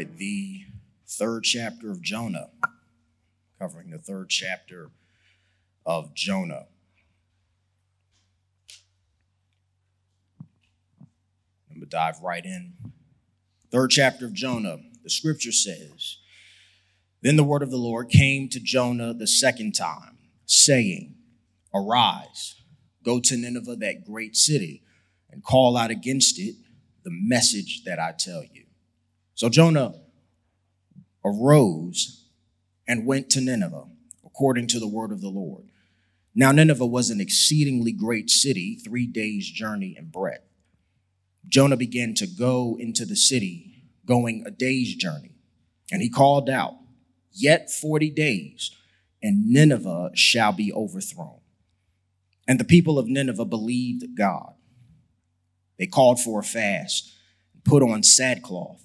right, 0.00 0.16
the 0.16 0.62
third 1.06 1.44
chapter 1.44 1.90
of 1.90 2.00
Jonah, 2.00 2.48
covering 3.58 3.90
the 3.90 3.98
third 3.98 4.30
chapter 4.30 4.90
of 5.84 6.14
Jonah. 6.14 6.66
I'm 11.68 11.76
going 11.76 11.80
to 11.80 11.86
dive 11.86 12.20
right 12.22 12.44
in. 12.44 12.72
Third 13.70 13.90
chapter 13.90 14.24
of 14.24 14.32
Jonah, 14.32 14.78
the 15.02 15.10
scripture 15.10 15.52
says, 15.52 16.16
Then 17.20 17.36
the 17.36 17.44
word 17.44 17.62
of 17.62 17.70
the 17.70 17.76
Lord 17.76 18.08
came 18.08 18.48
to 18.48 18.60
Jonah 18.60 19.12
the 19.12 19.26
second 19.26 19.72
time, 19.72 20.16
saying, 20.46 21.14
Arise, 21.74 22.54
go 23.04 23.20
to 23.20 23.36
Nineveh, 23.36 23.76
that 23.76 24.06
great 24.06 24.34
city, 24.34 24.82
and 25.30 25.44
call 25.44 25.76
out 25.76 25.90
against 25.90 26.38
it 26.38 26.54
the 27.04 27.10
message 27.12 27.82
that 27.84 27.98
I 27.98 28.14
tell 28.18 28.42
you. 28.42 28.64
So 29.40 29.48
Jonah 29.48 29.94
arose 31.24 32.26
and 32.86 33.06
went 33.06 33.30
to 33.30 33.40
Nineveh, 33.40 33.86
according 34.22 34.66
to 34.66 34.78
the 34.78 34.86
word 34.86 35.12
of 35.12 35.22
the 35.22 35.30
Lord. 35.30 35.70
Now, 36.34 36.52
Nineveh 36.52 36.84
was 36.84 37.08
an 37.08 37.22
exceedingly 37.22 37.92
great 37.92 38.28
city, 38.28 38.76
three 38.76 39.06
days' 39.06 39.50
journey 39.50 39.96
in 39.96 40.10
breadth. 40.10 40.44
Jonah 41.48 41.78
began 41.78 42.12
to 42.16 42.26
go 42.26 42.76
into 42.78 43.06
the 43.06 43.16
city, 43.16 43.86
going 44.04 44.44
a 44.46 44.50
day's 44.50 44.94
journey, 44.94 45.36
and 45.90 46.02
he 46.02 46.10
called 46.10 46.50
out, 46.50 46.74
Yet 47.32 47.70
40 47.70 48.10
days, 48.10 48.70
and 49.22 49.48
Nineveh 49.48 50.10
shall 50.12 50.52
be 50.52 50.70
overthrown. 50.70 51.40
And 52.46 52.60
the 52.60 52.64
people 52.64 52.98
of 52.98 53.08
Nineveh 53.08 53.46
believed 53.46 54.04
God. 54.14 54.52
They 55.78 55.86
called 55.86 56.20
for 56.20 56.40
a 56.40 56.44
fast, 56.44 57.10
put 57.64 57.82
on 57.82 58.02
sackcloth, 58.02 58.84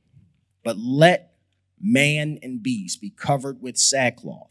but 0.63 0.77
let 0.77 1.33
man 1.79 2.39
and 2.41 2.61
beast 2.61 3.01
be 3.01 3.09
covered 3.09 3.61
with 3.61 3.77
sackcloth, 3.77 4.49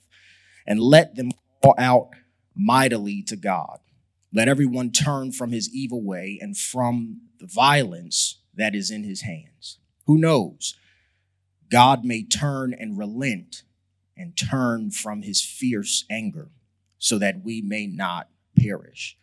and 0.66 0.80
let 0.80 1.14
them 1.14 1.30
call 1.62 1.74
out 1.78 2.10
mightily 2.54 3.22
to 3.22 3.36
God. 3.36 3.78
Let 4.32 4.48
everyone 4.48 4.90
turn 4.90 5.32
from 5.32 5.52
his 5.52 5.72
evil 5.74 6.02
way 6.02 6.38
and 6.40 6.56
from 6.56 7.22
the 7.38 7.46
violence 7.46 8.38
that 8.54 8.74
is 8.74 8.90
in 8.90 9.04
his 9.04 9.22
hands. 9.22 9.78
Who 10.06 10.18
knows? 10.18 10.76
God 11.70 12.04
may 12.04 12.22
turn 12.24 12.74
and 12.74 12.98
relent 12.98 13.62
and 14.16 14.36
turn 14.36 14.90
from 14.90 15.22
his 15.22 15.40
fierce 15.42 16.04
anger 16.10 16.50
so 16.98 17.18
that 17.18 17.42
we 17.42 17.62
may 17.62 17.86
not 17.86 18.28
perish. 18.58 19.16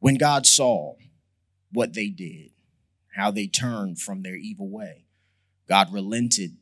When 0.00 0.16
God 0.16 0.46
saw 0.46 0.96
what 1.70 1.94
they 1.94 2.08
did, 2.08 2.50
how 3.14 3.30
they 3.30 3.46
turned 3.46 4.00
from 4.00 4.22
their 4.22 4.34
evil 4.34 4.68
way, 4.68 5.04
God 5.72 5.90
relented 5.90 6.58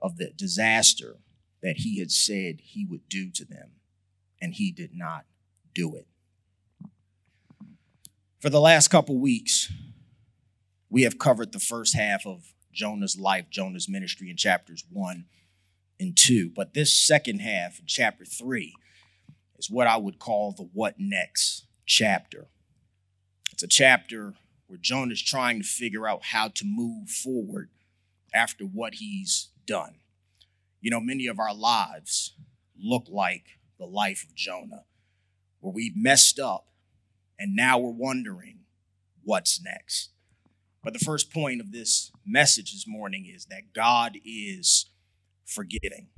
of 0.00 0.18
the 0.18 0.30
disaster 0.36 1.16
that 1.64 1.78
he 1.78 1.98
had 1.98 2.12
said 2.12 2.60
he 2.60 2.86
would 2.86 3.08
do 3.08 3.28
to 3.32 3.44
them, 3.44 3.72
and 4.40 4.54
he 4.54 4.70
did 4.70 4.90
not 4.94 5.24
do 5.74 5.96
it. 5.96 6.06
For 8.38 8.50
the 8.50 8.60
last 8.60 8.86
couple 8.86 9.18
weeks, 9.18 9.68
we 10.88 11.02
have 11.02 11.18
covered 11.18 11.50
the 11.50 11.58
first 11.58 11.96
half 11.96 12.24
of 12.24 12.54
Jonah's 12.72 13.18
life, 13.18 13.46
Jonah's 13.50 13.88
ministry 13.88 14.30
in 14.30 14.36
chapters 14.36 14.84
one 14.88 15.24
and 15.98 16.16
two. 16.16 16.48
But 16.48 16.72
this 16.72 16.96
second 16.96 17.40
half, 17.40 17.80
in 17.80 17.86
chapter 17.88 18.24
three, 18.24 18.76
is 19.58 19.68
what 19.68 19.88
I 19.88 19.96
would 19.96 20.20
call 20.20 20.52
the 20.52 20.68
what 20.72 21.00
next 21.00 21.66
chapter. 21.84 22.46
It's 23.50 23.64
a 23.64 23.68
chapter 23.68 24.34
where 24.68 24.78
Jonah's 24.78 25.20
trying 25.20 25.58
to 25.60 25.66
figure 25.66 26.06
out 26.06 26.26
how 26.26 26.46
to 26.46 26.64
move 26.64 27.08
forward 27.08 27.68
after 28.34 28.64
what 28.64 28.94
he's 28.94 29.50
done. 29.66 29.96
You 30.80 30.90
know, 30.90 31.00
many 31.00 31.26
of 31.26 31.38
our 31.38 31.54
lives 31.54 32.34
look 32.78 33.06
like 33.08 33.44
the 33.78 33.86
life 33.86 34.24
of 34.28 34.34
Jonah, 34.34 34.84
where 35.60 35.72
we've 35.72 35.96
messed 35.96 36.38
up 36.38 36.66
and 37.38 37.54
now 37.56 37.78
we're 37.78 37.90
wondering 37.90 38.60
what's 39.24 39.62
next. 39.62 40.10
But 40.82 40.92
the 40.92 40.98
first 40.98 41.32
point 41.32 41.60
of 41.60 41.72
this 41.72 42.10
message 42.26 42.72
this 42.72 42.86
morning 42.86 43.30
is 43.32 43.46
that 43.46 43.72
God 43.74 44.16
is 44.24 44.90
forgiving. 45.44 46.08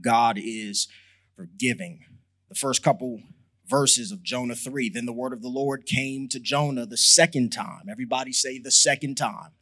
God 0.00 0.38
is 0.38 0.88
forgiving. 1.34 2.04
The 2.48 2.54
first 2.54 2.82
couple 2.82 3.22
verses 3.66 4.12
of 4.12 4.22
Jonah 4.22 4.54
3 4.54 4.90
Then 4.90 5.06
the 5.06 5.12
word 5.12 5.32
of 5.32 5.42
the 5.42 5.48
Lord 5.48 5.86
came 5.86 6.28
to 6.28 6.40
Jonah 6.40 6.86
the 6.86 6.96
second 6.96 7.50
time. 7.50 7.88
Everybody 7.90 8.32
say 8.32 8.58
the 8.58 8.70
second 8.70 9.16
time 9.16 9.52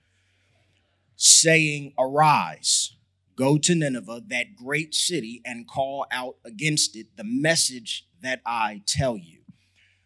saying, 1.17 1.95
Arise, 1.99 2.95
go 3.37 3.59
to 3.59 3.75
Nineveh, 3.75 4.23
that 4.29 4.55
great 4.57 4.95
city, 4.95 5.43
and 5.45 5.67
call 5.67 6.07
out 6.11 6.37
against 6.45 6.97
it 6.97 7.17
the 7.17 7.25
message 7.25 8.07
that 8.23 8.41
I 8.47 8.83
tell 8.87 9.17
you. 9.17 9.41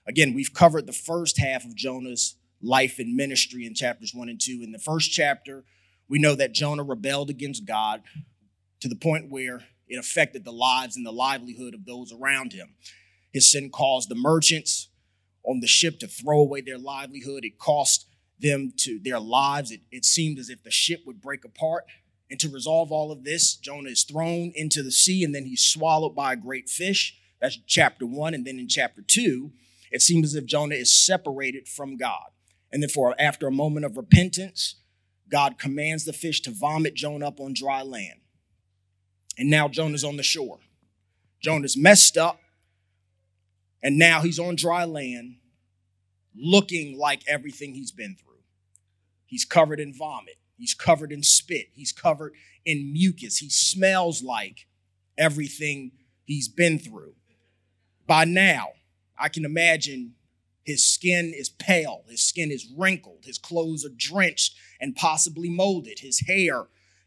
Again, 0.07 0.35
we've 0.35 0.55
covered 0.55 0.87
the 0.87 0.93
first 0.93 1.39
half 1.39 1.65
of 1.65 1.77
Jonah's 1.77 2.37
life 2.63 2.99
and 2.99 3.15
ministry 3.15 3.67
in 3.67 3.75
chapters 3.75 4.15
one 4.15 4.29
and 4.29 4.41
two. 4.41 4.61
In 4.63 4.73
the 4.73 4.79
first 4.79 5.13
chapter, 5.13 5.65
we 6.09 6.19
know 6.19 6.35
that 6.35 6.53
Jonah 6.53 6.83
rebelled 6.83 7.31
against 7.31 7.65
God 7.65 8.03
to 8.81 8.89
the 8.89 8.97
point 8.97 9.31
where 9.31 9.63
it 9.89 9.99
affected 9.99 10.45
the 10.45 10.53
lives 10.53 10.97
and 10.97 11.05
the 11.05 11.13
livelihood 11.13 11.75
of 11.75 11.85
those 11.85 12.13
around 12.13 12.53
him. 12.53 12.75
His 13.33 13.51
sin 13.51 13.71
caused 13.71 14.09
the 14.09 14.17
merchants 14.17 14.89
on 15.45 15.61
the 15.61 15.67
ship 15.67 15.99
to 16.01 16.07
throw 16.07 16.41
away 16.41 16.61
their 16.61 16.79
livelihood. 16.79 17.45
It 17.45 17.59
cost 17.59 18.07
them 18.41 18.73
to 18.79 18.99
their 18.99 19.21
lives. 19.21 19.71
It, 19.71 19.81
it 19.91 20.05
seemed 20.05 20.39
as 20.39 20.51
if 20.51 20.63
the 20.63 20.71
ship 20.71 21.01
would 21.07 21.21
break 21.21 21.45
apart. 21.45 21.85
And 22.31 22.39
to 22.41 22.49
resolve 22.49 22.93
all 22.93 23.11
of 23.11 23.25
this, 23.25 23.55
Jonah 23.57 23.91
is 23.91 24.05
thrown 24.05 24.53
into 24.55 24.83
the 24.83 24.93
sea 24.93 25.25
and 25.25 25.35
then 25.35 25.47
he's 25.47 25.67
swallowed 25.67 26.15
by 26.15 26.33
a 26.33 26.37
great 26.37 26.69
fish. 26.69 27.17
That's 27.41 27.59
chapter 27.67 28.07
one. 28.07 28.35
And 28.35 28.47
then 28.47 28.59
in 28.59 28.69
chapter 28.69 29.03
two, 29.03 29.53
it 29.91 30.03
seems 30.03 30.27
as 30.27 30.35
if 30.37 30.47
Jonah 30.47 30.77
is 30.77 30.97
separated 30.97 31.67
from 31.67 31.97
God. 31.97 32.31
And 32.73 32.83
then 32.83 32.91
for 32.91 33.15
after 33.19 33.49
a 33.49 33.53
moment 33.53 33.85
of 33.85 33.97
repentance, 33.97 34.77
God 35.29 35.59
commands 35.59 36.05
the 36.05 36.13
fish 36.13 36.41
to 36.43 36.51
vomit 36.51 36.95
Jonah 36.95 37.29
up 37.29 37.41
on 37.41 37.53
dry 37.53 37.83
land. 37.83 38.21
And 39.37 39.51
now 39.51 39.69
Jonah's 39.69 40.05
on 40.05 40.17
the 40.17 40.23
shore. 40.23 40.59
Jonah's 41.41 41.77
messed 41.77 42.17
up. 42.17 42.41
And 43.83 43.99
now 43.99 44.21
he's 44.21 44.39
on 44.39 44.57
dry 44.57 44.85
land 44.85 45.37
looking 46.37 46.99
like 46.99 47.23
everything 47.27 47.75
he's 47.75 47.91
been 47.91 48.17
through. 48.17 48.30
He's 49.31 49.45
covered 49.45 49.79
in 49.79 49.95
vomit. 49.95 50.39
He's 50.59 50.75
covered 50.75 51.13
in 51.13 51.23
spit. 51.23 51.69
He's 51.73 51.93
covered 51.93 52.35
in 52.65 52.93
mucus. 52.93 53.39
He 53.39 53.49
smells 53.49 54.25
like 54.25 54.67
everything 55.17 55.93
he's 56.25 56.49
been 56.49 56.81
through. 56.81 57.15
By 58.09 58.25
now, 58.25 58.71
I 59.17 59.29
can 59.29 59.45
imagine 59.45 60.15
his 60.65 60.85
skin 60.85 61.33
is 61.35 61.49
pale, 61.49 62.03
his 62.09 62.23
skin 62.23 62.51
is 62.51 62.73
wrinkled, 62.77 63.25
his 63.25 63.39
clothes 63.39 63.85
are 63.85 63.95
drenched 63.97 64.57
and 64.81 64.97
possibly 64.97 65.49
molded, 65.49 66.01
his 66.01 66.21
hair 66.27 66.67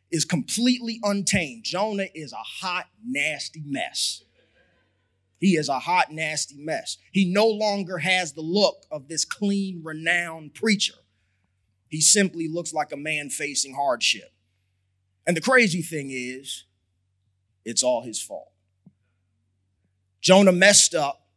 is 0.10 0.24
completely 0.24 1.00
untamed. 1.04 1.66
Jonah 1.66 2.08
is 2.16 2.32
a 2.32 2.38
hot, 2.38 2.88
nasty 3.06 3.64
mess. 3.66 4.24
He 5.40 5.58
is 5.58 5.68
a 5.68 5.80
hot, 5.80 6.12
nasty 6.12 6.56
mess. 6.58 6.98
He 7.12 7.26
no 7.26 7.48
longer 7.48 7.98
has 7.98 8.32
the 8.32 8.42
look 8.42 8.86
of 8.90 9.10
this 9.10 9.26
clean, 9.26 9.82
renowned 9.84 10.54
preacher. 10.54 10.94
He 11.94 12.02
simply 12.02 12.48
looks 12.48 12.74
like 12.74 12.92
a 12.92 12.98
man 12.98 13.30
facing 13.30 13.76
hardship. 13.76 14.34
And 15.28 15.38
the 15.38 15.42
crazy 15.42 15.84
thing 15.84 16.10
is, 16.10 16.64
it's 17.66 17.84
all 17.84 18.02
his 18.02 18.20
fault. 18.20 18.50
Jonah 20.20 20.54
messed 20.54 20.96
up, 20.96 21.28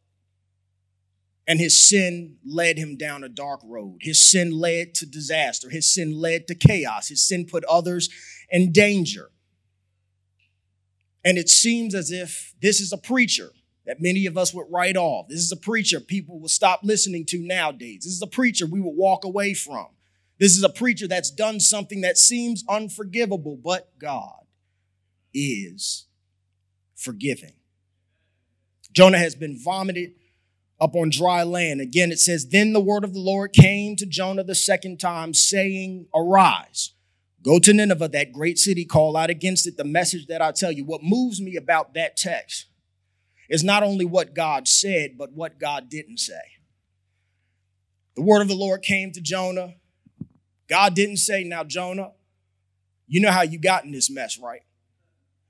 and 1.47 1.61
his 1.61 1.87
sin 1.87 2.39
led 2.43 2.79
him 2.79 2.97
down 2.97 3.23
a 3.23 3.29
dark 3.29 3.61
road. 3.65 3.99
His 4.01 4.27
sin 4.27 4.51
led 4.51 4.95
to 4.95 5.05
disaster. 5.05 5.69
His 5.69 5.93
sin 5.93 6.19
led 6.19 6.49
to 6.49 6.55
chaos. 6.55 7.09
His 7.09 7.23
sin 7.23 7.45
put 7.45 7.63
others 7.67 8.09
in 8.49 8.73
danger. 8.73 9.29
And 11.23 11.37
it 11.37 11.51
seems 11.51 11.95
as 11.95 12.11
if 12.11 12.55
this 12.63 12.81
is 12.81 12.95
a 12.95 12.99
preacher 12.99 13.51
that 13.85 14.01
many 14.01 14.25
of 14.25 14.39
us 14.39 14.55
would 14.55 14.69
write 14.71 14.97
off. 14.97 15.29
This 15.29 15.41
is 15.41 15.53
a 15.53 15.57
preacher 15.57 16.01
people 16.01 16.41
will 16.41 16.49
stop 16.49 16.81
listening 16.83 17.27
to 17.27 17.47
nowadays. 17.47 18.05
This 18.05 18.15
is 18.15 18.23
a 18.23 18.27
preacher 18.27 18.65
we 18.65 18.81
would 18.81 18.97
walk 18.97 19.27
away 19.27 19.53
from. 19.53 19.89
This 20.39 20.57
is 20.57 20.63
a 20.63 20.69
preacher 20.69 21.09
that's 21.09 21.31
done 21.31 21.61
something 21.61 22.03
that 22.03 22.19
seems 22.19 22.65
unforgivable, 22.69 23.57
but 23.57 23.99
God 23.99 24.45
is 25.33 26.07
forgiving. 26.95 27.55
Jonah 28.93 29.19
has 29.19 29.35
been 29.35 29.59
vomited 29.63 30.15
up 30.81 30.95
on 30.95 31.11
dry 31.11 31.43
land. 31.43 31.81
Again, 31.81 32.13
it 32.13 32.19
says, 32.19 32.49
Then 32.49 32.73
the 32.73 32.81
word 32.81 33.05
of 33.05 33.15
the 33.15 33.21
Lord 33.21 33.53
came 33.53 33.97
to 33.97 34.07
Jonah 34.07 34.45
the 34.45 34.55
second 34.55 34.99
time, 34.99 35.35
saying, 35.35 36.07
Arise, 36.15 36.93
go 37.43 37.59
to 37.59 37.73
Nineveh, 37.73 38.09
that 38.09 38.33
great 38.33 38.59
city, 38.59 38.85
call 38.85 39.17
out 39.17 39.31
against 39.31 39.67
it 39.67 39.77
the 39.77 39.85
message 39.85 40.27
that 40.27 40.43
I 40.43 40.53
tell 40.53 40.73
you. 40.73 40.85
What 40.85 41.03
moves 41.03 41.41
me 41.41 41.57
about 41.57 41.95
that 41.95 42.17
text 42.17 42.67
is 43.49 43.65
not 43.65 43.83
only 43.83 44.05
what 44.05 44.35
God 44.35 44.69
said, 44.69 45.17
but 45.17 45.33
what 45.33 45.59
God 45.59 45.89
didn't 45.89 46.19
say. 46.19 46.35
The 48.17 48.23
word 48.23 48.41
of 48.41 48.49
the 48.49 48.55
Lord 48.55 48.83
came 48.83 49.13
to 49.13 49.21
Jonah. 49.21 49.75
God 50.69 50.95
didn't 50.95 51.19
say, 51.19 51.45
Now, 51.45 51.65
Jonah, 51.65 52.13
you 53.07 53.21
know 53.21 53.31
how 53.31 53.43
you 53.43 53.59
got 53.59 53.85
in 53.85 53.93
this 53.93 54.11
mess, 54.11 54.39
right? 54.39 54.63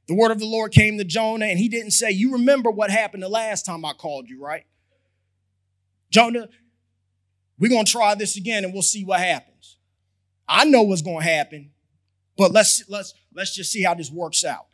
The 0.09 0.15
word 0.15 0.31
of 0.31 0.39
the 0.39 0.47
Lord 0.47 0.73
came 0.73 0.99
to 0.99 1.05
Jonah, 1.05 1.47
and 1.47 1.59
he 1.59 1.69
didn't 1.69 1.91
say, 1.93 2.11
You 2.11 2.33
remember 2.33 2.71
what 2.71 2.91
happened 2.91 3.23
the 3.23 3.29
last 3.29 3.65
time 3.65 3.85
I 3.85 3.93
called 3.93 4.29
you, 4.29 4.41
right? 4.41 4.65
Jonah, 6.11 6.49
we're 7.59 7.71
going 7.71 7.85
to 7.85 7.93
try 7.93 8.15
this 8.15 8.37
again 8.37 8.65
and 8.65 8.73
we'll 8.73 8.83
see 8.83 9.05
what 9.05 9.21
happens. 9.21 9.79
I 10.49 10.65
know 10.65 10.83
what's 10.83 11.03
going 11.03 11.23
to 11.23 11.29
happen, 11.29 11.73
but 12.37 12.53
let's, 12.53 12.85
let's, 12.89 13.15
let's 13.35 13.55
just 13.55 13.73
see 13.73 13.83
how 13.83 13.95
this 13.95 14.11
works 14.11 14.45
out. 14.45 14.67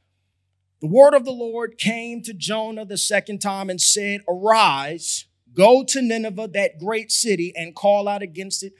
The 0.80 0.88
word 0.88 1.14
of 1.14 1.24
the 1.24 1.32
Lord 1.32 1.78
came 1.78 2.22
to 2.22 2.34
Jonah 2.34 2.84
the 2.84 2.98
second 2.98 3.38
time 3.38 3.70
and 3.70 3.80
said, 3.80 4.20
Arise, 4.28 5.26
go 5.54 5.84
to 5.84 6.02
Nineveh, 6.02 6.48
that 6.48 6.78
great 6.78 7.12
city, 7.12 7.52
and 7.56 7.74
call 7.74 8.08
out 8.08 8.20
against 8.20 8.64
it 8.64 8.72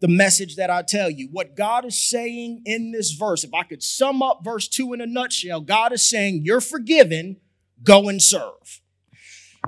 the 0.00 0.08
message 0.08 0.56
that 0.56 0.70
I 0.70 0.82
tell 0.82 1.10
you. 1.10 1.28
What 1.32 1.56
God 1.56 1.84
is 1.84 2.08
saying 2.08 2.62
in 2.64 2.92
this 2.92 3.12
verse, 3.12 3.44
if 3.44 3.52
I 3.52 3.64
could 3.64 3.82
sum 3.82 4.22
up 4.22 4.40
verse 4.44 4.68
2 4.68 4.92
in 4.92 5.00
a 5.00 5.06
nutshell, 5.06 5.60
God 5.60 5.92
is 5.92 6.08
saying, 6.08 6.42
You're 6.44 6.60
forgiven, 6.60 7.38
go 7.82 8.08
and 8.08 8.22
serve. 8.22 8.80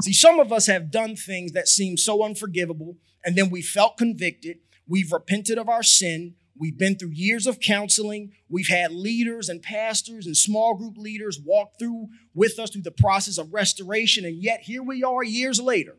See, 0.03 0.13
some 0.13 0.39
of 0.39 0.53
us 0.53 0.67
have 0.67 0.91
done 0.91 1.17
things 1.17 1.53
that 1.53 1.69
seem 1.69 1.97
so 1.97 2.25
unforgivable, 2.25 2.97
and 3.25 3.37
then 3.37 3.51
we 3.51 3.61
felt 3.61 3.97
convicted. 3.97 4.59
We've 4.87 5.13
repented 5.13 5.59
of 5.59 5.69
our 5.69 5.83
sin. 5.83 6.35
We've 6.57 6.79
been 6.79 6.97
through 6.97 7.13
years 7.13 7.47
of 7.47 7.59
counseling. 7.59 8.33
We've 8.49 8.69
had 8.69 8.93
leaders 8.93 9.49
and 9.49 9.63
pastors 9.63 10.27
and 10.27 10.37
small 10.37 10.75
group 10.75 10.97
leaders 10.97 11.41
walk 11.45 11.79
through 11.79 12.09
with 12.35 12.59
us 12.59 12.71
through 12.71 12.83
the 12.83 12.91
process 12.91 13.39
of 13.39 13.53
restoration. 13.53 14.25
And 14.25 14.43
yet, 14.43 14.61
here 14.63 14.83
we 14.83 15.03
are 15.03 15.25
years 15.25 15.61
later, 15.61 15.97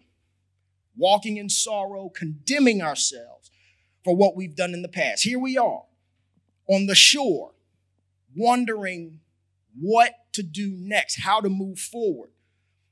walking 0.96 1.38
in 1.38 1.50
sorrow, 1.50 2.10
condemning 2.10 2.82
ourselves 2.82 3.52
for 4.04 4.16
what 4.16 4.36
we've 4.36 4.56
done 4.56 4.74
in 4.74 4.82
the 4.82 4.88
past. 4.88 5.24
Here 5.24 5.40
we 5.40 5.58
are 5.58 5.84
on 6.68 6.86
the 6.86 6.96
shore, 6.96 7.52
wondering 8.36 9.20
what 9.80 10.14
to 10.34 10.44
do 10.44 10.74
next, 10.78 11.22
how 11.22 11.42
to 11.42 11.50
move 11.50 11.80
forward. 11.80 12.30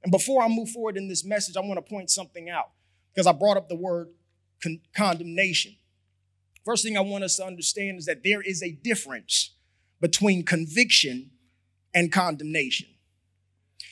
And 0.03 0.11
before 0.11 0.41
I 0.41 0.47
move 0.47 0.69
forward 0.69 0.97
in 0.97 1.07
this 1.07 1.25
message, 1.25 1.57
I 1.57 1.61
want 1.61 1.77
to 1.77 1.89
point 1.89 2.09
something 2.09 2.49
out 2.49 2.71
because 3.13 3.27
I 3.27 3.31
brought 3.31 3.57
up 3.57 3.69
the 3.69 3.75
word 3.75 4.09
con- 4.61 4.81
condemnation. 4.95 5.75
First 6.65 6.83
thing 6.83 6.97
I 6.97 7.01
want 7.01 7.23
us 7.23 7.37
to 7.37 7.45
understand 7.45 7.99
is 7.99 8.05
that 8.05 8.23
there 8.23 8.41
is 8.41 8.61
a 8.61 8.71
difference 8.71 9.51
between 9.99 10.43
conviction 10.43 11.31
and 11.93 12.11
condemnation. 12.11 12.87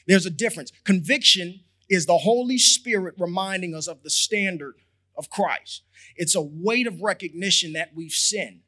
There's 0.05 0.25
a 0.25 0.31
difference. 0.31 0.71
Conviction 0.83 1.61
is 1.89 2.05
the 2.05 2.17
Holy 2.19 2.57
Spirit 2.57 3.15
reminding 3.17 3.73
us 3.73 3.87
of 3.87 4.03
the 4.03 4.09
standard 4.09 4.75
of 5.17 5.29
Christ. 5.29 5.83
It's 6.15 6.35
a 6.35 6.41
weight 6.41 6.87
of 6.87 7.01
recognition 7.01 7.73
that 7.73 7.91
we've 7.95 8.11
sinned. 8.11 8.61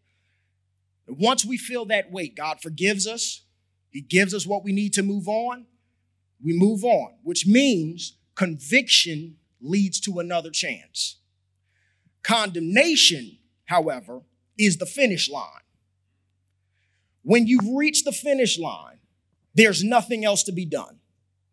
Once 1.07 1.45
we 1.45 1.57
feel 1.57 1.85
that 1.85 2.11
weight, 2.11 2.35
God 2.35 2.61
forgives 2.61 3.07
us. 3.07 3.43
He 3.89 4.01
gives 4.01 4.33
us 4.33 4.45
what 4.45 4.63
we 4.63 4.71
need 4.71 4.93
to 4.93 5.03
move 5.03 5.27
on 5.27 5.65
we 6.41 6.57
move 6.57 6.83
on, 6.83 7.13
which 7.23 7.45
means 7.45 8.17
conviction 8.35 9.35
leads 9.61 9.99
to 10.01 10.19
another 10.19 10.49
chance. 10.49 11.17
Condemnation, 12.23 13.37
however, 13.65 14.21
is 14.57 14.77
the 14.77 14.85
finish 14.85 15.29
line. 15.29 15.45
When 17.23 17.47
you've 17.47 17.75
reached 17.75 18.05
the 18.05 18.11
finish 18.11 18.57
line, 18.57 18.99
there's 19.53 19.83
nothing 19.83 20.23
else 20.23 20.43
to 20.43 20.51
be 20.51 20.65
done. 20.65 20.99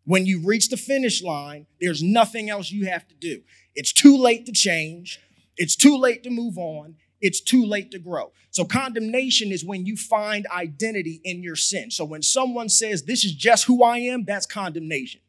When 0.05 0.25
you 0.25 0.41
reach 0.45 0.69
the 0.69 0.77
finish 0.77 1.21
line, 1.21 1.67
there's 1.81 2.01
nothing 2.01 2.49
else 2.49 2.71
you 2.71 2.85
have 2.85 3.07
to 3.09 3.15
do. 3.15 3.41
It's 3.77 3.93
too 3.93 4.17
late 4.17 4.45
to 4.47 4.51
change. 4.51 5.21
It's 5.55 5.77
too 5.77 5.97
late 5.97 6.23
to 6.23 6.29
move 6.29 6.57
on 6.57 6.95
it's 7.21 7.41
too 7.41 7.65
late 7.65 7.91
to 7.91 7.99
grow. 7.99 8.31
So, 8.51 8.63
condemnation 8.63 9.51
is 9.51 9.65
when 9.65 9.85
you 9.85 9.95
find 9.95 10.45
identity 10.47 11.21
in 11.23 11.43
your 11.43 11.55
sin. 11.55 11.91
So, 11.91 12.05
when 12.05 12.21
someone 12.21 12.69
says, 12.69 13.03
This 13.03 13.25
is 13.25 13.33
just 13.33 13.65
who 13.65 13.83
I 13.83 13.97
am, 13.99 14.23
that's 14.23 14.45
condemnation. 14.45 15.21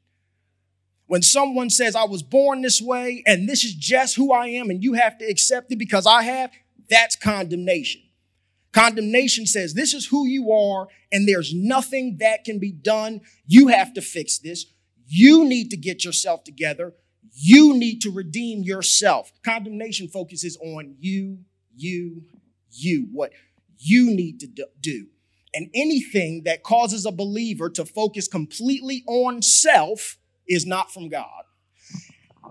When 1.06 1.22
someone 1.22 1.70
says, 1.70 1.96
I 1.96 2.04
was 2.04 2.22
born 2.22 2.60
this 2.60 2.82
way 2.82 3.22
and 3.26 3.48
this 3.48 3.64
is 3.64 3.74
just 3.74 4.16
who 4.16 4.32
I 4.32 4.48
am 4.48 4.68
and 4.68 4.82
you 4.82 4.92
have 4.94 5.16
to 5.18 5.24
accept 5.24 5.72
it 5.72 5.78
because 5.78 6.06
I 6.06 6.22
have, 6.22 6.50
that's 6.90 7.16
condemnation. 7.16 8.02
Condemnation 8.72 9.46
says, 9.46 9.72
This 9.72 9.94
is 9.94 10.06
who 10.06 10.26
you 10.26 10.52
are 10.52 10.88
and 11.10 11.26
there's 11.26 11.54
nothing 11.54 12.18
that 12.20 12.44
can 12.44 12.58
be 12.58 12.72
done. 12.72 13.22
You 13.46 13.68
have 13.68 13.94
to 13.94 14.02
fix 14.02 14.38
this. 14.38 14.66
You 15.06 15.46
need 15.46 15.70
to 15.70 15.78
get 15.78 16.04
yourself 16.04 16.44
together. 16.44 16.92
You 17.32 17.74
need 17.74 18.00
to 18.02 18.10
redeem 18.10 18.62
yourself. 18.62 19.32
Condemnation 19.44 20.08
focuses 20.08 20.56
on 20.62 20.96
you 20.98 21.38
you, 21.78 22.22
you, 22.70 23.08
what 23.12 23.32
you 23.78 24.06
need 24.06 24.40
to 24.40 24.66
do. 24.80 25.06
And 25.54 25.70
anything 25.74 26.42
that 26.44 26.62
causes 26.62 27.06
a 27.06 27.12
believer 27.12 27.70
to 27.70 27.84
focus 27.84 28.28
completely 28.28 29.02
on 29.06 29.40
self 29.40 30.18
is 30.46 30.66
not 30.66 30.92
from 30.92 31.08
God. 31.08 31.44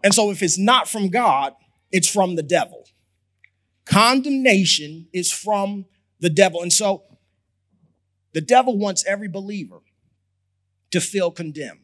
And 0.03 0.13
so 0.13 0.31
if 0.31 0.41
it's 0.41 0.57
not 0.57 0.88
from 0.88 1.09
God, 1.09 1.53
it's 1.91 2.09
from 2.09 2.35
the 2.35 2.44
devil. 2.44 2.85
Condemnation 3.85 5.07
is 5.13 5.31
from 5.31 5.85
the 6.19 6.30
devil. 6.30 6.62
And 6.62 6.73
so 6.73 7.03
the 8.33 8.41
devil 8.41 8.77
wants 8.77 9.06
every 9.06 9.28
believer 9.28 9.81
to 10.92 10.99
feel 10.99 11.31
condemned 11.31 11.81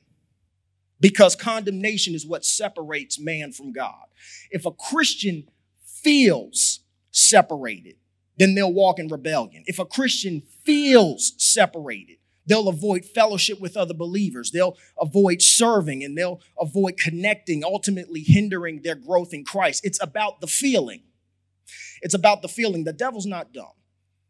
because 1.04 1.36
condemnation 1.36 2.16
is 2.16 2.26
what 2.26 2.46
separates 2.46 3.20
man 3.20 3.52
from 3.52 3.74
God. 3.74 4.06
If 4.52 4.66
a 4.66 4.72
Christian 4.72 5.50
feels 5.84 6.80
separated, 7.12 7.98
then 8.38 8.56
they'll 8.56 8.72
walk 8.72 9.00
in 9.00 9.10
rebellion. 9.10 9.66
If 9.68 9.80
a 9.80 9.86
Christian 9.86 10.44
feels 10.64 11.34
separated, 11.38 12.20
they'll 12.46 12.70
avoid 12.70 13.04
fellowship 13.04 13.60
with 13.60 13.76
other 13.76 13.94
believers. 13.94 14.52
They'll 14.52 14.78
avoid 14.98 15.42
serving 15.42 16.06
and 16.06 16.18
they'll 16.18 16.40
avoid 16.58 16.96
connecting, 16.96 17.66
ultimately 17.66 18.22
hindering 18.22 18.82
their 18.82 18.96
growth 18.96 19.34
in 19.34 19.44
Christ. 19.44 19.86
It's 19.86 20.02
about 20.02 20.40
the 20.40 20.48
feeling. 20.48 21.02
It's 22.02 22.14
about 22.14 22.42
the 22.42 22.48
feeling. 22.48 22.86
The 22.86 22.94
devil's 22.94 23.26
not 23.26 23.52
dumb. 23.52 23.74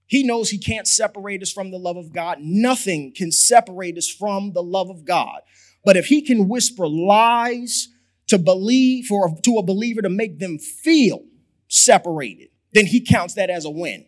He 0.07 0.23
knows 0.23 0.49
he 0.49 0.57
can't 0.57 0.87
separate 0.87 1.43
us 1.43 1.51
from 1.51 1.69
the 1.69 1.77
love 1.77 1.97
of 1.97 2.11
God. 2.11 2.39
Nothing 2.41 3.11
can 3.11 3.31
separate 3.31 3.95
us 3.95 4.09
from 4.09 4.53
the 4.53 4.63
love 4.63 4.89
of 4.89 5.05
God. 5.05 5.41
But 5.85 5.97
if 5.97 6.07
he 6.07 6.21
can 6.21 6.47
whisper 6.47 6.87
lies 6.87 7.89
to 8.27 8.37
believe 8.37 9.05
for 9.05 9.35
to 9.43 9.57
a 9.57 9.63
believer 9.63 10.01
to 10.01 10.09
make 10.09 10.39
them 10.39 10.57
feel 10.57 11.23
separated, 11.67 12.49
then 12.73 12.85
he 12.85 13.01
counts 13.01 13.33
that 13.35 13.49
as 13.49 13.65
a 13.65 13.69
win. 13.69 14.05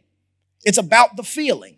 It's 0.64 0.78
about 0.78 1.16
the 1.16 1.24
feeling. 1.24 1.78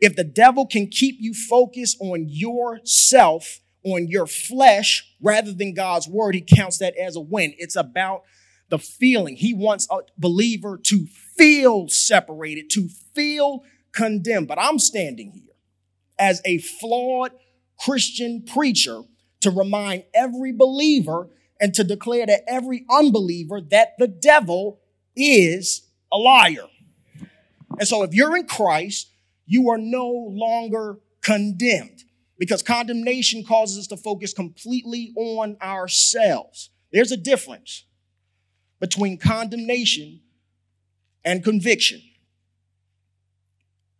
If 0.00 0.16
the 0.16 0.24
devil 0.24 0.66
can 0.66 0.88
keep 0.88 1.16
you 1.20 1.32
focused 1.32 1.96
on 2.00 2.26
yourself, 2.28 3.60
on 3.84 4.08
your 4.08 4.26
flesh, 4.26 5.08
rather 5.20 5.52
than 5.52 5.74
God's 5.74 6.08
word, 6.08 6.34
he 6.34 6.40
counts 6.40 6.78
that 6.78 6.96
as 6.96 7.14
a 7.16 7.20
win. 7.20 7.54
It's 7.56 7.76
about 7.76 8.22
the 8.68 8.78
feeling. 8.78 9.36
He 9.36 9.54
wants 9.54 9.86
a 9.90 9.98
believer 10.18 10.76
to 10.84 11.06
feel 11.36 11.88
separated, 11.88 12.68
to 12.70 12.88
feel 13.14 13.62
condemned. 13.92 14.48
But 14.48 14.58
I'm 14.58 14.78
standing 14.78 15.30
here 15.30 15.54
as 16.18 16.42
a 16.44 16.58
flawed 16.58 17.32
Christian 17.82 18.42
preacher 18.42 19.02
to 19.40 19.50
remind 19.50 20.04
every 20.14 20.52
believer 20.52 21.28
and 21.60 21.74
to 21.74 21.84
declare 21.84 22.26
to 22.26 22.50
every 22.50 22.86
unbeliever 22.90 23.60
that 23.70 23.94
the 23.98 24.06
devil 24.06 24.80
is 25.16 25.88
a 26.12 26.16
liar. 26.16 26.68
And 27.78 27.88
so 27.88 28.02
if 28.04 28.14
you're 28.14 28.36
in 28.36 28.46
Christ, 28.46 29.10
you 29.46 29.68
are 29.70 29.78
no 29.78 30.08
longer 30.08 30.98
condemned 31.22 32.04
because 32.38 32.62
condemnation 32.62 33.44
causes 33.44 33.78
us 33.78 33.86
to 33.88 33.96
focus 33.96 34.32
completely 34.32 35.12
on 35.16 35.56
ourselves. 35.60 36.70
There's 36.92 37.12
a 37.12 37.16
difference 37.16 37.84
between 38.80 39.18
condemnation 39.18 40.20
and 41.24 41.42
conviction. 41.42 42.02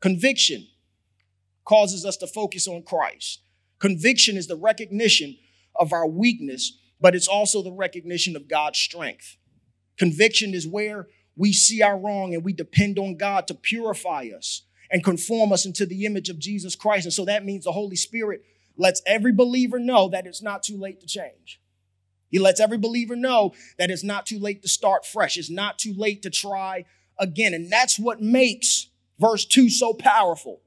Conviction 0.00 0.66
causes 1.64 2.04
us 2.04 2.16
to 2.18 2.26
focus 2.26 2.66
on 2.66 2.82
Christ. 2.82 3.41
Conviction 3.82 4.36
is 4.36 4.46
the 4.46 4.54
recognition 4.54 5.36
of 5.74 5.92
our 5.92 6.06
weakness, 6.06 6.78
but 7.00 7.16
it's 7.16 7.26
also 7.26 7.62
the 7.62 7.72
recognition 7.72 8.36
of 8.36 8.46
God's 8.46 8.78
strength. 8.78 9.36
Conviction 9.98 10.54
is 10.54 10.68
where 10.68 11.08
we 11.34 11.52
see 11.52 11.82
our 11.82 11.98
wrong 11.98 12.32
and 12.32 12.44
we 12.44 12.52
depend 12.52 12.96
on 12.96 13.16
God 13.16 13.48
to 13.48 13.54
purify 13.54 14.28
us 14.34 14.62
and 14.92 15.02
conform 15.02 15.52
us 15.52 15.66
into 15.66 15.84
the 15.84 16.04
image 16.06 16.28
of 16.28 16.38
Jesus 16.38 16.76
Christ. 16.76 17.06
And 17.06 17.12
so 17.12 17.24
that 17.24 17.44
means 17.44 17.64
the 17.64 17.72
Holy 17.72 17.96
Spirit 17.96 18.44
lets 18.76 19.02
every 19.04 19.32
believer 19.32 19.80
know 19.80 20.08
that 20.10 20.28
it's 20.28 20.42
not 20.42 20.62
too 20.62 20.78
late 20.78 21.00
to 21.00 21.06
change. 21.08 21.60
He 22.28 22.38
lets 22.38 22.60
every 22.60 22.78
believer 22.78 23.16
know 23.16 23.52
that 23.78 23.90
it's 23.90 24.04
not 24.04 24.26
too 24.26 24.38
late 24.38 24.62
to 24.62 24.68
start 24.68 25.04
fresh. 25.04 25.36
It's 25.36 25.50
not 25.50 25.80
too 25.80 25.92
late 25.96 26.22
to 26.22 26.30
try 26.30 26.84
again. 27.18 27.52
And 27.52 27.68
that's 27.68 27.98
what 27.98 28.22
makes 28.22 28.90
verse 29.18 29.44
2 29.44 29.68
so 29.70 29.92
powerful. 29.92 30.60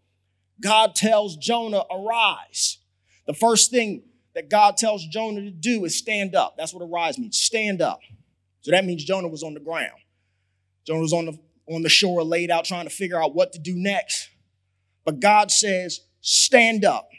God 0.59 0.95
tells 0.95 1.37
Jonah, 1.37 1.85
arise. 1.89 2.79
The 3.25 3.33
first 3.33 3.71
thing 3.71 4.03
that 4.33 4.49
God 4.49 4.77
tells 4.77 5.05
Jonah 5.05 5.41
to 5.41 5.51
do 5.51 5.85
is 5.85 5.97
stand 5.97 6.35
up. 6.35 6.55
That's 6.57 6.73
what 6.73 6.83
arise 6.83 7.17
means, 7.17 7.39
stand 7.39 7.81
up. 7.81 7.99
So 8.61 8.71
that 8.71 8.85
means 8.85 9.03
Jonah 9.03 9.27
was 9.27 9.43
on 9.43 9.53
the 9.53 9.59
ground. 9.59 9.99
Jonah 10.85 11.01
was 11.01 11.13
on 11.13 11.25
the, 11.25 11.39
on 11.67 11.81
the 11.81 11.89
shore, 11.89 12.23
laid 12.23 12.51
out, 12.51 12.65
trying 12.65 12.85
to 12.85 12.93
figure 12.93 13.21
out 13.21 13.33
what 13.33 13.53
to 13.53 13.59
do 13.59 13.73
next. 13.75 14.29
But 15.03 15.19
God 15.19 15.51
says, 15.51 16.01
stand 16.21 16.83
up. 16.83 17.09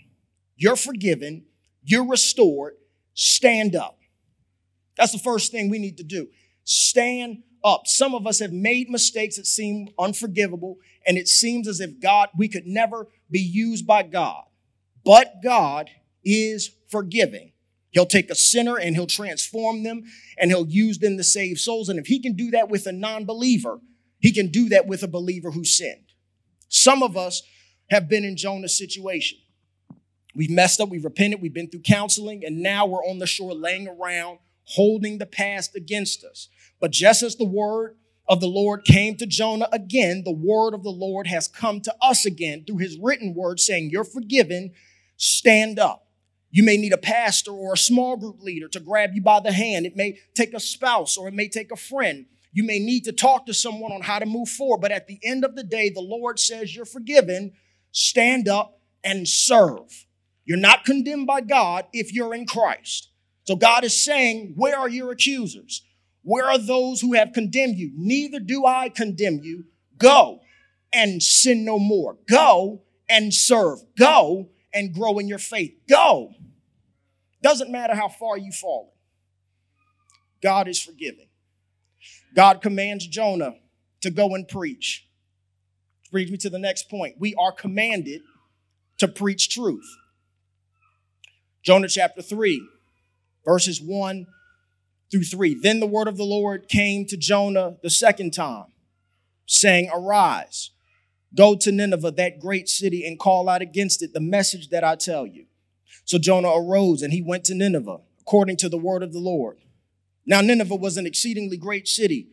You're 0.56 0.76
forgiven. 0.76 1.44
You're 1.84 2.08
restored. 2.08 2.74
Stand 3.14 3.74
up. 3.76 3.98
That's 4.96 5.12
the 5.12 5.18
first 5.18 5.52
thing 5.52 5.70
we 5.70 5.78
need 5.78 5.98
to 5.98 6.04
do. 6.04 6.28
Stand 6.64 7.42
up. 7.62 7.86
Some 7.86 8.14
of 8.14 8.26
us 8.26 8.40
have 8.40 8.52
made 8.52 8.90
mistakes 8.90 9.36
that 9.36 9.46
seem 9.46 9.88
unforgivable, 9.98 10.78
and 11.06 11.16
it 11.16 11.28
seems 11.28 11.68
as 11.68 11.80
if 11.80 12.00
God, 12.00 12.28
we 12.36 12.48
could 12.48 12.66
never 12.66 13.08
be 13.30 13.40
used 13.40 13.86
by 13.86 14.02
God. 14.02 14.44
But 15.06 15.40
God 15.42 15.88
is 16.24 16.70
forgiving. 16.90 17.52
He'll 17.92 18.04
take 18.04 18.28
a 18.28 18.34
sinner 18.34 18.76
and 18.76 18.94
he'll 18.94 19.06
transform 19.06 19.84
them 19.84 20.02
and 20.36 20.50
he'll 20.50 20.66
use 20.66 20.98
them 20.98 21.16
to 21.16 21.24
save 21.24 21.58
souls. 21.58 21.88
And 21.88 21.98
if 21.98 22.08
he 22.08 22.20
can 22.20 22.34
do 22.34 22.50
that 22.50 22.68
with 22.68 22.86
a 22.86 22.92
non 22.92 23.24
believer, 23.24 23.78
he 24.20 24.32
can 24.32 24.48
do 24.48 24.68
that 24.70 24.86
with 24.86 25.02
a 25.02 25.08
believer 25.08 25.52
who 25.52 25.64
sinned. 25.64 26.12
Some 26.68 27.02
of 27.02 27.16
us 27.16 27.42
have 27.88 28.08
been 28.08 28.24
in 28.24 28.36
Jonah's 28.36 28.76
situation. 28.76 29.38
We've 30.34 30.50
messed 30.50 30.80
up, 30.80 30.90
we've 30.90 31.04
repented, 31.04 31.40
we've 31.40 31.54
been 31.54 31.70
through 31.70 31.82
counseling, 31.82 32.44
and 32.44 32.60
now 32.60 32.84
we're 32.84 33.04
on 33.06 33.18
the 33.18 33.26
shore 33.26 33.54
laying 33.54 33.88
around 33.88 34.38
holding 34.64 35.18
the 35.18 35.26
past 35.26 35.74
against 35.76 36.24
us. 36.24 36.48
But 36.80 36.90
just 36.90 37.22
as 37.22 37.36
the 37.36 37.46
word 37.46 37.96
of 38.28 38.40
the 38.40 38.48
Lord 38.48 38.84
came 38.84 39.16
to 39.16 39.26
Jonah 39.26 39.68
again, 39.72 40.22
the 40.24 40.32
word 40.32 40.74
of 40.74 40.82
the 40.82 40.90
Lord 40.90 41.28
has 41.28 41.48
come 41.48 41.80
to 41.82 41.94
us 42.02 42.26
again 42.26 42.64
through 42.66 42.78
his 42.78 42.98
written 43.00 43.34
word 43.34 43.60
saying, 43.60 43.90
You're 43.90 44.04
forgiven, 44.04 44.72
stand 45.16 45.78
up. 45.78 46.06
You 46.50 46.62
may 46.62 46.76
need 46.76 46.92
a 46.92 46.98
pastor 46.98 47.50
or 47.50 47.74
a 47.74 47.78
small 47.78 48.16
group 48.16 48.40
leader 48.40 48.68
to 48.68 48.80
grab 48.80 49.10
you 49.14 49.22
by 49.22 49.40
the 49.40 49.52
hand. 49.52 49.84
It 49.84 49.96
may 49.96 50.18
take 50.34 50.54
a 50.54 50.60
spouse 50.60 51.16
or 51.16 51.28
it 51.28 51.34
may 51.34 51.48
take 51.48 51.70
a 51.70 51.76
friend. 51.76 52.26
You 52.52 52.64
may 52.64 52.78
need 52.78 53.04
to 53.04 53.12
talk 53.12 53.46
to 53.46 53.54
someone 53.54 53.92
on 53.92 54.00
how 54.00 54.18
to 54.18 54.26
move 54.26 54.48
forward. 54.48 54.80
But 54.80 54.92
at 54.92 55.06
the 55.06 55.18
end 55.22 55.44
of 55.44 55.54
the 55.54 55.64
day, 55.64 55.90
the 55.90 56.00
Lord 56.00 56.38
says, 56.38 56.74
You're 56.74 56.86
forgiven, 56.86 57.52
stand 57.92 58.48
up 58.48 58.80
and 59.04 59.28
serve. 59.28 60.06
You're 60.46 60.56
not 60.56 60.84
condemned 60.84 61.26
by 61.26 61.42
God 61.42 61.86
if 61.92 62.14
you're 62.14 62.34
in 62.34 62.46
Christ. 62.46 63.10
So 63.44 63.56
God 63.56 63.84
is 63.84 64.02
saying, 64.02 64.54
Where 64.56 64.78
are 64.78 64.88
your 64.88 65.10
accusers? 65.10 65.82
Where 66.22 66.46
are 66.46 66.58
those 66.58 67.00
who 67.00 67.12
have 67.12 67.32
condemned 67.32 67.76
you? 67.76 67.92
Neither 67.94 68.40
do 68.40 68.64
I 68.64 68.88
condemn 68.88 69.40
you. 69.42 69.66
Go 69.98 70.40
and 70.92 71.22
sin 71.22 71.64
no 71.64 71.78
more. 71.78 72.16
Go 72.28 72.82
and 73.08 73.32
serve. 73.34 73.80
Go 73.98 74.48
and 74.76 74.92
grow 74.92 75.18
in 75.18 75.26
your 75.26 75.38
faith. 75.38 75.72
Go. 75.88 76.34
Doesn't 77.42 77.70
matter 77.70 77.94
how 77.94 78.08
far 78.08 78.36
you've 78.36 78.54
fallen. 78.54 78.90
God 80.42 80.68
is 80.68 80.80
forgiving. 80.80 81.28
God 82.34 82.60
commands 82.60 83.06
Jonah 83.06 83.54
to 84.02 84.10
go 84.10 84.34
and 84.34 84.46
preach. 84.46 85.08
Brings 86.12 86.30
me 86.30 86.36
to 86.38 86.50
the 86.50 86.58
next 86.58 86.90
point. 86.90 87.16
We 87.18 87.34
are 87.36 87.52
commanded 87.52 88.20
to 88.98 89.08
preach 89.08 89.48
truth. 89.48 89.86
Jonah 91.62 91.88
chapter 91.88 92.20
3, 92.20 92.62
verses 93.44 93.80
1 93.80 94.26
through 95.10 95.24
3. 95.24 95.58
Then 95.62 95.80
the 95.80 95.86
word 95.86 96.06
of 96.06 96.18
the 96.18 96.24
Lord 96.24 96.68
came 96.68 97.06
to 97.06 97.16
Jonah 97.16 97.76
the 97.82 97.90
second 97.90 98.32
time, 98.32 98.66
saying, 99.46 99.90
Arise, 99.92 100.70
go 101.34 101.56
to 101.56 101.72
Nineveh, 101.72 102.12
that 102.12 102.38
great 102.40 102.68
city, 102.68 103.04
and 103.06 103.18
call 103.18 103.48
out 103.48 103.62
against 103.62 104.02
it 104.02 104.12
the 104.12 104.20
message 104.20 104.68
that 104.70 104.84
I 104.84 104.96
tell 104.96 105.26
you. 105.26 105.46
So 106.04 106.18
Jonah 106.18 106.52
arose 106.54 107.02
and 107.02 107.12
he 107.12 107.22
went 107.22 107.44
to 107.44 107.54
Nineveh, 107.54 108.00
according 108.20 108.56
to 108.58 108.68
the 108.68 108.78
word 108.78 109.02
of 109.02 109.12
the 109.12 109.18
Lord. 109.18 109.58
Now, 110.24 110.40
Nineveh 110.40 110.76
was 110.76 110.96
an 110.96 111.06
exceedingly 111.06 111.56
great 111.56 111.86
city, 111.86 112.28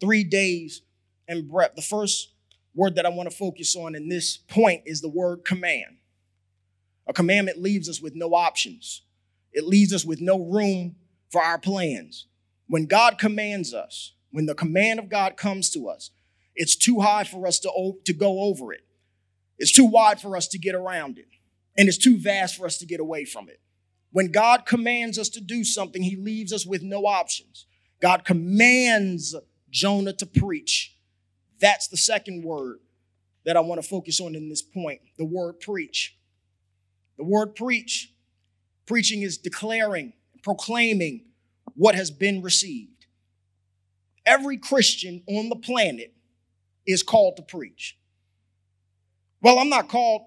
three 0.00 0.24
days 0.24 0.82
and 1.26 1.48
breadth. 1.48 1.76
The 1.76 1.82
first 1.82 2.32
word 2.74 2.96
that 2.96 3.06
I 3.06 3.10
want 3.10 3.30
to 3.30 3.36
focus 3.36 3.76
on 3.76 3.94
in 3.94 4.08
this 4.08 4.36
point 4.36 4.82
is 4.86 5.00
the 5.00 5.08
word 5.08 5.44
command. 5.44 5.96
A 7.06 7.12
commandment 7.12 7.60
leaves 7.60 7.88
us 7.88 8.00
with 8.00 8.14
no 8.14 8.34
options, 8.34 9.02
it 9.52 9.64
leaves 9.64 9.92
us 9.92 10.04
with 10.04 10.20
no 10.20 10.38
room 10.38 10.96
for 11.30 11.42
our 11.42 11.58
plans. 11.58 12.26
When 12.68 12.86
God 12.86 13.18
commands 13.18 13.74
us, 13.74 14.12
when 14.30 14.46
the 14.46 14.54
command 14.54 15.00
of 15.00 15.08
God 15.08 15.36
comes 15.36 15.70
to 15.70 15.88
us, 15.88 16.10
it's 16.54 16.76
too 16.76 17.00
high 17.00 17.24
for 17.24 17.46
us 17.46 17.58
to, 17.60 17.92
to 18.04 18.12
go 18.12 18.40
over 18.42 18.72
it. 18.72 18.84
It's 19.58 19.72
too 19.72 19.84
wide 19.84 20.20
for 20.20 20.36
us 20.36 20.48
to 20.48 20.58
get 20.58 20.74
around 20.74 21.18
it. 21.18 21.28
And 21.76 21.88
it's 21.88 21.98
too 21.98 22.18
vast 22.18 22.56
for 22.56 22.66
us 22.66 22.78
to 22.78 22.86
get 22.86 23.00
away 23.00 23.24
from 23.24 23.48
it. 23.48 23.60
When 24.12 24.32
God 24.32 24.66
commands 24.66 25.18
us 25.18 25.28
to 25.30 25.40
do 25.40 25.62
something, 25.64 26.02
he 26.02 26.16
leaves 26.16 26.52
us 26.52 26.66
with 26.66 26.82
no 26.82 27.06
options. 27.06 27.66
God 28.00 28.24
commands 28.24 29.36
Jonah 29.70 30.12
to 30.14 30.26
preach. 30.26 30.96
That's 31.60 31.88
the 31.88 31.96
second 31.96 32.42
word 32.42 32.78
that 33.44 33.56
I 33.56 33.60
want 33.60 33.80
to 33.80 33.88
focus 33.88 34.20
on 34.20 34.34
in 34.34 34.48
this 34.48 34.62
point 34.62 35.00
the 35.18 35.24
word 35.24 35.60
preach. 35.60 36.16
The 37.18 37.24
word 37.24 37.54
preach. 37.54 38.12
Preaching 38.86 39.22
is 39.22 39.38
declaring, 39.38 40.14
proclaiming 40.42 41.26
what 41.74 41.94
has 41.94 42.10
been 42.10 42.42
received. 42.42 43.06
Every 44.26 44.56
Christian 44.56 45.22
on 45.28 45.48
the 45.48 45.56
planet 45.56 46.14
is 46.86 47.02
called 47.02 47.36
to 47.36 47.42
preach. 47.42 47.96
Well, 49.42 49.58
I'm 49.58 49.68
not 49.68 49.88
called 49.88 50.22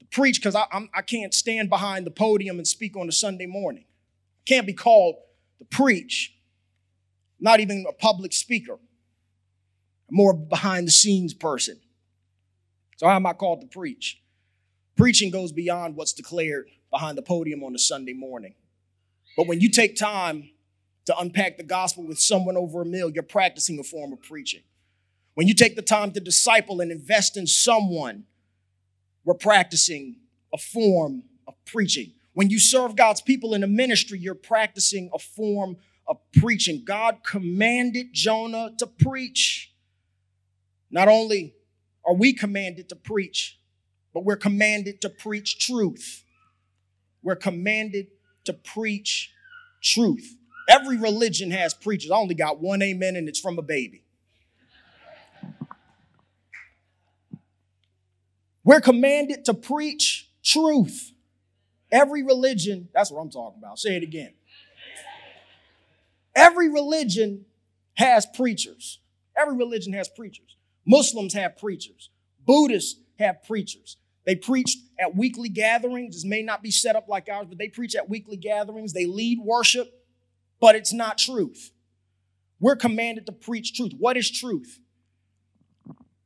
to 0.00 0.06
preach 0.06 0.40
because 0.40 0.54
I, 0.54 0.64
I 0.94 1.02
can 1.02 1.22
not 1.22 1.34
stand 1.34 1.68
behind 1.68 2.06
the 2.06 2.10
podium 2.10 2.58
and 2.58 2.66
speak 2.66 2.96
on 2.96 3.08
a 3.08 3.12
Sunday 3.12 3.46
morning. 3.46 3.84
I 3.84 4.42
can't 4.46 4.66
be 4.66 4.72
called 4.72 5.16
to 5.58 5.64
preach, 5.64 6.34
not 7.40 7.60
even 7.60 7.84
a 7.88 7.92
public 7.92 8.32
speaker. 8.32 8.74
I'm 8.74 10.16
more 10.16 10.34
behind 10.34 10.86
the 10.86 10.92
scenes 10.92 11.34
person. 11.34 11.80
So, 12.96 13.06
how 13.06 13.16
am 13.16 13.26
I 13.26 13.32
called 13.32 13.60
to 13.62 13.66
preach? 13.66 14.20
Preaching 14.96 15.30
goes 15.30 15.52
beyond 15.52 15.96
what's 15.96 16.12
declared 16.12 16.68
behind 16.90 17.18
the 17.18 17.22
podium 17.22 17.64
on 17.64 17.74
a 17.74 17.78
Sunday 17.78 18.12
morning. 18.12 18.54
But 19.36 19.48
when 19.48 19.60
you 19.60 19.68
take 19.68 19.96
time 19.96 20.50
to 21.06 21.18
unpack 21.18 21.56
the 21.56 21.64
gospel 21.64 22.06
with 22.06 22.20
someone 22.20 22.56
over 22.56 22.82
a 22.82 22.84
meal, 22.84 23.10
you're 23.10 23.22
practicing 23.22 23.78
a 23.78 23.82
form 23.82 24.12
of 24.12 24.22
preaching. 24.22 24.62
When 25.34 25.48
you 25.48 25.54
take 25.54 25.76
the 25.76 25.82
time 25.82 26.12
to 26.12 26.20
disciple 26.20 26.80
and 26.80 26.92
invest 26.92 27.36
in 27.36 27.46
someone, 27.46 28.24
we're 29.24 29.34
practicing 29.34 30.16
a 30.52 30.58
form 30.58 31.24
of 31.48 31.54
preaching. 31.64 32.12
When 32.34 32.50
you 32.50 32.58
serve 32.58 32.96
God's 32.96 33.20
people 33.20 33.54
in 33.54 33.62
a 33.62 33.66
ministry, 33.66 34.18
you're 34.18 34.34
practicing 34.34 35.10
a 35.12 35.18
form 35.18 35.76
of 36.06 36.18
preaching. 36.38 36.82
God 36.84 37.18
commanded 37.24 38.08
Jonah 38.12 38.70
to 38.78 38.86
preach. 38.86 39.72
Not 40.90 41.08
only 41.08 41.54
are 42.04 42.14
we 42.14 42.32
commanded 42.32 42.88
to 42.90 42.96
preach, 42.96 43.58
but 44.12 44.24
we're 44.24 44.36
commanded 44.36 45.00
to 45.00 45.08
preach 45.08 45.58
truth. 45.58 46.24
We're 47.22 47.36
commanded 47.36 48.08
to 48.44 48.52
preach 48.52 49.32
truth. 49.82 50.36
Every 50.68 50.96
religion 50.96 51.50
has 51.50 51.74
preachers. 51.74 52.10
I 52.10 52.16
only 52.16 52.34
got 52.34 52.60
one 52.60 52.82
amen, 52.82 53.16
and 53.16 53.28
it's 53.28 53.40
from 53.40 53.58
a 53.58 53.62
baby. 53.62 54.03
We're 58.64 58.80
commanded 58.80 59.44
to 59.44 59.54
preach 59.54 60.30
truth. 60.42 61.12
Every 61.92 62.22
religion, 62.22 62.88
that's 62.92 63.10
what 63.10 63.20
I'm 63.20 63.30
talking 63.30 63.60
about. 63.62 63.78
Say 63.78 63.96
it 63.96 64.02
again. 64.02 64.32
Every 66.34 66.68
religion 66.68 67.44
has 67.94 68.26
preachers. 68.26 68.98
Every 69.36 69.56
religion 69.56 69.92
has 69.92 70.08
preachers. 70.08 70.56
Muslims 70.86 71.34
have 71.34 71.56
preachers. 71.56 72.10
Buddhists 72.44 73.00
have 73.18 73.44
preachers. 73.44 73.96
They 74.26 74.34
preach 74.34 74.76
at 74.98 75.14
weekly 75.14 75.48
gatherings. 75.48 76.16
This 76.16 76.24
may 76.24 76.42
not 76.42 76.62
be 76.62 76.70
set 76.70 76.96
up 76.96 77.06
like 77.08 77.28
ours, 77.28 77.46
but 77.48 77.58
they 77.58 77.68
preach 77.68 77.94
at 77.94 78.08
weekly 78.08 78.36
gatherings. 78.36 78.92
They 78.92 79.06
lead 79.06 79.38
worship 79.38 79.92
but 80.64 80.76
it's 80.76 80.94
not 80.94 81.18
truth. 81.18 81.72
We're 82.58 82.76
commanded 82.76 83.26
to 83.26 83.32
preach 83.32 83.74
truth. 83.74 83.92
What 83.98 84.16
is 84.16 84.30
truth? 84.30 84.80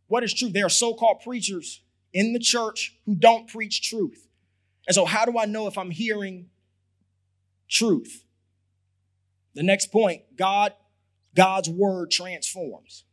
What 0.06 0.22
is 0.22 0.32
truth? 0.32 0.52
There 0.52 0.66
are 0.66 0.70
so 0.70 0.94
called 0.94 1.22
preachers 1.24 1.82
in 2.12 2.32
the 2.32 2.38
church 2.38 2.96
who 3.06 3.14
don't 3.14 3.48
preach 3.48 3.88
truth. 3.88 4.26
And 4.86 4.94
so, 4.94 5.04
how 5.04 5.24
do 5.24 5.38
I 5.38 5.44
know 5.44 5.66
if 5.66 5.76
I'm 5.76 5.90
hearing 5.90 6.46
truth? 7.68 8.24
The 9.54 9.62
next 9.62 9.92
point 9.92 10.22
God, 10.36 10.72
God's 11.34 11.68
word 11.68 12.10
transforms. 12.10 13.04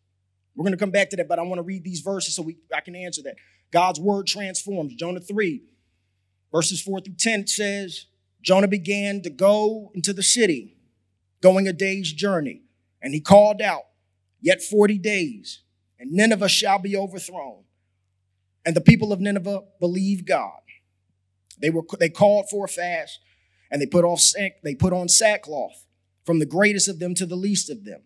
We're 0.56 0.64
going 0.64 0.74
to 0.74 0.78
come 0.78 0.92
back 0.92 1.10
to 1.10 1.18
that, 1.18 1.28
but 1.28 1.38
I 1.38 1.42
want 1.42 1.60
to 1.60 1.64
read 1.64 1.84
these 1.84 2.00
verses 2.00 2.36
so 2.36 2.42
we, 2.42 2.58
I 2.74 2.80
can 2.80 2.96
answer 2.96 3.22
that. 3.24 3.36
God's 3.72 4.00
word 4.00 4.25
transforms. 4.25 4.96
Jonah 4.96 5.20
3, 5.20 5.62
verses 6.52 6.82
4 6.82 7.02
through 7.02 7.16
10, 7.20 7.42
it 7.42 7.50
says, 7.50 8.06
Jonah 8.42 8.70
began 8.70 9.22
to 9.24 9.30
go 9.30 9.92
into 9.94 10.14
the 10.14 10.24
city, 10.24 10.78
going 11.42 11.68
a 11.68 11.74
day's 11.74 12.14
journey, 12.14 12.62
and 13.02 13.14
he 13.14 13.20
called 13.20 13.62
out, 13.62 13.82
Yet 14.40 14.62
40 14.62 15.00
days, 15.00 15.62
and 15.98 16.12
Nineveh 16.12 16.50
shall 16.50 16.78
be 16.78 16.96
overthrown. 16.96 17.64
And 18.66 18.76
the 18.76 18.82
people 18.82 19.14
of 19.14 19.20
Nineveh 19.20 19.62
believed 19.80 20.26
God. 20.26 20.60
They 21.60 21.70
were 21.70 21.84
they 22.00 22.10
called 22.10 22.48
for 22.50 22.66
a 22.66 22.68
fast, 22.68 23.20
and 23.72 23.82
they 23.82 23.86
put 23.86 24.04
off 24.04 24.22
they 24.64 24.76
put 24.76 24.94
on 24.94 25.08
sackcloth, 25.08 25.86
from 26.26 26.40
the 26.40 26.46
greatest 26.46 26.88
of 26.88 27.00
them 27.00 27.14
to 27.16 27.26
the 27.26 27.36
least 27.36 27.70
of 27.70 27.86
them. 27.86 28.02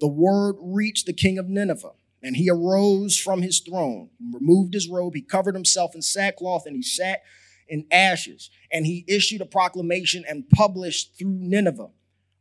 The 0.00 0.08
word 0.08 0.56
reached 0.60 1.06
the 1.06 1.12
king 1.12 1.38
of 1.38 1.48
Nineveh, 1.48 1.92
and 2.22 2.36
he 2.36 2.50
arose 2.50 3.18
from 3.18 3.42
his 3.42 3.60
throne, 3.60 4.10
removed 4.32 4.74
his 4.74 4.88
robe, 4.88 5.14
he 5.14 5.22
covered 5.22 5.54
himself 5.54 5.94
in 5.94 6.02
sackcloth, 6.02 6.66
and 6.66 6.76
he 6.76 6.82
sat 6.82 7.22
in 7.68 7.86
ashes. 7.90 8.50
And 8.72 8.86
he 8.86 9.04
issued 9.06 9.40
a 9.40 9.46
proclamation 9.46 10.24
and 10.28 10.48
published 10.50 11.16
through 11.18 11.38
Nineveh, 11.40 11.90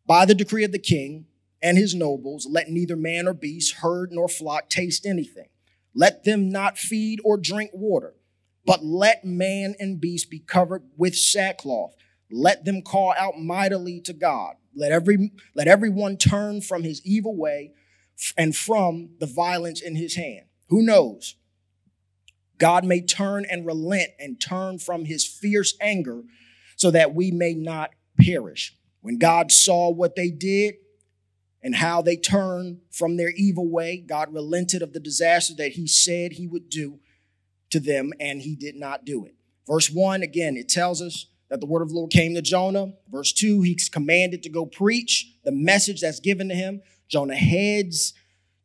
by 0.05 0.25
the 0.25 0.35
decree 0.35 0.63
of 0.63 0.71
the 0.71 0.79
king 0.79 1.27
and 1.61 1.77
his 1.77 1.93
nobles, 1.93 2.47
let 2.49 2.69
neither 2.69 2.95
man 2.95 3.27
or 3.27 3.33
beast, 3.33 3.75
herd 3.75 4.11
nor 4.11 4.27
flock 4.27 4.69
taste 4.69 5.05
anything. 5.05 5.49
Let 5.99 6.23
them 6.23 6.47
not 6.47 6.77
feed 6.77 7.19
or 7.25 7.35
drink 7.35 7.71
water, 7.73 8.13
but 8.65 8.85
let 8.85 9.25
man 9.25 9.75
and 9.81 9.99
beast 9.99 10.29
be 10.29 10.39
covered 10.39 10.83
with 10.95 11.13
sackcloth. 11.13 11.93
Let 12.31 12.63
them 12.63 12.83
call 12.83 13.13
out 13.17 13.37
mightily 13.37 13.99
to 14.05 14.13
God. 14.13 14.55
Let 14.73 14.93
every 14.93 15.33
let 15.55 15.67
everyone 15.67 16.15
turn 16.15 16.61
from 16.61 16.83
his 16.83 17.05
evil 17.05 17.35
way 17.35 17.73
and 18.37 18.55
from 18.55 19.09
the 19.19 19.25
violence 19.25 19.81
in 19.81 19.97
his 19.97 20.15
hand. 20.15 20.45
Who 20.69 20.83
knows? 20.83 21.35
God 22.57 22.85
may 22.85 23.01
turn 23.01 23.45
and 23.51 23.65
relent 23.65 24.11
and 24.19 24.39
turn 24.39 24.79
from 24.79 25.03
his 25.03 25.27
fierce 25.27 25.75
anger 25.81 26.21
so 26.77 26.91
that 26.91 27.13
we 27.13 27.29
may 27.29 27.53
not 27.53 27.89
perish. 28.17 28.73
When 29.01 29.17
God 29.17 29.51
saw 29.51 29.91
what 29.91 30.15
they 30.15 30.29
did 30.29 30.75
and 31.61 31.75
how 31.75 32.01
they 32.01 32.15
turned 32.15 32.79
from 32.91 33.17
their 33.17 33.29
evil 33.29 33.69
way, 33.69 33.97
God 33.97 34.33
relented 34.33 34.81
of 34.81 34.93
the 34.93 34.99
disaster 34.99 35.53
that 35.55 35.73
he 35.73 35.87
said 35.87 36.33
he 36.33 36.47
would 36.47 36.69
do 36.69 36.99
to 37.71 37.79
them, 37.79 38.13
and 38.19 38.41
he 38.41 38.55
did 38.55 38.75
not 38.75 39.05
do 39.05 39.25
it. 39.25 39.35
Verse 39.67 39.89
1, 39.89 40.23
again, 40.23 40.57
it 40.57 40.69
tells 40.69 41.01
us 41.01 41.27
that 41.49 41.59
the 41.59 41.67
word 41.67 41.81
of 41.81 41.89
the 41.89 41.95
Lord 41.95 42.11
came 42.11 42.33
to 42.33 42.41
Jonah. 42.41 42.93
Verse 43.11 43.31
2, 43.33 43.61
he's 43.61 43.89
commanded 43.89 44.41
to 44.43 44.49
go 44.49 44.65
preach 44.65 45.33
the 45.43 45.51
message 45.51 46.01
that's 46.01 46.19
given 46.19 46.49
to 46.49 46.55
him. 46.55 46.81
Jonah 47.07 47.35
heads 47.35 48.13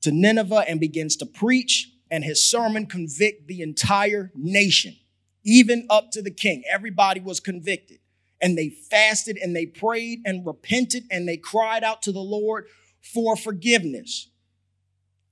to 0.02 0.10
Nineveh 0.10 0.64
and 0.68 0.80
begins 0.80 1.16
to 1.16 1.26
preach, 1.26 1.90
and 2.10 2.24
his 2.24 2.48
sermon 2.48 2.86
convict 2.86 3.46
the 3.46 3.60
entire 3.60 4.30
nation, 4.34 4.96
even 5.44 5.86
up 5.90 6.10
to 6.12 6.22
the 6.22 6.30
king. 6.30 6.62
Everybody 6.70 7.20
was 7.20 7.40
convicted. 7.40 7.98
And 8.40 8.58
they 8.58 8.68
fasted 8.68 9.38
and 9.38 9.56
they 9.56 9.64
prayed 9.64 10.20
and 10.26 10.44
repented 10.44 11.04
and 11.10 11.26
they 11.26 11.38
cried 11.38 11.82
out 11.82 12.02
to 12.02 12.12
the 12.12 12.20
Lord 12.20 12.66
for 13.12 13.36
forgiveness. 13.36 14.30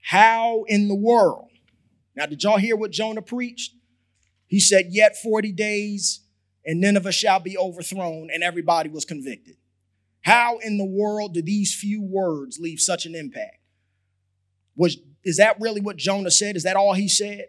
How 0.03 0.65
in 0.67 0.89
the 0.89 0.95
world? 0.95 1.49
Now, 2.15 2.27
did 2.27 2.43
y'all 2.43 2.59
hear 2.59 2.77
what 2.77 2.91
Jonah 2.91 3.23
preached? 3.23 3.73
He 4.47 4.61
said, 4.61 4.87
Yet 4.91 5.17
40 5.17 5.53
days 5.53 6.21
and 6.65 6.81
Nineveh 6.81 7.13
shall 7.13 7.41
be 7.41 7.59
overthrown, 7.59 8.29
and 8.33 8.43
everybody 8.43 8.89
was 8.89 9.05
convicted. 9.05 9.57
How 10.21 10.59
in 10.59 10.79
the 10.79 10.85
world 10.85 11.35
do 11.35 11.43
these 11.43 11.75
few 11.75 12.01
words 12.03 12.59
leave 12.61 12.79
such 12.79 13.07
an 13.07 13.15
impact? 13.15 13.59
Was, 14.77 14.99
is 15.25 15.39
that 15.39 15.61
really 15.61 15.81
what 15.81 15.97
Jonah 15.97 16.31
said? 16.31 16.55
Is 16.55 16.63
that 16.63 16.77
all 16.77 16.95
he 16.95 17.09
said? 17.09 17.47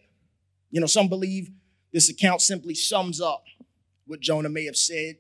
You 0.72 0.82
know, 0.82 0.88
some 0.88 1.08
believe 1.08 1.52
this 1.92 2.10
account 2.10 2.42
simply 2.42 2.74
sums 2.74 3.22
up 3.22 3.44
what 4.08 4.20
Jonah 4.20 4.50
may 4.50 4.66
have 4.66 4.76
said, 4.76 5.18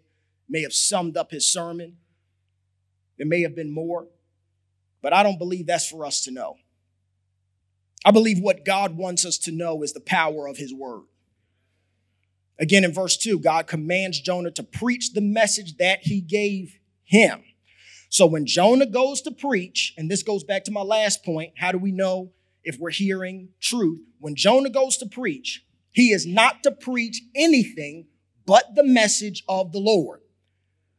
may 0.49 0.63
have 0.63 0.73
summed 0.73 1.15
up 1.15 1.31
his 1.31 1.51
sermon. 1.51 1.97
There 3.17 3.27
may 3.27 3.41
have 3.41 3.55
been 3.55 3.71
more, 3.71 4.07
but 5.03 5.13
I 5.13 5.21
don't 5.21 5.37
believe 5.37 5.67
that's 5.67 5.87
for 5.87 6.05
us 6.05 6.21
to 6.21 6.31
know. 6.31 6.55
I 8.03 8.11
believe 8.11 8.39
what 8.39 8.65
God 8.65 8.97
wants 8.97 9.25
us 9.25 9.37
to 9.39 9.51
know 9.51 9.83
is 9.83 9.93
the 9.93 9.99
power 9.99 10.47
of 10.47 10.57
his 10.57 10.73
word. 10.73 11.03
Again, 12.59 12.83
in 12.83 12.93
verse 12.93 13.17
2, 13.17 13.39
God 13.39 13.67
commands 13.67 14.19
Jonah 14.19 14.51
to 14.51 14.63
preach 14.63 15.13
the 15.13 15.21
message 15.21 15.77
that 15.77 15.99
he 16.03 16.21
gave 16.21 16.79
him. 17.03 17.43
So 18.09 18.25
when 18.25 18.45
Jonah 18.45 18.85
goes 18.85 19.21
to 19.23 19.31
preach, 19.31 19.93
and 19.97 20.09
this 20.09 20.23
goes 20.23 20.43
back 20.43 20.63
to 20.65 20.71
my 20.71 20.81
last 20.81 21.23
point, 21.25 21.53
how 21.57 21.71
do 21.71 21.77
we 21.77 21.91
know 21.91 22.31
if 22.63 22.77
we're 22.79 22.91
hearing 22.91 23.49
truth? 23.59 24.01
When 24.19 24.35
Jonah 24.35 24.69
goes 24.69 24.97
to 24.97 25.05
preach, 25.05 25.65
he 25.91 26.11
is 26.11 26.25
not 26.25 26.63
to 26.63 26.71
preach 26.71 27.21
anything 27.35 28.07
but 28.45 28.75
the 28.75 28.83
message 28.83 29.43
of 29.49 29.71
the 29.71 29.79
Lord. 29.79 30.21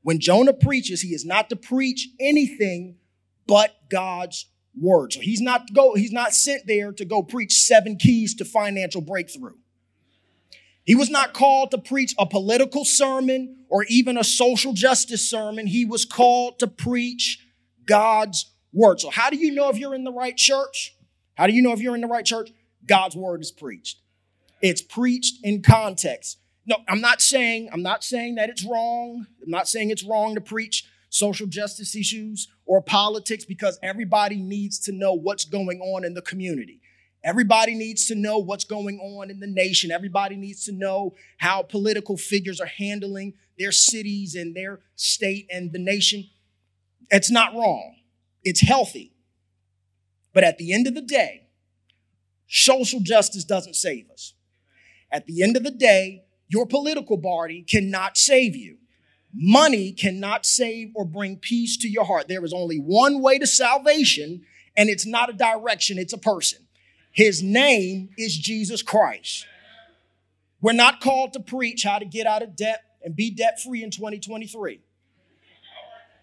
When 0.03 0.19
Jonah 0.19 0.53
preaches, 0.53 1.03
he 1.03 1.15
is 1.15 1.25
not 1.25 1.49
to 1.51 1.57
preach 1.57 2.09
anything 2.21 2.97
but 3.47 3.75
God's 3.91 4.47
word. 4.79 5.13
So 5.13 5.21
he's 5.21 5.41
not 5.41 5.73
go 5.73 5.95
he's 5.95 6.13
not 6.13 6.35
sent 6.35 6.67
there 6.67 6.93
to 6.93 7.05
go 7.05 7.23
preach 7.23 7.53
seven 7.53 7.97
keys 7.97 8.35
to 8.37 8.45
financial 8.45 9.01
breakthrough. 9.01 9.55
He 10.85 10.95
was 10.95 11.09
not 11.09 11.33
called 11.33 11.71
to 11.71 11.79
preach 11.79 12.15
a 12.19 12.27
political 12.27 12.85
sermon 12.85 13.65
or 13.71 13.85
even 13.85 14.19
a 14.19 14.25
social 14.25 14.75
justice 14.75 15.29
sermon. 15.29 15.67
He 15.67 15.87
was 15.87 16.05
called 16.05 16.59
to 16.59 16.67
preach 16.67 17.47
God's 17.87 18.51
word. 18.73 19.01
So, 19.01 19.11
how 19.11 19.31
do 19.31 19.37
you 19.37 19.53
know 19.53 19.71
if 19.71 19.79
you're 19.79 19.95
in 19.95 20.05
the 20.05 20.13
right 20.13 20.37
church? 20.37 20.95
How 21.37 21.47
do 21.47 21.55
you 21.55 21.63
know 21.63 21.73
if 21.73 21.81
you're 21.81 21.95
in 21.95 22.03
the 22.03 22.07
right 22.07 22.25
church? 22.25 22.51
God's 22.87 23.17
word 23.17 23.41
is 23.41 23.51
preached. 23.51 24.01
It's 24.61 24.83
preached 24.83 25.37
in 25.43 25.63
context. 25.63 26.39
No, 26.67 26.77
I'm 26.89 27.01
not 27.01 27.23
saying 27.23 27.71
I'm 27.73 27.83
not 27.83 28.05
saying 28.05 28.35
that 28.37 28.51
it's 28.51 28.65
wrong. 28.65 29.27
I'm 29.43 29.51
not 29.51 29.69
saying 29.69 29.91
it's 29.91 30.05
wrong 30.05 30.35
to 30.35 30.41
preach 30.41 30.85
social 31.15 31.47
justice 31.47 31.95
issues 31.95 32.49
or 32.67 32.83
politics 32.83 33.45
because 33.45 33.79
everybody 33.83 34.37
needs 34.37 34.81
to 34.81 34.91
know 34.91 35.13
what's 35.13 35.45
going 35.45 35.81
on 35.81 36.05
in 36.05 36.13
the 36.13 36.23
community. 36.23 36.81
Everybody 37.23 37.75
needs 37.75 38.07
to 38.07 38.17
know 38.17 38.39
what's 38.39 38.65
going 38.65 38.99
on 38.99 39.31
in 39.31 39.39
the 39.39 39.47
nation. 39.47 39.93
Everybody 39.93 40.35
needs 40.35 40.65
to 40.65 40.73
know 40.73 41.15
how 41.39 41.63
political 41.63 42.17
figures 42.17 42.61
are 42.61 42.67
handling 42.67 43.35
their 43.57 43.71
cities 43.71 44.35
and 44.35 44.57
their 44.57 44.81
state 44.97 45.47
and 45.51 45.73
the 45.73 45.79
nation. 45.79 46.25
It's 47.11 47.31
not 47.31 47.55
wrong, 47.55 47.95
it's 48.43 48.61
healthy. 48.61 49.13
But 50.33 50.43
at 50.43 50.59
the 50.59 50.75
end 50.75 50.89
of 50.89 50.97
the 50.97 51.01
day, 51.01 51.47
social 52.49 52.99
justice 52.99 53.45
doesn't 53.45 53.77
save 53.77 54.11
us. 54.11 54.35
At 55.13 55.27
the 55.27 55.45
end 55.45 55.57
of 55.57 55.63
the 55.63 55.71
day, 55.71 56.25
your 56.49 56.67
political 56.67 57.19
party 57.19 57.63
cannot 57.63 58.17
save 58.17 58.57
you. 58.57 58.79
Money 59.37 59.91
cannot 59.93 60.47
save 60.47 60.93
or 60.95 61.05
bring 61.05 61.37
peace 61.37 61.77
to 61.79 61.89
your 61.89 62.05
heart. 62.05 62.29
There 62.29 62.45
is 62.45 62.53
only 62.53 62.79
one 62.79 63.21
way 63.21 63.39
to 63.39 63.47
salvation, 63.47 64.43
and 64.77 64.89
it's 64.89 65.07
not 65.07 65.29
a 65.29 65.33
direction, 65.33 65.99
it's 65.99 66.13
a 66.13 66.19
person. 66.19 66.67
His 67.11 67.43
name 67.43 68.11
is 68.17 68.37
Jesus 68.37 68.83
Christ. 68.83 69.47
We're 70.61 70.73
not 70.73 71.01
called 71.01 71.33
to 71.35 71.41
preach 71.41 71.83
how 71.83 71.99
to 71.99 72.05
get 72.05 72.27
out 72.27 72.43
of 72.43 72.57
debt 72.57 72.83
and 73.03 73.15
be 73.15 73.31
debt 73.31 73.61
free 73.61 73.83
in 73.83 73.91
2023. 73.91 74.81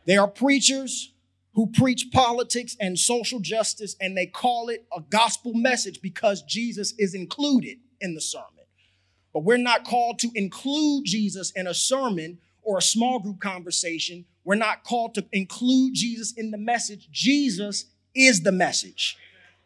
There 0.05 0.21
are 0.21 0.27
preachers 0.27 1.13
who 1.53 1.67
preach 1.67 2.07
politics 2.11 2.75
and 2.79 2.97
social 2.97 3.39
justice 3.39 3.95
and 4.01 4.17
they 4.17 4.25
call 4.25 4.69
it 4.69 4.85
a 4.95 5.01
gospel 5.01 5.53
message 5.53 6.01
because 6.01 6.41
Jesus 6.43 6.93
is 6.97 7.13
included 7.13 7.77
in 7.99 8.15
the 8.15 8.21
sermon. 8.21 8.47
But 9.33 9.43
we're 9.43 9.57
not 9.57 9.85
called 9.85 10.19
to 10.19 10.31
include 10.33 11.05
Jesus 11.05 11.51
in 11.51 11.67
a 11.67 11.73
sermon 11.73 12.39
or 12.63 12.77
a 12.77 12.81
small 12.81 13.19
group 13.19 13.39
conversation. 13.39 14.25
We're 14.43 14.55
not 14.55 14.83
called 14.83 15.15
to 15.15 15.25
include 15.31 15.93
Jesus 15.93 16.33
in 16.33 16.51
the 16.51 16.57
message. 16.57 17.09
Jesus 17.11 17.85
is 18.15 18.41
the 18.41 18.51
message. 18.51 19.17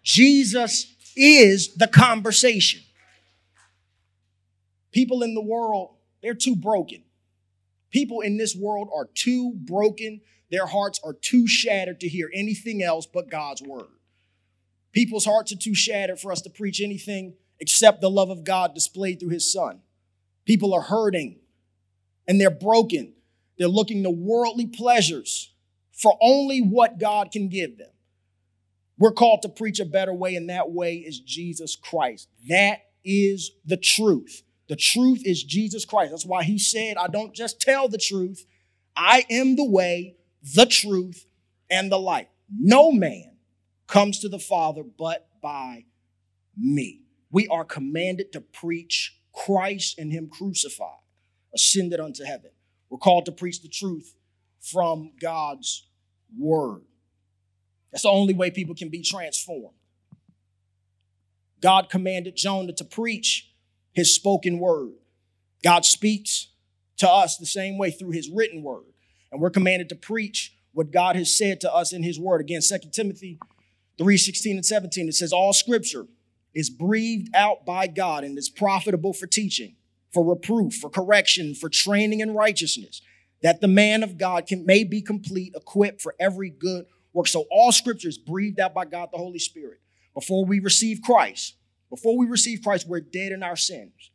Jesus 0.04 0.96
is 1.16 1.76
the 1.76 1.88
conversation. 1.88 2.82
People 4.92 5.24
in 5.24 5.34
the 5.34 5.42
world, 5.42 5.96
they're 6.22 6.34
too 6.34 6.56
broken. 6.56 7.04
People 7.92 8.22
in 8.22 8.38
this 8.38 8.56
world 8.56 8.90
are 8.94 9.10
too 9.14 9.54
broken. 9.56 10.22
Their 10.52 10.66
hearts 10.66 11.00
are 11.04 11.14
too 11.14 11.48
shattered 11.48 12.00
to 12.02 12.10
hear 12.10 12.30
anything 12.34 12.84
else 12.84 13.06
but 13.06 13.30
God's 13.30 13.62
word. 13.62 13.88
People's 14.92 15.26
hearts 15.26 15.52
are 15.52 15.58
too 15.58 15.76
shattered 15.76 16.20
for 16.20 16.32
us 16.32 16.42
to 16.42 16.50
preach 16.50 16.82
anything 16.82 17.34
except 17.60 18.02
the 18.02 18.10
love 18.10 18.30
of 18.30 18.44
God 18.44 18.74
displayed 18.74 19.20
through 19.20 19.30
his 19.30 19.52
son. 19.52 19.82
People 20.46 20.74
are 20.74 20.82
hurting 20.82 21.40
and 22.28 22.40
they're 22.40 22.50
broken. 22.50 23.14
They're 23.58 23.68
looking 23.68 24.04
to 24.04 24.10
worldly 24.10 24.68
pleasures 24.68 25.54
for 25.92 26.18
only 26.22 26.60
what 26.60 27.00
God 27.00 27.32
can 27.32 27.48
give 27.50 27.78
them. 27.78 27.90
We're 28.98 29.12
called 29.12 29.42
to 29.42 29.50
preach 29.50 29.80
a 29.80 29.86
better 29.86 30.14
way, 30.14 30.36
and 30.36 30.50
that 30.50 30.72
way 30.72 30.96
is 30.96 31.20
Jesus 31.20 31.76
Christ. 31.76 32.30
That 32.48 32.80
is 33.04 33.52
the 33.66 33.78
truth. 33.78 34.44
The 34.68 34.76
truth 34.76 35.22
is 35.26 35.44
Jesus 35.44 35.86
Christ. 35.86 36.12
That's 36.12 36.26
why 36.26 36.44
he 36.44 36.58
said, 36.58 36.98
I 36.98 37.08
don't 37.08 37.34
just 37.34 37.62
tell 37.62 37.88
the 37.88 37.98
truth, 37.98 38.46
I 38.96 39.26
am 39.30 39.56
the 39.56 39.70
way, 39.70 40.16
the 40.56 40.66
truth, 40.66 41.26
and 41.70 41.92
the 41.92 42.00
light. 42.00 42.30
No 42.50 42.92
man 42.92 43.38
comes 43.88 44.20
to 44.20 44.30
the 44.30 44.40
Father 44.40 44.84
but 44.84 45.28
by 45.42 45.86
me. 46.58 47.02
We 47.32 47.48
are 47.48 47.66
commanded 47.66 48.32
to 48.34 48.42
preach 48.42 49.20
Christ 49.34 50.00
and 50.00 50.12
Him 50.12 50.30
crucified, 50.30 51.04
ascended 51.56 52.00
unto 52.00 52.24
heaven. 52.24 52.52
We're 52.90 53.00
called 53.00 53.26
to 53.26 53.32
preach 53.32 53.62
the 53.62 53.70
truth 53.70 54.16
from 54.60 55.14
God's 55.20 55.88
word. 56.38 56.82
That's 57.92 58.04
the 58.04 58.10
only 58.10 58.34
way 58.34 58.52
people 58.52 58.76
can 58.76 58.90
be 58.90 59.02
transformed. 59.02 59.78
God 61.62 61.90
commanded 61.90 62.36
Jonah 62.36 62.74
to 62.74 62.84
preach 62.84 63.52
his 63.94 64.14
spoken 64.14 64.60
word. 64.60 64.92
God 65.64 65.86
speaks 65.86 66.50
to 66.98 67.10
us 67.10 67.38
the 67.38 67.46
same 67.46 67.78
way 67.78 67.92
through 67.92 68.12
his 68.12 68.30
written 68.30 68.62
word. 68.62 68.84
And 69.32 69.42
we're 69.42 69.50
commanded 69.50 69.90
to 69.90 69.96
preach 69.96 70.56
what 70.74 70.92
God 70.92 71.16
has 71.16 71.36
said 71.36 71.62
to 71.62 71.74
us 71.74 71.94
in 71.94 72.04
his 72.04 72.20
word. 72.20 72.42
Again, 72.42 72.62
2 72.62 72.90
Timothy 72.92 73.40
3 73.98 74.18
16 74.18 74.58
and 74.58 74.66
17, 74.66 75.08
it 75.08 75.16
says, 75.16 75.34
All 75.34 75.54
scripture 75.54 76.06
is 76.54 76.70
breathed 76.70 77.34
out 77.34 77.66
by 77.66 77.88
God 77.88 78.24
and 78.24 78.38
is 78.38 78.50
profitable 78.50 79.14
for 79.14 79.28
teaching, 79.28 79.76
for 80.16 80.24
reproof, 80.24 80.76
for 80.76 80.90
correction, 80.90 81.54
for 81.54 81.68
training 81.68 82.22
in 82.22 82.34
righteousness, 82.34 83.02
that 83.44 83.60
the 83.60 83.68
man 83.68 84.02
of 84.02 84.18
God 84.18 84.48
can, 84.48 84.66
may 84.66 84.86
be 84.86 85.02
complete, 85.02 85.54
equipped 85.54 86.02
for 86.02 86.16
every 86.22 86.50
good 86.50 86.86
work. 87.12 87.28
So 87.28 87.44
all 87.52 87.74
scripture 87.74 88.08
is 88.08 88.18
breathed 88.18 88.62
out 88.62 88.74
by 88.74 88.86
God 88.86 89.10
the 89.12 89.18
Holy 89.18 89.40
Spirit. 89.40 89.82
Before 90.14 90.46
we 90.46 90.60
receive 90.62 91.02
Christ, 91.04 91.56
before 91.90 92.18
we 92.18 92.28
receive 92.28 92.62
Christ, 92.64 92.88
we're 92.88 93.02
dead 93.02 93.34
in 93.34 93.44
our 93.44 93.58
sins. 93.58 94.12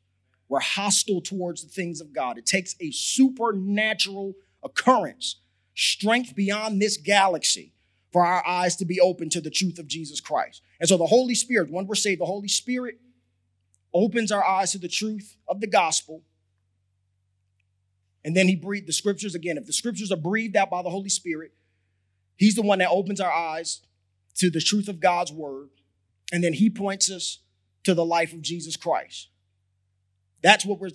We're 0.48 0.60
hostile 0.60 1.20
towards 1.20 1.62
the 1.62 1.70
things 1.70 2.00
of 2.00 2.14
God. 2.14 2.38
It 2.38 2.46
takes 2.46 2.74
a 2.80 2.90
supernatural 2.90 4.32
occurrence, 4.64 5.36
strength 5.74 6.34
beyond 6.34 6.80
this 6.80 6.96
galaxy, 6.96 7.74
for 8.10 8.24
our 8.24 8.44
eyes 8.46 8.74
to 8.76 8.86
be 8.86 8.98
open 8.98 9.28
to 9.30 9.42
the 9.42 9.50
truth 9.50 9.78
of 9.78 9.86
Jesus 9.86 10.18
Christ. 10.18 10.62
And 10.80 10.88
so 10.88 10.96
the 10.96 11.06
Holy 11.06 11.34
Spirit, 11.34 11.70
when 11.70 11.86
we're 11.86 11.94
saved, 11.94 12.22
the 12.22 12.26
Holy 12.26 12.48
Spirit 12.48 12.98
opens 13.92 14.30
our 14.30 14.44
eyes 14.44 14.72
to 14.72 14.78
the 14.78 14.88
truth 14.88 15.36
of 15.48 15.60
the 15.60 15.66
gospel. 15.66 16.22
And 18.24 18.36
then 18.36 18.48
he 18.48 18.56
breathed 18.56 18.86
the 18.86 18.92
scriptures 18.92 19.34
again. 19.34 19.56
If 19.56 19.66
the 19.66 19.72
scriptures 19.72 20.12
are 20.12 20.16
breathed 20.16 20.56
out 20.56 20.70
by 20.70 20.82
the 20.82 20.90
Holy 20.90 21.08
Spirit, 21.08 21.52
he's 22.36 22.54
the 22.54 22.62
one 22.62 22.78
that 22.80 22.90
opens 22.90 23.20
our 23.20 23.32
eyes 23.32 23.80
to 24.36 24.50
the 24.50 24.60
truth 24.60 24.88
of 24.88 25.00
God's 25.00 25.32
word. 25.32 25.70
And 26.32 26.44
then 26.44 26.52
he 26.52 26.70
points 26.70 27.10
us 27.10 27.38
to 27.84 27.94
the 27.94 28.04
life 28.04 28.32
of 28.32 28.42
Jesus 28.42 28.76
Christ. 28.76 29.28
That's 30.42 30.64
what 30.64 30.80
we're, 30.80 30.90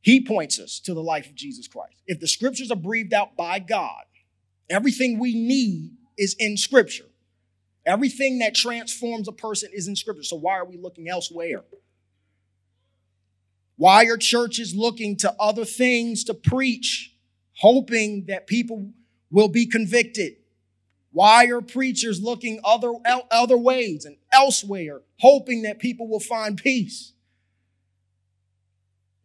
he 0.00 0.24
points 0.24 0.58
us 0.58 0.80
to 0.80 0.94
the 0.94 1.02
life 1.02 1.26
of 1.26 1.34
Jesus 1.34 1.68
Christ. 1.68 2.02
If 2.06 2.20
the 2.20 2.26
scriptures 2.26 2.70
are 2.70 2.76
breathed 2.76 3.14
out 3.14 3.36
by 3.36 3.58
God, 3.58 4.04
everything 4.68 5.18
we 5.18 5.34
need 5.34 5.92
is 6.18 6.34
in 6.38 6.56
scripture. 6.56 7.06
Everything 7.86 8.38
that 8.38 8.54
transforms 8.54 9.28
a 9.28 9.32
person 9.32 9.70
is 9.72 9.88
in 9.88 9.96
scripture. 9.96 10.22
So 10.22 10.36
why 10.36 10.54
are 10.54 10.64
we 10.64 10.78
looking 10.78 11.08
elsewhere? 11.08 11.64
Why 13.76 14.04
are 14.04 14.16
churches 14.16 14.74
looking 14.74 15.16
to 15.18 15.34
other 15.40 15.64
things 15.64 16.24
to 16.24 16.34
preach, 16.34 17.12
hoping 17.58 18.26
that 18.26 18.46
people 18.46 18.90
will 19.30 19.48
be 19.48 19.66
convicted? 19.66 20.34
Why 21.10 21.46
are 21.46 21.60
preachers 21.60 22.20
looking 22.20 22.60
other, 22.64 22.92
other 23.30 23.56
ways 23.56 24.04
and 24.04 24.16
elsewhere, 24.32 25.00
hoping 25.20 25.62
that 25.62 25.78
people 25.78 26.08
will 26.08 26.20
find 26.20 26.56
peace? 26.56 27.12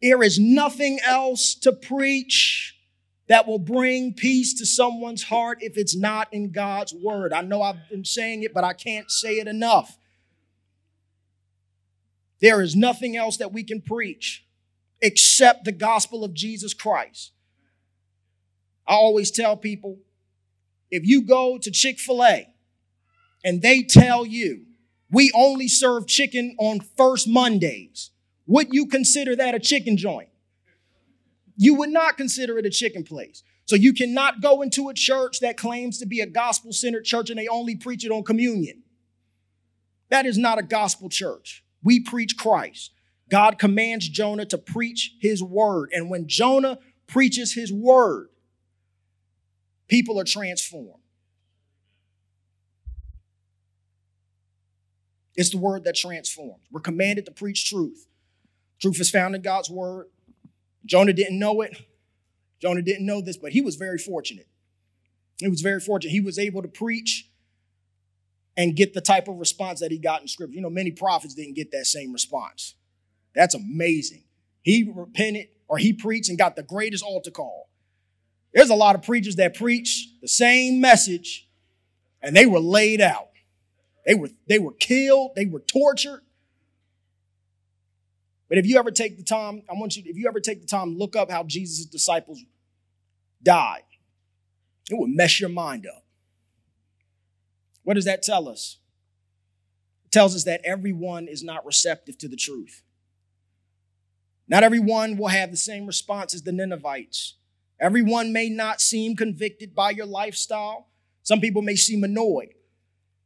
There 0.02 0.22
is 0.22 0.38
nothing 0.38 0.98
else 1.04 1.54
to 1.56 1.72
preach 1.72 2.76
that 3.28 3.46
will 3.46 3.58
bring 3.58 4.12
peace 4.12 4.54
to 4.54 4.66
someone's 4.66 5.22
heart 5.22 5.58
if 5.60 5.76
it's 5.76 5.96
not 5.96 6.26
in 6.32 6.50
God's 6.50 6.92
word. 6.92 7.32
I 7.32 7.42
know 7.42 7.62
I've 7.62 7.88
been 7.88 8.04
saying 8.04 8.42
it, 8.42 8.52
but 8.52 8.64
I 8.64 8.72
can't 8.72 9.10
say 9.10 9.38
it 9.38 9.46
enough. 9.46 9.96
There 12.40 12.62
is 12.62 12.74
nothing 12.74 13.16
else 13.16 13.36
that 13.38 13.52
we 13.52 13.64
can 13.64 13.80
preach 13.80 14.46
except 15.00 15.64
the 15.64 15.72
gospel 15.72 16.24
of 16.24 16.34
Jesus 16.34 16.74
Christ. 16.74 17.32
I 18.86 18.94
always 18.94 19.30
tell 19.30 19.56
people 19.56 19.98
if 20.90 21.06
you 21.06 21.22
go 21.22 21.58
to 21.58 21.70
Chick 21.70 21.98
fil 21.98 22.24
A 22.24 22.48
and 23.44 23.62
they 23.62 23.82
tell 23.82 24.26
you, 24.26 24.66
we 25.10 25.30
only 25.34 25.68
serve 25.68 26.06
chicken 26.06 26.54
on 26.58 26.80
first 26.80 27.28
Mondays, 27.28 28.10
would 28.46 28.68
you 28.72 28.86
consider 28.86 29.36
that 29.36 29.54
a 29.54 29.60
chicken 29.60 29.96
joint? 29.96 30.28
You 31.56 31.74
would 31.74 31.90
not 31.90 32.16
consider 32.16 32.58
it 32.58 32.66
a 32.66 32.70
chicken 32.70 33.04
place. 33.04 33.42
So 33.66 33.76
you 33.76 33.92
cannot 33.92 34.40
go 34.40 34.62
into 34.62 34.88
a 34.88 34.94
church 34.94 35.40
that 35.40 35.56
claims 35.56 35.98
to 35.98 36.06
be 36.06 36.20
a 36.20 36.26
gospel 36.26 36.72
centered 36.72 37.04
church 37.04 37.30
and 37.30 37.38
they 37.38 37.46
only 37.46 37.76
preach 37.76 38.04
it 38.04 38.10
on 38.10 38.24
communion. 38.24 38.82
That 40.08 40.26
is 40.26 40.36
not 40.38 40.58
a 40.58 40.62
gospel 40.62 41.08
church. 41.08 41.64
We 41.82 42.00
preach 42.00 42.36
Christ. 42.36 42.92
God 43.30 43.58
commands 43.58 44.08
Jonah 44.08 44.44
to 44.46 44.58
preach 44.58 45.14
his 45.20 45.42
word. 45.42 45.90
And 45.92 46.10
when 46.10 46.26
Jonah 46.26 46.78
preaches 47.06 47.54
his 47.54 47.72
word, 47.72 48.28
people 49.88 50.18
are 50.18 50.24
transformed. 50.24 51.02
It's 55.36 55.50
the 55.50 55.58
word 55.58 55.84
that 55.84 55.94
transforms. 55.94 56.64
We're 56.70 56.80
commanded 56.80 57.24
to 57.26 57.32
preach 57.32 57.70
truth. 57.70 58.08
Truth 58.80 59.00
is 59.00 59.10
found 59.10 59.34
in 59.34 59.42
God's 59.42 59.70
word. 59.70 60.06
Jonah 60.84 61.12
didn't 61.12 61.38
know 61.38 61.62
it. 61.62 61.76
Jonah 62.60 62.82
didn't 62.82 63.06
know 63.06 63.22
this, 63.22 63.36
but 63.36 63.52
he 63.52 63.60
was 63.60 63.76
very 63.76 63.96
fortunate. 63.96 64.48
He 65.38 65.48
was 65.48 65.62
very 65.62 65.80
fortunate. 65.80 66.10
He 66.10 66.20
was 66.20 66.38
able 66.38 66.62
to 66.62 66.68
preach 66.68 67.29
and 68.56 68.76
get 68.76 68.94
the 68.94 69.00
type 69.00 69.28
of 69.28 69.36
response 69.36 69.80
that 69.80 69.90
he 69.90 69.98
got 69.98 70.22
in 70.22 70.28
scripture. 70.28 70.54
You 70.54 70.60
know, 70.60 70.70
many 70.70 70.90
prophets 70.90 71.34
didn't 71.34 71.54
get 71.54 71.70
that 71.72 71.86
same 71.86 72.12
response. 72.12 72.74
That's 73.34 73.54
amazing. 73.54 74.24
He 74.62 74.90
repented 74.94 75.48
or 75.68 75.78
he 75.78 75.92
preached 75.92 76.28
and 76.28 76.38
got 76.38 76.56
the 76.56 76.62
greatest 76.62 77.04
altar 77.04 77.30
call. 77.30 77.68
There's 78.52 78.70
a 78.70 78.74
lot 78.74 78.96
of 78.96 79.02
preachers 79.02 79.36
that 79.36 79.54
preach 79.54 80.08
the 80.20 80.28
same 80.28 80.80
message 80.80 81.48
and 82.20 82.36
they 82.36 82.46
were 82.46 82.58
laid 82.58 83.00
out. 83.00 83.28
They 84.06 84.14
were, 84.14 84.30
they 84.48 84.58
were 84.58 84.72
killed, 84.72 85.32
they 85.36 85.46
were 85.46 85.60
tortured. 85.60 86.22
But 88.48 88.58
if 88.58 88.66
you 88.66 88.78
ever 88.78 88.90
take 88.90 89.16
the 89.16 89.22
time, 89.22 89.62
I 89.70 89.74
want 89.74 89.96
you, 89.96 90.02
if 90.04 90.16
you 90.16 90.26
ever 90.26 90.40
take 90.40 90.60
the 90.60 90.66
time, 90.66 90.98
look 90.98 91.14
up 91.14 91.30
how 91.30 91.44
Jesus' 91.44 91.86
disciples 91.86 92.42
died. 93.42 93.84
It 94.90 94.98
would 94.98 95.10
mess 95.10 95.40
your 95.40 95.50
mind 95.50 95.86
up. 95.86 96.04
What 97.90 97.96
does 97.96 98.04
that 98.04 98.22
tell 98.22 98.48
us? 98.48 98.78
It 100.04 100.12
tells 100.12 100.36
us 100.36 100.44
that 100.44 100.60
everyone 100.62 101.26
is 101.26 101.42
not 101.42 101.66
receptive 101.66 102.16
to 102.18 102.28
the 102.28 102.36
truth. 102.36 102.84
Not 104.46 104.62
everyone 104.62 105.16
will 105.16 105.26
have 105.26 105.50
the 105.50 105.56
same 105.56 105.88
response 105.88 106.32
as 106.32 106.44
the 106.44 106.52
Ninevites. 106.52 107.34
Everyone 107.80 108.32
may 108.32 108.48
not 108.48 108.80
seem 108.80 109.16
convicted 109.16 109.74
by 109.74 109.90
your 109.90 110.06
lifestyle. 110.06 110.86
Some 111.24 111.40
people 111.40 111.62
may 111.62 111.74
seem 111.74 112.04
annoyed. 112.04 112.54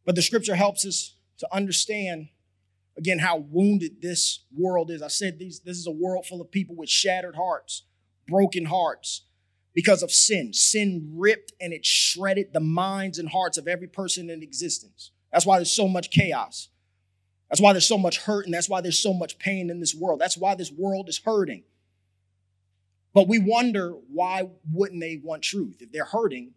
But 0.06 0.14
the 0.14 0.22
scripture 0.22 0.54
helps 0.54 0.86
us 0.86 1.14
to 1.40 1.54
understand, 1.54 2.28
again, 2.96 3.18
how 3.18 3.36
wounded 3.36 4.00
this 4.00 4.44
world 4.50 4.90
is. 4.90 5.02
I 5.02 5.08
said 5.08 5.38
these, 5.38 5.60
this 5.60 5.76
is 5.76 5.86
a 5.86 5.90
world 5.90 6.24
full 6.24 6.40
of 6.40 6.50
people 6.50 6.74
with 6.74 6.88
shattered 6.88 7.36
hearts, 7.36 7.82
broken 8.26 8.64
hearts 8.64 9.26
because 9.74 10.02
of 10.02 10.10
sin. 10.10 10.52
Sin 10.52 11.12
ripped 11.14 11.52
and 11.60 11.72
it 11.72 11.84
shredded 11.84 12.52
the 12.52 12.60
minds 12.60 13.18
and 13.18 13.28
hearts 13.28 13.58
of 13.58 13.68
every 13.68 13.88
person 13.88 14.30
in 14.30 14.42
existence. 14.42 15.10
That's 15.32 15.44
why 15.44 15.58
there's 15.58 15.72
so 15.72 15.88
much 15.88 16.10
chaos. 16.10 16.68
That's 17.50 17.60
why 17.60 17.72
there's 17.72 17.86
so 17.86 17.98
much 17.98 18.18
hurt 18.18 18.46
and 18.46 18.54
that's 18.54 18.68
why 18.68 18.80
there's 18.80 18.98
so 18.98 19.12
much 19.12 19.38
pain 19.38 19.70
in 19.70 19.80
this 19.80 19.94
world. 19.94 20.20
That's 20.20 20.38
why 20.38 20.54
this 20.54 20.72
world 20.72 21.08
is 21.08 21.20
hurting. 21.24 21.64
But 23.12 23.28
we 23.28 23.38
wonder 23.38 23.90
why 24.12 24.48
wouldn't 24.72 25.00
they 25.00 25.20
want 25.22 25.42
truth? 25.42 25.76
If 25.80 25.92
they're 25.92 26.04
hurting, 26.04 26.52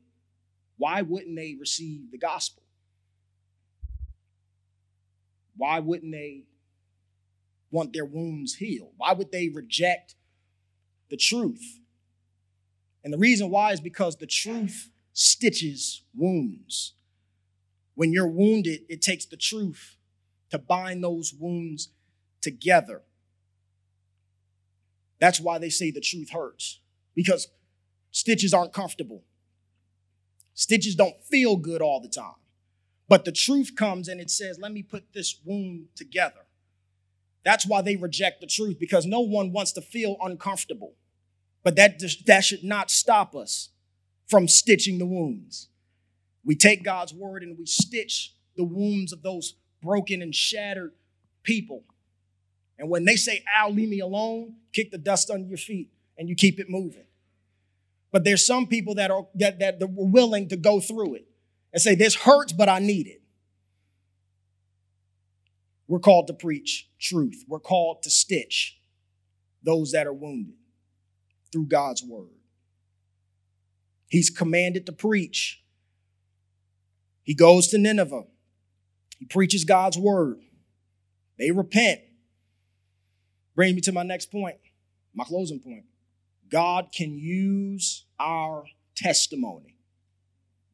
why 0.77 1.01
wouldn't 1.01 1.35
they 1.35 1.55
receive 1.59 2.11
the 2.11 2.17
gospel? 2.17 2.63
Why 5.55 5.79
wouldn't 5.79 6.11
they 6.11 6.45
want 7.71 7.93
their 7.93 8.05
wounds 8.05 8.55
healed? 8.55 8.93
Why 8.97 9.13
would 9.13 9.31
they 9.31 9.49
reject 9.49 10.15
the 11.09 11.17
truth? 11.17 11.79
And 13.07 13.13
the 13.13 13.17
reason 13.17 13.49
why 13.49 13.71
is 13.71 13.79
because 13.79 14.17
the 14.17 14.27
truth 14.27 14.89
stitches 15.13 16.01
wounds. 16.13 16.91
When 17.95 18.11
you're 18.11 18.27
wounded, 18.27 18.81
it 18.89 19.01
takes 19.01 19.23
the 19.23 19.37
truth 19.37 19.95
to 20.49 20.59
bind 20.59 21.01
those 21.01 21.33
wounds 21.33 21.87
together. 22.41 23.03
That's 25.21 25.39
why 25.39 25.57
they 25.57 25.69
say 25.69 25.89
the 25.89 26.01
truth 26.01 26.31
hurts, 26.31 26.81
because 27.15 27.47
stitches 28.11 28.53
aren't 28.53 28.73
comfortable. 28.73 29.23
Stitches 30.53 30.93
don't 30.93 31.23
feel 31.23 31.55
good 31.55 31.81
all 31.81 32.01
the 32.01 32.09
time. 32.09 32.35
But 33.07 33.23
the 33.23 33.31
truth 33.31 33.73
comes 33.77 34.09
and 34.09 34.19
it 34.19 34.29
says, 34.29 34.59
let 34.59 34.73
me 34.73 34.83
put 34.83 35.13
this 35.13 35.39
wound 35.45 35.87
together. 35.95 36.45
That's 37.45 37.65
why 37.65 37.81
they 37.81 37.95
reject 37.95 38.41
the 38.41 38.47
truth, 38.47 38.77
because 38.77 39.05
no 39.05 39.21
one 39.21 39.53
wants 39.53 39.71
to 39.71 39.81
feel 39.81 40.17
uncomfortable. 40.21 40.95
But 41.67 41.75
that, 41.75 42.01
that 42.27 42.45
should 42.45 42.63
not 42.63 42.89
stop 42.89 43.35
us 43.35 43.71
from 44.25 44.47
stitching 44.47 44.99
the 44.99 45.05
wounds. 45.05 45.67
We 46.45 46.55
take 46.55 46.81
God's 46.81 47.13
word 47.13 47.43
and 47.43 47.57
we 47.59 47.65
stitch 47.65 48.33
the 48.55 48.63
wounds 48.63 49.11
of 49.11 49.21
those 49.21 49.55
broken 49.83 50.21
and 50.21 50.33
shattered 50.33 50.93
people. 51.43 51.83
And 52.79 52.89
when 52.89 53.03
they 53.03 53.17
say, 53.17 53.43
Al, 53.53 53.73
leave 53.73 53.89
me 53.89 53.99
alone, 53.99 54.55
kick 54.71 54.91
the 54.91 54.97
dust 54.97 55.29
under 55.29 55.45
your 55.45 55.57
feet 55.57 55.89
and 56.17 56.29
you 56.29 56.35
keep 56.35 56.57
it 56.57 56.69
moving. 56.69 57.03
But 58.13 58.23
there's 58.23 58.45
some 58.45 58.67
people 58.67 58.95
that 58.95 59.11
are 59.11 59.27
that, 59.35 59.59
that 59.59 59.81
were 59.81 60.07
willing 60.07 60.47
to 60.47 60.55
go 60.55 60.79
through 60.79 61.15
it 61.15 61.27
and 61.73 61.81
say, 61.81 61.95
This 61.95 62.15
hurts, 62.15 62.53
but 62.53 62.69
I 62.69 62.79
need 62.79 63.07
it. 63.07 63.21
We're 65.89 65.99
called 65.99 66.27
to 66.27 66.33
preach 66.33 66.87
truth. 66.97 67.43
We're 67.45 67.59
called 67.59 68.03
to 68.03 68.09
stitch 68.09 68.79
those 69.61 69.91
that 69.91 70.07
are 70.07 70.13
wounded 70.13 70.53
through 71.51 71.67
God's 71.67 72.03
word. 72.03 72.29
He's 74.07 74.29
commanded 74.29 74.85
to 74.85 74.91
preach. 74.91 75.61
He 77.23 77.33
goes 77.33 77.67
to 77.69 77.77
Nineveh. 77.77 78.23
He 79.19 79.25
preaches 79.25 79.63
God's 79.63 79.97
word. 79.97 80.41
They 81.37 81.51
repent. 81.51 82.01
Brings 83.55 83.75
me 83.75 83.81
to 83.81 83.91
my 83.91 84.03
next 84.03 84.31
point, 84.31 84.57
my 85.13 85.23
closing 85.23 85.59
point. 85.59 85.85
God 86.49 86.89
can 86.95 87.17
use 87.17 88.05
our 88.19 88.65
testimony. 88.95 89.77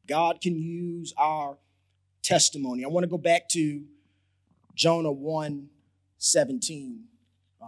God 0.06 0.40
can 0.40 0.56
use 0.56 1.12
our 1.16 1.58
testimony. 2.22 2.84
I 2.84 2.88
want 2.88 3.04
to 3.04 3.08
go 3.08 3.18
back 3.18 3.48
to 3.50 3.82
Jonah 4.74 5.12
1 5.12 5.68
17. 6.18 7.04
Uh, 7.60 7.66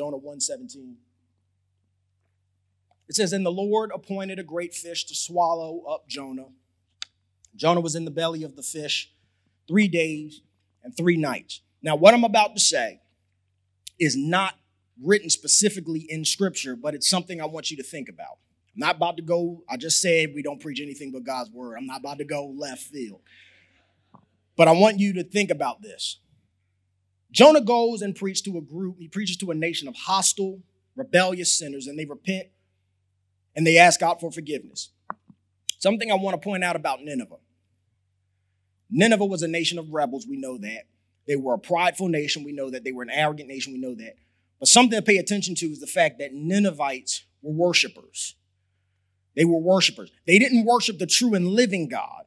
Jonah 0.00 0.16
1 0.16 0.40
17. 0.40 0.96
It 3.06 3.16
says, 3.16 3.34
And 3.34 3.44
the 3.44 3.52
Lord 3.52 3.90
appointed 3.94 4.38
a 4.38 4.42
great 4.42 4.72
fish 4.72 5.04
to 5.04 5.14
swallow 5.14 5.82
up 5.82 6.08
Jonah. 6.08 6.46
Jonah 7.54 7.82
was 7.82 7.94
in 7.94 8.06
the 8.06 8.10
belly 8.10 8.42
of 8.42 8.56
the 8.56 8.62
fish 8.62 9.12
three 9.68 9.88
days 9.88 10.40
and 10.82 10.96
three 10.96 11.18
nights. 11.18 11.60
Now, 11.82 11.96
what 11.96 12.14
I'm 12.14 12.24
about 12.24 12.54
to 12.54 12.60
say 12.62 13.02
is 13.98 14.16
not 14.16 14.54
written 15.02 15.28
specifically 15.28 16.06
in 16.08 16.24
scripture, 16.24 16.76
but 16.76 16.94
it's 16.94 17.10
something 17.10 17.38
I 17.38 17.44
want 17.44 17.70
you 17.70 17.76
to 17.76 17.82
think 17.82 18.08
about. 18.08 18.38
I'm 18.74 18.80
not 18.80 18.96
about 18.96 19.18
to 19.18 19.22
go, 19.22 19.64
I 19.68 19.76
just 19.76 20.00
said 20.00 20.30
we 20.34 20.42
don't 20.42 20.62
preach 20.62 20.80
anything 20.80 21.12
but 21.12 21.24
God's 21.24 21.50
word. 21.50 21.76
I'm 21.76 21.86
not 21.86 22.00
about 22.00 22.16
to 22.18 22.24
go 22.24 22.46
left 22.46 22.84
field. 22.84 23.20
But 24.56 24.66
I 24.66 24.72
want 24.72 24.98
you 24.98 25.12
to 25.12 25.24
think 25.24 25.50
about 25.50 25.82
this. 25.82 26.20
Jonah 27.32 27.60
goes 27.60 28.02
and 28.02 28.14
preaches 28.14 28.42
to 28.42 28.58
a 28.58 28.60
group, 28.60 28.96
he 28.98 29.08
preaches 29.08 29.36
to 29.38 29.50
a 29.50 29.54
nation 29.54 29.88
of 29.88 29.94
hostile, 29.94 30.60
rebellious 30.96 31.52
sinners, 31.52 31.86
and 31.86 31.98
they 31.98 32.04
repent 32.04 32.48
and 33.54 33.66
they 33.66 33.78
ask 33.78 34.00
God 34.00 34.20
for 34.20 34.30
forgiveness. 34.30 34.90
Something 35.78 36.10
I 36.10 36.14
want 36.14 36.40
to 36.40 36.44
point 36.44 36.64
out 36.64 36.76
about 36.76 37.02
Nineveh. 37.02 37.36
Nineveh 38.90 39.24
was 39.24 39.42
a 39.42 39.48
nation 39.48 39.78
of 39.78 39.92
rebels, 39.92 40.26
we 40.28 40.36
know 40.36 40.58
that. 40.58 40.84
They 41.26 41.36
were 41.36 41.54
a 41.54 41.58
prideful 41.58 42.08
nation, 42.08 42.44
we 42.44 42.52
know 42.52 42.70
that. 42.70 42.82
They 42.84 42.92
were 42.92 43.02
an 43.02 43.10
arrogant 43.10 43.48
nation, 43.48 43.72
we 43.72 43.78
know 43.78 43.94
that. 43.94 44.16
But 44.58 44.68
something 44.68 44.98
to 44.98 45.02
pay 45.04 45.16
attention 45.16 45.54
to 45.56 45.66
is 45.66 45.80
the 45.80 45.86
fact 45.86 46.18
that 46.18 46.34
Ninevites 46.34 47.24
were 47.40 47.52
worshipers. 47.52 48.34
They 49.36 49.44
were 49.44 49.58
worshipers. 49.58 50.10
They 50.26 50.38
didn't 50.38 50.64
worship 50.64 50.98
the 50.98 51.06
true 51.06 51.34
and 51.34 51.46
living 51.46 51.88
God, 51.88 52.24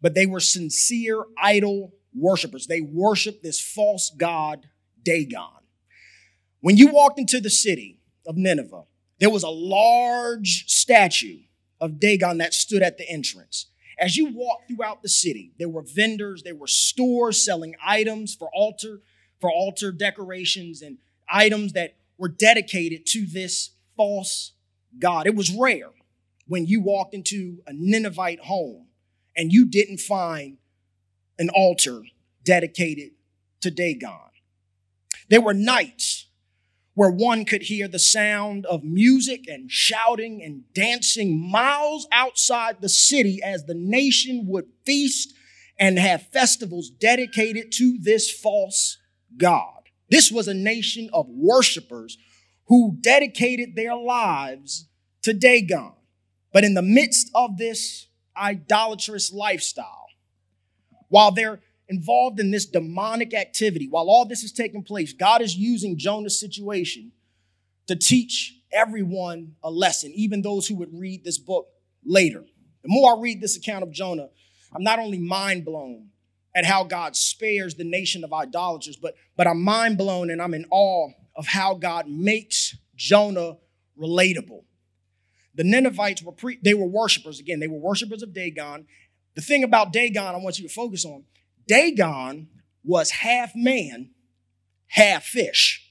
but 0.00 0.14
they 0.14 0.26
were 0.26 0.40
sincere 0.40 1.24
idol 1.38 1.92
worshipers. 2.14 2.66
They 2.66 2.80
worshiped 2.80 3.42
this 3.42 3.60
false 3.60 4.10
god, 4.10 4.68
Dagon. 5.02 5.60
When 6.60 6.76
you 6.76 6.88
walked 6.88 7.18
into 7.18 7.40
the 7.40 7.50
city 7.50 7.98
of 8.26 8.36
Nineveh, 8.36 8.84
there 9.18 9.30
was 9.30 9.42
a 9.42 9.48
large 9.48 10.66
statue 10.68 11.40
of 11.80 12.00
Dagon 12.00 12.38
that 12.38 12.54
stood 12.54 12.82
at 12.82 12.98
the 12.98 13.08
entrance. 13.08 13.66
As 13.98 14.16
you 14.16 14.34
walked 14.34 14.68
throughout 14.68 15.02
the 15.02 15.08
city, 15.08 15.52
there 15.58 15.68
were 15.68 15.82
vendors, 15.82 16.42
there 16.42 16.54
were 16.54 16.66
stores 16.66 17.44
selling 17.44 17.74
items 17.84 18.34
for 18.34 18.48
altar, 18.54 19.00
for 19.40 19.50
altar 19.50 19.92
decorations 19.92 20.80
and 20.82 20.98
items 21.30 21.74
that 21.74 21.96
were 22.18 22.28
dedicated 22.28 23.06
to 23.06 23.26
this 23.26 23.70
false 23.96 24.52
god. 24.98 25.26
It 25.26 25.34
was 25.34 25.54
rare 25.54 25.90
when 26.46 26.66
you 26.66 26.80
walked 26.80 27.14
into 27.14 27.58
a 27.66 27.72
Ninevite 27.72 28.40
home 28.40 28.86
and 29.36 29.52
you 29.52 29.66
didn't 29.66 30.00
find 30.00 30.56
an 31.40 31.48
altar 31.48 32.02
dedicated 32.44 33.10
to 33.62 33.70
Dagon. 33.70 34.30
There 35.30 35.40
were 35.40 35.54
nights 35.54 36.26
where 36.94 37.10
one 37.10 37.46
could 37.46 37.62
hear 37.62 37.88
the 37.88 37.98
sound 37.98 38.66
of 38.66 38.84
music 38.84 39.48
and 39.48 39.70
shouting 39.70 40.42
and 40.42 40.64
dancing 40.74 41.50
miles 41.50 42.06
outside 42.12 42.76
the 42.80 42.90
city 42.90 43.40
as 43.42 43.64
the 43.64 43.74
nation 43.74 44.44
would 44.48 44.66
feast 44.84 45.32
and 45.78 45.98
have 45.98 46.26
festivals 46.26 46.90
dedicated 46.90 47.72
to 47.72 47.96
this 47.98 48.30
false 48.30 48.98
God. 49.38 49.84
This 50.10 50.30
was 50.30 50.46
a 50.46 50.54
nation 50.54 51.08
of 51.12 51.26
worshipers 51.30 52.18
who 52.66 52.98
dedicated 53.00 53.76
their 53.76 53.96
lives 53.96 54.88
to 55.22 55.32
Dagon. 55.32 55.92
But 56.52 56.64
in 56.64 56.74
the 56.74 56.82
midst 56.82 57.30
of 57.34 57.56
this 57.56 58.08
idolatrous 58.36 59.32
lifestyle, 59.32 59.99
while 61.10 61.30
they're 61.30 61.60
involved 61.88 62.40
in 62.40 62.50
this 62.50 62.64
demonic 62.64 63.34
activity, 63.34 63.88
while 63.90 64.08
all 64.08 64.24
this 64.24 64.42
is 64.42 64.52
taking 64.52 64.82
place, 64.82 65.12
God 65.12 65.42
is 65.42 65.54
using 65.56 65.98
Jonah's 65.98 66.40
situation 66.40 67.12
to 67.88 67.96
teach 67.96 68.54
everyone 68.72 69.56
a 69.62 69.70
lesson, 69.70 70.12
even 70.14 70.40
those 70.40 70.66
who 70.66 70.76
would 70.76 70.98
read 70.98 71.24
this 71.24 71.38
book 71.38 71.66
later. 72.04 72.44
The 72.82 72.88
more 72.88 73.16
I 73.16 73.20
read 73.20 73.40
this 73.40 73.56
account 73.56 73.82
of 73.82 73.90
Jonah, 73.90 74.28
I'm 74.72 74.84
not 74.84 75.00
only 75.00 75.18
mind 75.18 75.64
blown 75.64 76.10
at 76.54 76.64
how 76.64 76.84
God 76.84 77.16
spares 77.16 77.74
the 77.74 77.84
nation 77.84 78.24
of 78.24 78.32
idolaters, 78.32 78.96
but, 78.96 79.14
but 79.36 79.46
I'm 79.46 79.62
mind 79.62 79.98
blown 79.98 80.30
and 80.30 80.40
I'm 80.40 80.54
in 80.54 80.66
awe 80.70 81.10
of 81.34 81.46
how 81.46 81.74
God 81.74 82.08
makes 82.08 82.76
Jonah 82.96 83.56
relatable. 84.00 84.62
The 85.54 85.64
Ninevites 85.64 86.22
were 86.22 86.32
pre, 86.32 86.58
they 86.62 86.74
were 86.74 86.86
worshipers. 86.86 87.40
Again, 87.40 87.60
they 87.60 87.66
were 87.66 87.78
worshipers 87.78 88.22
of 88.22 88.32
Dagon. 88.32 88.86
The 89.34 89.42
thing 89.42 89.64
about 89.64 89.92
Dagon 89.92 90.34
I 90.34 90.38
want 90.38 90.58
you 90.58 90.66
to 90.66 90.74
focus 90.74 91.04
on 91.04 91.24
Dagon 91.66 92.48
was 92.84 93.10
half 93.10 93.52
man, 93.54 94.10
half 94.88 95.24
fish. 95.24 95.86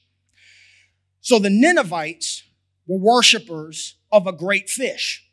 So 1.21 1.39
the 1.39 1.49
Ninevites 1.49 2.43
were 2.87 2.97
worshipers 2.97 3.95
of 4.11 4.27
a 4.27 4.31
great 4.31 4.69
fish. 4.69 5.25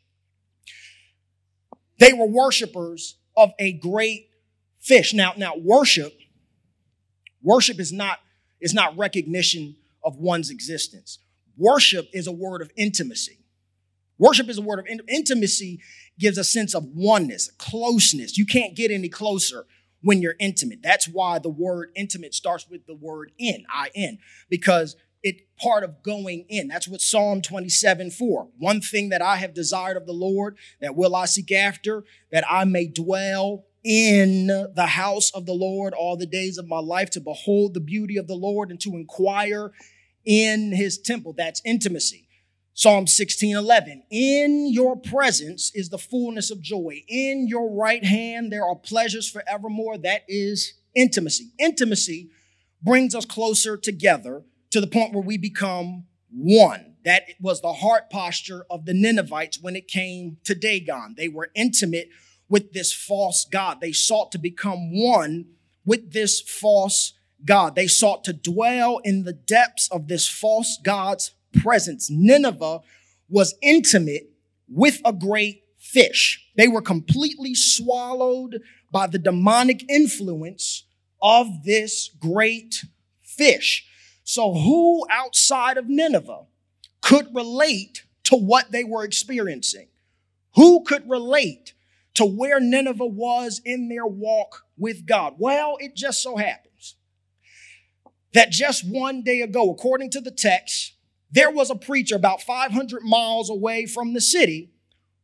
They 1.99 2.13
were 2.13 2.27
worshipers 2.27 3.17
of 3.35 3.51
a 3.59 3.73
great 3.73 4.29
fish. 4.79 5.13
Now, 5.13 5.33
now 5.35 5.53
worship, 5.57 6.13
worship 7.41 7.79
is 7.79 7.91
not, 7.91 8.19
is 8.61 8.73
not 8.73 8.97
recognition 8.97 9.75
of 10.03 10.17
one's 10.17 10.49
existence. 10.49 11.19
Worship 11.57 12.07
is 12.13 12.27
a 12.27 12.31
word 12.31 12.61
of 12.61 12.71
intimacy. 12.77 13.39
Worship 14.17 14.49
is 14.49 14.57
a 14.57 14.61
word 14.61 14.79
of 14.79 14.87
intimacy, 15.07 15.79
gives 16.17 16.37
a 16.37 16.43
sense 16.43 16.73
of 16.73 16.85
oneness, 16.85 17.51
closeness. 17.57 18.37
You 18.37 18.45
can't 18.45 18.75
get 18.75 18.91
any 18.91 19.09
closer 19.09 19.65
when 20.01 20.21
you're 20.21 20.35
intimate. 20.39 20.81
That's 20.81 21.07
why 21.07 21.39
the 21.39 21.49
word 21.49 21.89
intimate 21.95 22.33
starts 22.33 22.67
with 22.69 22.85
the 22.87 22.95
word 22.95 23.31
in, 23.37 23.65
I 23.69 23.89
in, 23.93 24.19
because 24.49 24.95
it 25.23 25.41
part 25.57 25.83
of 25.83 26.03
going 26.03 26.45
in. 26.49 26.67
That's 26.67 26.87
what 26.87 27.01
Psalm 27.01 27.41
27 27.41 28.11
for. 28.11 28.47
One 28.57 28.81
thing 28.81 29.09
that 29.09 29.21
I 29.21 29.37
have 29.37 29.53
desired 29.53 29.97
of 29.97 30.05
the 30.05 30.13
Lord, 30.13 30.57
that 30.79 30.95
will 30.95 31.15
I 31.15 31.25
seek 31.25 31.51
after, 31.51 32.03
that 32.31 32.45
I 32.49 32.65
may 32.65 32.87
dwell 32.87 33.65
in 33.83 34.47
the 34.47 34.87
house 34.87 35.31
of 35.31 35.45
the 35.45 35.53
Lord 35.53 35.93
all 35.93 36.17
the 36.17 36.25
days 36.25 36.57
of 36.57 36.67
my 36.67 36.79
life, 36.79 37.09
to 37.11 37.21
behold 37.21 37.73
the 37.73 37.79
beauty 37.79 38.17
of 38.17 38.27
the 38.27 38.35
Lord 38.35 38.69
and 38.69 38.79
to 38.81 38.95
inquire 38.95 39.71
in 40.25 40.73
his 40.73 40.97
temple. 40.97 41.33
That's 41.33 41.61
intimacy. 41.65 42.26
Psalm 42.77 43.07
16, 43.07 43.57
11. 43.57 44.03
In 44.11 44.71
your 44.71 44.95
presence 44.95 45.71
is 45.73 45.89
the 45.89 45.97
fullness 45.97 46.51
of 46.51 46.61
joy. 46.61 47.01
In 47.07 47.47
your 47.47 47.71
right 47.71 48.05
hand 48.05 48.51
there 48.51 48.63
are 48.63 48.75
pleasures 48.75 49.27
forevermore. 49.27 49.97
That 49.97 50.21
is 50.27 50.75
intimacy. 50.93 51.49
Intimacy 51.57 52.29
brings 52.83 53.15
us 53.15 53.25
closer 53.25 53.77
together 53.77 54.43
to 54.69 54.79
the 54.79 54.85
point 54.85 55.11
where 55.11 55.23
we 55.23 55.39
become 55.39 56.05
one. 56.31 56.97
That 57.03 57.23
was 57.41 57.61
the 57.61 57.73
heart 57.73 58.11
posture 58.11 58.63
of 58.69 58.85
the 58.85 58.93
Ninevites 58.93 59.59
when 59.59 59.75
it 59.75 59.87
came 59.87 60.37
to 60.43 60.53
Dagon. 60.53 61.15
They 61.17 61.29
were 61.29 61.49
intimate 61.55 62.09
with 62.47 62.73
this 62.73 62.93
false 62.93 63.43
God. 63.51 63.81
They 63.81 63.91
sought 63.91 64.31
to 64.33 64.37
become 64.37 64.91
one 64.95 65.45
with 65.83 66.13
this 66.13 66.41
false 66.41 67.13
God. 67.43 67.73
They 67.73 67.87
sought 67.87 68.23
to 68.25 68.33
dwell 68.33 68.99
in 69.03 69.23
the 69.23 69.33
depths 69.33 69.89
of 69.91 70.07
this 70.07 70.29
false 70.29 70.77
God's 70.83 71.31
presence. 71.61 72.09
Nineveh 72.09 72.79
was 73.29 73.55
intimate 73.61 74.29
with 74.67 75.01
a 75.05 75.13
great 75.13 75.63
fish. 75.77 76.45
They 76.55 76.67
were 76.67 76.81
completely 76.81 77.55
swallowed 77.55 78.61
by 78.91 79.07
the 79.07 79.19
demonic 79.19 79.89
influence 79.89 80.83
of 81.21 81.63
this 81.63 82.09
great 82.19 82.83
fish. 83.21 83.85
So, 84.23 84.53
who 84.53 85.05
outside 85.09 85.77
of 85.77 85.87
Nineveh 85.87 86.45
could 87.01 87.33
relate 87.33 88.03
to 88.25 88.35
what 88.35 88.71
they 88.71 88.83
were 88.83 89.03
experiencing? 89.03 89.87
Who 90.55 90.83
could 90.83 91.09
relate 91.09 91.73
to 92.15 92.25
where 92.25 92.59
Nineveh 92.59 93.05
was 93.05 93.61
in 93.63 93.87
their 93.87 94.05
walk 94.05 94.63
with 94.77 95.05
God? 95.05 95.35
Well, 95.37 95.77
it 95.79 95.95
just 95.95 96.21
so 96.21 96.35
happens 96.35 96.95
that 98.33 98.51
just 98.51 98.83
one 98.87 99.23
day 99.23 99.41
ago, 99.41 99.71
according 99.71 100.11
to 100.11 100.21
the 100.21 100.31
text, 100.31 100.93
there 101.31 101.51
was 101.51 101.69
a 101.69 101.75
preacher 101.75 102.15
about 102.15 102.41
500 102.41 103.03
miles 103.03 103.49
away 103.49 103.85
from 103.85 104.13
the 104.13 104.21
city 104.21 104.71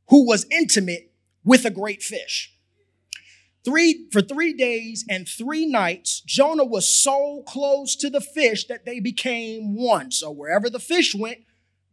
who 0.09 0.27
was 0.27 0.45
intimate 0.51 1.11
with 1.43 1.65
a 1.65 1.69
great 1.69 2.03
fish. 2.03 2.53
Three, 3.63 4.07
for 4.11 4.21
three 4.21 4.53
days 4.53 5.05
and 5.09 5.27
three 5.27 5.65
nights, 5.65 6.19
Jonah 6.21 6.65
was 6.65 6.93
so 6.93 7.43
close 7.47 7.95
to 7.95 8.09
the 8.09 8.19
fish 8.19 8.65
that 8.67 8.85
they 8.85 8.99
became 8.99 9.75
one. 9.75 10.11
So 10.11 10.31
wherever 10.31 10.69
the 10.69 10.79
fish 10.79 11.15
went, 11.15 11.39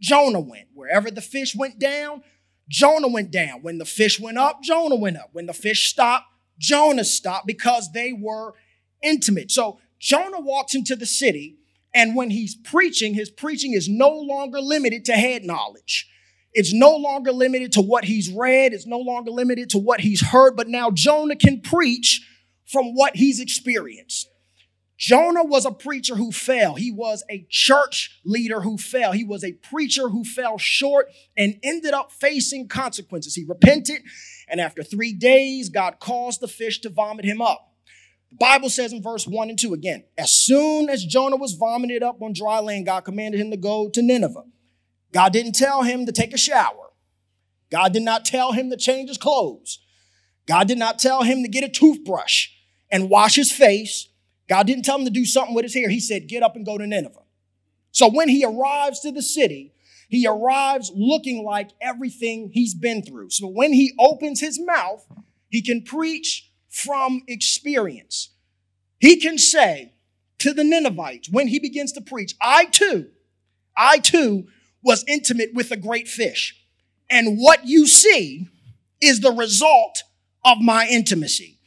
Jonah 0.00 0.40
went. 0.40 0.68
Wherever 0.74 1.10
the 1.10 1.20
fish 1.20 1.54
went 1.54 1.78
down, 1.78 2.22
Jonah 2.68 3.08
went 3.08 3.30
down. 3.30 3.62
When 3.62 3.78
the 3.78 3.84
fish 3.84 4.18
went 4.18 4.38
up, 4.38 4.62
Jonah 4.62 4.96
went 4.96 5.16
up. 5.16 5.30
When 5.32 5.46
the 5.46 5.52
fish 5.52 5.88
stopped, 5.88 6.26
Jonah 6.58 7.04
stopped 7.04 7.46
because 7.46 7.92
they 7.92 8.12
were 8.12 8.54
intimate. 9.02 9.52
So 9.52 9.78
Jonah 10.00 10.40
walks 10.40 10.74
into 10.74 10.96
the 10.96 11.06
city, 11.06 11.58
and 11.94 12.14
when 12.14 12.30
he's 12.30 12.54
preaching, 12.54 13.14
his 13.14 13.30
preaching 13.30 13.72
is 13.72 13.88
no 13.88 14.10
longer 14.10 14.60
limited 14.60 15.04
to 15.06 15.12
head 15.12 15.44
knowledge. 15.44 16.08
It's 16.52 16.72
no 16.72 16.96
longer 16.96 17.32
limited 17.32 17.72
to 17.72 17.80
what 17.80 18.04
he's 18.04 18.30
read. 18.30 18.72
It's 18.72 18.86
no 18.86 18.98
longer 18.98 19.30
limited 19.30 19.70
to 19.70 19.78
what 19.78 20.00
he's 20.00 20.20
heard, 20.20 20.56
but 20.56 20.68
now 20.68 20.90
Jonah 20.90 21.36
can 21.36 21.60
preach 21.60 22.26
from 22.66 22.94
what 22.94 23.16
he's 23.16 23.40
experienced. 23.40 24.28
Jonah 25.00 25.44
was 25.44 25.64
a 25.64 25.72
preacher 25.72 26.14
who 26.16 26.30
fell. 26.30 26.74
He 26.74 26.92
was 26.92 27.24
a 27.30 27.46
church 27.48 28.20
leader 28.22 28.60
who 28.60 28.76
fell. 28.76 29.12
He 29.12 29.24
was 29.24 29.42
a 29.42 29.52
preacher 29.52 30.10
who 30.10 30.24
fell 30.24 30.58
short 30.58 31.08
and 31.36 31.58
ended 31.62 31.94
up 31.94 32.12
facing 32.12 32.68
consequences. 32.68 33.34
He 33.34 33.44
repented, 33.48 34.02
and 34.46 34.60
after 34.60 34.82
three 34.82 35.14
days, 35.14 35.70
God 35.70 36.00
caused 36.00 36.40
the 36.40 36.48
fish 36.48 36.80
to 36.82 36.90
vomit 36.90 37.24
him 37.24 37.40
up. 37.40 37.69
The 38.30 38.36
Bible 38.36 38.70
says 38.70 38.92
in 38.92 39.02
verse 39.02 39.26
1 39.26 39.50
and 39.50 39.58
2 39.58 39.74
again, 39.74 40.04
as 40.16 40.32
soon 40.32 40.88
as 40.88 41.04
Jonah 41.04 41.36
was 41.36 41.54
vomited 41.54 42.02
up 42.02 42.22
on 42.22 42.32
dry 42.32 42.60
land, 42.60 42.86
God 42.86 43.00
commanded 43.00 43.40
him 43.40 43.50
to 43.50 43.56
go 43.56 43.88
to 43.90 44.02
Nineveh. 44.02 44.44
God 45.12 45.32
didn't 45.32 45.54
tell 45.54 45.82
him 45.82 46.06
to 46.06 46.12
take 46.12 46.32
a 46.32 46.38
shower. 46.38 46.90
God 47.70 47.92
did 47.92 48.02
not 48.02 48.24
tell 48.24 48.52
him 48.52 48.70
to 48.70 48.76
change 48.76 49.08
his 49.08 49.18
clothes. 49.18 49.80
God 50.46 50.68
did 50.68 50.78
not 50.78 50.98
tell 50.98 51.22
him 51.22 51.42
to 51.42 51.48
get 51.48 51.64
a 51.64 51.68
toothbrush 51.68 52.48
and 52.90 53.10
wash 53.10 53.36
his 53.36 53.52
face 53.52 54.10
God 54.50 54.66
didn't 54.66 54.84
tell 54.84 54.98
him 54.98 55.04
to 55.04 55.12
do 55.12 55.24
something 55.24 55.54
with 55.54 55.64
his 55.64 55.74
hair. 55.74 55.88
He 55.88 56.00
said, 56.00 56.26
Get 56.26 56.42
up 56.42 56.56
and 56.56 56.66
go 56.66 56.76
to 56.76 56.84
Nineveh. 56.84 57.22
So 57.92 58.10
when 58.10 58.28
he 58.28 58.44
arrives 58.44 58.98
to 59.00 59.12
the 59.12 59.22
city, 59.22 59.72
he 60.08 60.26
arrives 60.26 60.90
looking 60.92 61.44
like 61.44 61.70
everything 61.80 62.50
he's 62.52 62.74
been 62.74 63.02
through. 63.02 63.30
So 63.30 63.46
when 63.46 63.72
he 63.72 63.92
opens 64.00 64.40
his 64.40 64.60
mouth, 64.60 65.06
he 65.48 65.62
can 65.62 65.82
preach 65.82 66.49
from 66.70 67.22
experience. 67.26 68.30
He 68.98 69.16
can 69.16 69.36
say 69.36 69.92
to 70.38 70.54
the 70.54 70.64
Ninevites, 70.64 71.28
when 71.28 71.48
he 71.48 71.58
begins 71.58 71.92
to 71.92 72.00
preach, 72.00 72.34
I 72.40 72.64
too, 72.66 73.08
I 73.76 73.98
too 73.98 74.46
was 74.82 75.04
intimate 75.06 75.50
with 75.52 75.70
a 75.70 75.76
great 75.76 76.08
fish. 76.08 76.56
And 77.10 77.38
what 77.38 77.66
you 77.66 77.86
see 77.86 78.48
is 79.02 79.20
the 79.20 79.32
result 79.32 80.02
of 80.44 80.58
my 80.60 80.86
intimacy. 80.86 81.58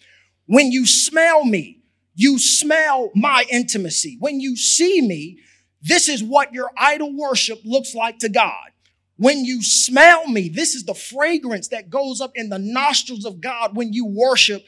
When 0.46 0.72
you 0.72 0.86
smell 0.86 1.44
me, 1.46 1.82
you 2.16 2.40
smell 2.40 3.12
my 3.14 3.46
intimacy. 3.52 4.18
When 4.20 4.40
you 4.40 4.56
see 4.56 5.02
me, 5.02 5.40
this 5.82 6.08
is 6.08 6.24
what 6.24 6.54
your 6.54 6.72
idol 6.78 7.16
worship 7.16 7.60
looks 7.66 7.94
like 7.94 8.20
to 8.20 8.30
God. 8.30 8.72
When 9.18 9.46
you 9.46 9.62
smell 9.62 10.28
me, 10.28 10.50
this 10.50 10.76
is 10.76 10.86
the 10.86 10.94
fragrance 10.94 11.68
that 11.70 11.90
goes 11.90 12.22
up 12.22 12.32
in 12.36 12.50
the 12.50 12.60
nostrils 12.60 13.26
of 13.26 13.42
God 13.42 13.76
when 13.76 13.94
you 13.94 14.06
worship 14.06 14.64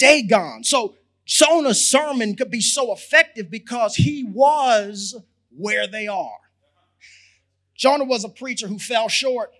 Dagon. 0.00 0.64
So 0.64 0.96
Jonah's 1.26 1.88
sermon 1.88 2.34
could 2.34 2.50
be 2.50 2.60
so 2.60 2.92
effective 2.92 3.50
because 3.50 3.94
he 3.94 4.24
was 4.24 5.14
where 5.56 5.86
they 5.86 6.08
are. 6.08 6.38
Jonah 7.76 8.04
was 8.04 8.24
a 8.24 8.28
preacher 8.28 8.66
who 8.66 8.78
fell 8.78 9.08
short. 9.08 9.52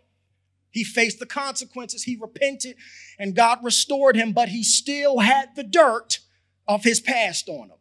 He 0.70 0.84
faced 0.84 1.18
the 1.18 1.26
consequences. 1.26 2.02
He 2.02 2.16
repented 2.20 2.76
and 3.18 3.36
God 3.36 3.58
restored 3.62 4.16
him, 4.16 4.32
but 4.32 4.48
he 4.48 4.62
still 4.62 5.18
had 5.18 5.54
the 5.54 5.62
dirt 5.62 6.18
of 6.66 6.84
his 6.84 7.00
past 7.00 7.48
on 7.48 7.68
him. 7.68 7.76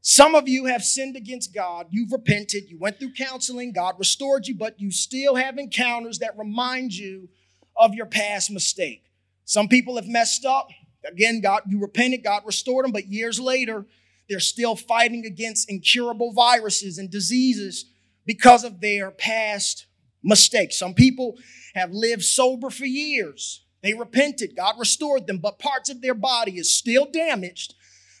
Some 0.00 0.34
of 0.34 0.48
you 0.48 0.66
have 0.66 0.84
sinned 0.84 1.16
against 1.16 1.54
God. 1.54 1.86
You've 1.90 2.12
repented. 2.12 2.68
You 2.68 2.78
went 2.78 2.98
through 2.98 3.14
counseling. 3.14 3.72
God 3.72 3.94
restored 3.98 4.46
you, 4.46 4.54
but 4.54 4.78
you 4.78 4.90
still 4.90 5.34
have 5.34 5.56
encounters 5.56 6.18
that 6.18 6.36
remind 6.36 6.92
you 6.92 7.28
of 7.76 7.94
your 7.94 8.06
past 8.06 8.50
mistake. 8.50 9.04
Some 9.46 9.68
people 9.68 9.96
have 9.96 10.06
messed 10.06 10.44
up. 10.44 10.68
Again, 11.06 11.40
God, 11.40 11.62
you 11.68 11.80
repented, 11.80 12.24
God 12.24 12.42
restored 12.44 12.84
them, 12.84 12.92
but 12.92 13.06
years 13.06 13.38
later, 13.38 13.86
they're 14.28 14.40
still 14.40 14.74
fighting 14.74 15.26
against 15.26 15.70
incurable 15.70 16.32
viruses 16.32 16.98
and 16.98 17.10
diseases 17.10 17.86
because 18.26 18.64
of 18.64 18.80
their 18.80 19.10
past 19.10 19.86
mistakes. 20.22 20.78
Some 20.78 20.94
people 20.94 21.36
have 21.74 21.90
lived 21.92 22.22
sober 22.22 22.70
for 22.70 22.86
years. 22.86 23.64
They 23.82 23.92
repented, 23.92 24.56
God 24.56 24.76
restored 24.78 25.26
them, 25.26 25.38
but 25.38 25.58
parts 25.58 25.90
of 25.90 26.00
their 26.00 26.14
body 26.14 26.52
is 26.52 26.74
still 26.74 27.06
damaged 27.10 27.74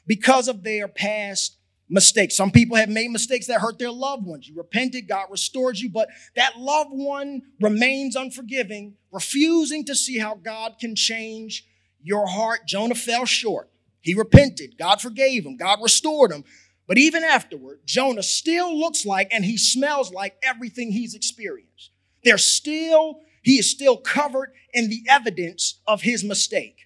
because 0.06 0.46
of 0.46 0.62
their 0.62 0.88
past 0.88 1.56
mistakes. 1.88 2.36
Some 2.36 2.50
people 2.50 2.76
have 2.76 2.90
made 2.90 3.10
mistakes 3.10 3.46
that 3.46 3.60
hurt 3.60 3.78
their 3.78 3.90
loved 3.90 4.26
ones. 4.26 4.46
You 4.46 4.56
repented, 4.56 5.08
God 5.08 5.26
restored 5.30 5.78
you, 5.78 5.88
but 5.88 6.08
that 6.36 6.58
loved 6.58 6.90
one 6.92 7.42
remains 7.60 8.16
unforgiving, 8.16 8.96
refusing 9.10 9.86
to 9.86 9.94
see 9.94 10.18
how 10.18 10.34
God 10.34 10.76
can 10.78 10.94
change 10.94 11.66
your 12.04 12.28
heart. 12.28 12.60
Jonah 12.66 12.94
fell 12.94 13.24
short. 13.24 13.68
He 14.00 14.14
repented. 14.14 14.78
God 14.78 15.00
forgave 15.00 15.44
him. 15.44 15.56
God 15.56 15.80
restored 15.82 16.30
him. 16.30 16.44
But 16.86 16.98
even 16.98 17.24
afterward, 17.24 17.80
Jonah 17.84 18.22
still 18.22 18.78
looks 18.78 19.04
like 19.04 19.28
and 19.32 19.44
he 19.44 19.56
smells 19.56 20.12
like 20.12 20.36
everything 20.42 20.92
he's 20.92 21.14
experienced. 21.14 21.90
There's 22.22 22.44
still, 22.44 23.20
he 23.42 23.58
is 23.58 23.68
still 23.68 23.96
covered 23.96 24.52
in 24.72 24.88
the 24.88 25.02
evidence 25.08 25.80
of 25.86 26.02
his 26.02 26.22
mistake. 26.22 26.76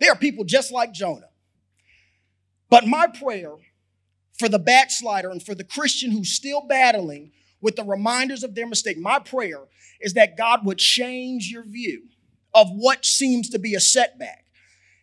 There 0.00 0.12
are 0.12 0.16
people 0.16 0.44
just 0.44 0.70
like 0.70 0.92
Jonah 0.92 1.30
but 2.70 2.86
my 2.86 3.08
prayer 3.08 3.56
for 4.38 4.48
the 4.48 4.58
backslider 4.58 5.28
and 5.28 5.42
for 5.42 5.54
the 5.54 5.64
Christian 5.64 6.12
who's 6.12 6.30
still 6.30 6.62
battling 6.66 7.32
with 7.60 7.76
the 7.76 7.84
reminders 7.84 8.42
of 8.42 8.54
their 8.54 8.66
mistake, 8.66 8.96
my 8.96 9.18
prayer 9.18 9.64
is 10.00 10.14
that 10.14 10.38
God 10.38 10.64
would 10.64 10.78
change 10.78 11.50
your 11.50 11.64
view 11.64 12.04
of 12.54 12.68
what 12.70 13.04
seems 13.04 13.48
to 13.50 13.58
be 13.58 13.74
a 13.74 13.80
setback. 13.80 14.46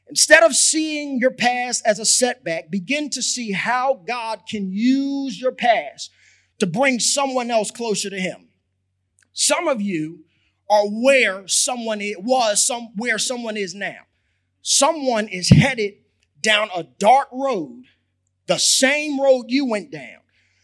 Instead 0.09 0.43
of 0.43 0.55
seeing 0.55 1.19
your 1.19 1.31
past 1.31 1.83
as 1.85 1.99
a 1.99 2.05
setback, 2.05 2.71
begin 2.71 3.09
to 3.09 3.21
see 3.21 3.51
how 3.51 4.01
God 4.07 4.41
can 4.49 4.71
use 4.71 5.39
your 5.39 5.51
past 5.51 6.11
to 6.59 6.65
bring 6.65 6.99
someone 6.99 7.51
else 7.51 7.71
closer 7.71 8.09
to 8.09 8.19
Him. 8.19 8.47
Some 9.33 9.67
of 9.67 9.81
you 9.81 10.23
are 10.69 10.85
where 10.85 11.47
someone 11.47 12.01
was, 12.19 12.65
some, 12.65 12.89
where 12.95 13.17
someone 13.17 13.57
is 13.57 13.75
now. 13.75 13.99
Someone 14.61 15.27
is 15.27 15.49
headed 15.49 15.93
down 16.41 16.69
a 16.75 16.83
dark 16.83 17.27
road, 17.31 17.83
the 18.47 18.57
same 18.57 19.19
road 19.19 19.45
you 19.47 19.65
went 19.65 19.91
down. 19.91 20.19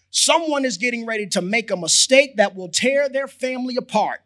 Someone 0.10 0.64
is 0.64 0.78
getting 0.78 1.06
ready 1.06 1.28
to 1.28 1.42
make 1.42 1.72
a 1.72 1.78
mistake 1.78 2.38
that 2.38 2.56
will 2.56 2.70
tear 2.70 3.10
their 3.10 3.28
family 3.28 3.76
apart. 3.76 4.22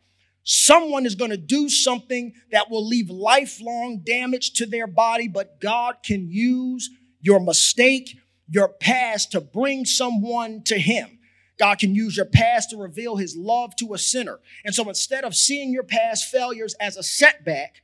Someone 0.50 1.06
is 1.06 1.16
going 1.16 1.32
to 1.32 1.38
do 1.38 1.68
something 1.68 2.34
that 2.52 2.72
will 2.72 2.88
leave 2.88 3.10
lifelong 3.10 4.02
damage 4.06 4.54
to 4.54 4.66
their 4.66 4.88
body, 4.88 5.28
but 5.28 5.60
God 5.60 5.98
can 6.04 6.30
use 6.30 6.90
your 7.20 7.40
mistake, 7.40 8.18
your 8.50 8.70
past 8.70 9.34
to 9.34 9.42
bring 9.42 9.84
someone 9.86 10.64
to 10.64 10.80
Him. 10.80 11.20
God 11.60 11.80
can 11.80 11.94
use 11.94 12.16
your 12.16 12.28
past 12.28 12.70
to 12.70 12.78
reveal 12.78 13.18
His 13.18 13.36
love 13.36 13.76
to 13.78 13.94
a 13.94 13.98
sinner. 13.98 14.40
And 14.64 14.74
so 14.74 14.88
instead 14.88 15.24
of 15.24 15.36
seeing 15.36 15.74
your 15.74 15.84
past 15.84 16.32
failures 16.32 16.76
as 16.80 16.96
a 16.96 17.04
setback, 17.04 17.82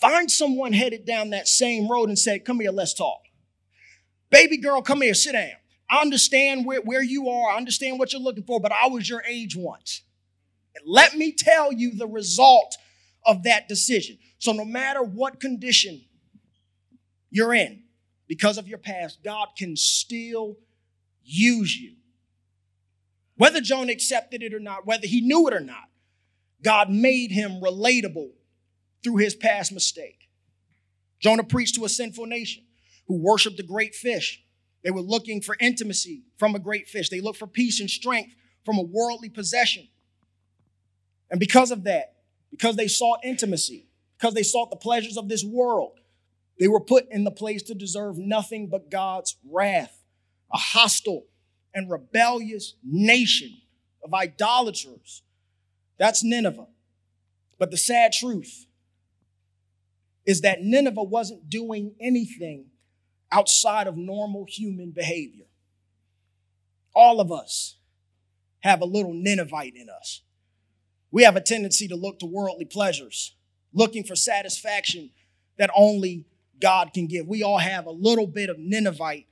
Find 0.00 0.30
someone 0.30 0.72
headed 0.72 1.04
down 1.04 1.30
that 1.30 1.46
same 1.46 1.86
road 1.90 2.08
and 2.08 2.18
say, 2.18 2.38
Come 2.38 2.60
here, 2.60 2.70
let's 2.70 2.94
talk. 2.94 3.20
Baby 4.30 4.56
girl, 4.56 4.80
come 4.80 5.02
here, 5.02 5.14
sit 5.14 5.32
down. 5.32 5.50
I 5.90 6.00
understand 6.00 6.64
where, 6.64 6.80
where 6.80 7.02
you 7.02 7.28
are, 7.28 7.50
I 7.50 7.56
understand 7.56 7.98
what 7.98 8.12
you're 8.12 8.22
looking 8.22 8.44
for, 8.44 8.60
but 8.60 8.72
I 8.72 8.88
was 8.88 9.08
your 9.08 9.22
age 9.28 9.56
once. 9.56 10.02
Let 10.84 11.16
me 11.16 11.32
tell 11.32 11.72
you 11.72 11.94
the 11.94 12.06
result 12.06 12.76
of 13.26 13.42
that 13.44 13.68
decision. 13.68 14.18
So, 14.38 14.52
no 14.52 14.64
matter 14.64 15.02
what 15.02 15.40
condition 15.40 16.02
you're 17.30 17.54
in, 17.54 17.82
because 18.28 18.58
of 18.58 18.68
your 18.68 18.78
past, 18.78 19.22
God 19.24 19.48
can 19.58 19.76
still 19.76 20.56
use 21.22 21.76
you. 21.76 21.96
Whether 23.36 23.60
Jonah 23.60 23.92
accepted 23.92 24.42
it 24.42 24.54
or 24.54 24.60
not, 24.60 24.86
whether 24.86 25.06
he 25.06 25.20
knew 25.20 25.48
it 25.48 25.54
or 25.54 25.60
not, 25.60 25.88
God 26.62 26.90
made 26.90 27.30
him 27.30 27.60
relatable 27.60 28.30
through 29.02 29.16
his 29.16 29.34
past 29.34 29.72
mistake. 29.72 30.28
Jonah 31.20 31.44
preached 31.44 31.74
to 31.76 31.84
a 31.84 31.88
sinful 31.88 32.26
nation 32.26 32.64
who 33.08 33.22
worshiped 33.22 33.58
a 33.58 33.64
great 33.64 33.94
fish. 33.94 34.42
They 34.84 34.90
were 34.90 35.00
looking 35.00 35.40
for 35.40 35.56
intimacy 35.60 36.22
from 36.38 36.54
a 36.54 36.58
great 36.58 36.88
fish. 36.88 37.08
They 37.08 37.20
looked 37.20 37.38
for 37.38 37.46
peace 37.46 37.80
and 37.80 37.90
strength 37.90 38.34
from 38.64 38.78
a 38.78 38.82
worldly 38.82 39.28
possession. 39.28 39.88
And 41.30 41.38
because 41.38 41.70
of 41.70 41.84
that, 41.84 42.14
because 42.50 42.76
they 42.76 42.88
sought 42.88 43.20
intimacy, 43.24 43.86
because 44.18 44.34
they 44.34 44.42
sought 44.42 44.70
the 44.70 44.76
pleasures 44.76 45.16
of 45.16 45.28
this 45.28 45.44
world. 45.44 45.98
They 46.58 46.68
were 46.68 46.80
put 46.80 47.10
in 47.10 47.24
the 47.24 47.30
place 47.30 47.62
to 47.64 47.74
deserve 47.74 48.18
nothing 48.18 48.68
but 48.68 48.90
God's 48.90 49.36
wrath, 49.50 50.02
a 50.52 50.58
hostile 50.58 51.24
and 51.72 51.90
rebellious 51.90 52.74
nation 52.84 53.56
of 54.04 54.12
idolaters. 54.12 55.22
That's 55.98 56.22
Nineveh. 56.22 56.66
But 57.58 57.70
the 57.70 57.78
sad 57.78 58.12
truth 58.12 58.66
is 60.26 60.42
that 60.42 60.62
Nineveh 60.62 61.02
wasn't 61.02 61.48
doing 61.48 61.94
anything 62.00 62.66
outside 63.32 63.86
of 63.86 63.96
normal 63.96 64.44
human 64.46 64.90
behavior. 64.90 65.46
All 66.94 67.20
of 67.20 67.32
us 67.32 67.76
have 68.60 68.82
a 68.82 68.86
little 68.86 69.14
Ninevite 69.14 69.76
in 69.76 69.88
us. 69.88 70.22
We 71.10 71.24
have 71.24 71.36
a 71.36 71.40
tendency 71.40 71.88
to 71.88 71.96
look 71.96 72.18
to 72.20 72.26
worldly 72.26 72.64
pleasures, 72.64 73.34
looking 73.72 74.04
for 74.04 74.14
satisfaction 74.14 75.10
that 75.58 75.70
only 75.74 76.26
God 76.60 76.92
can 76.92 77.06
give. 77.06 77.26
We 77.26 77.42
all 77.42 77.58
have 77.58 77.86
a 77.86 77.90
little 77.90 78.26
bit 78.26 78.48
of 78.48 78.58
Ninevite 78.58 79.26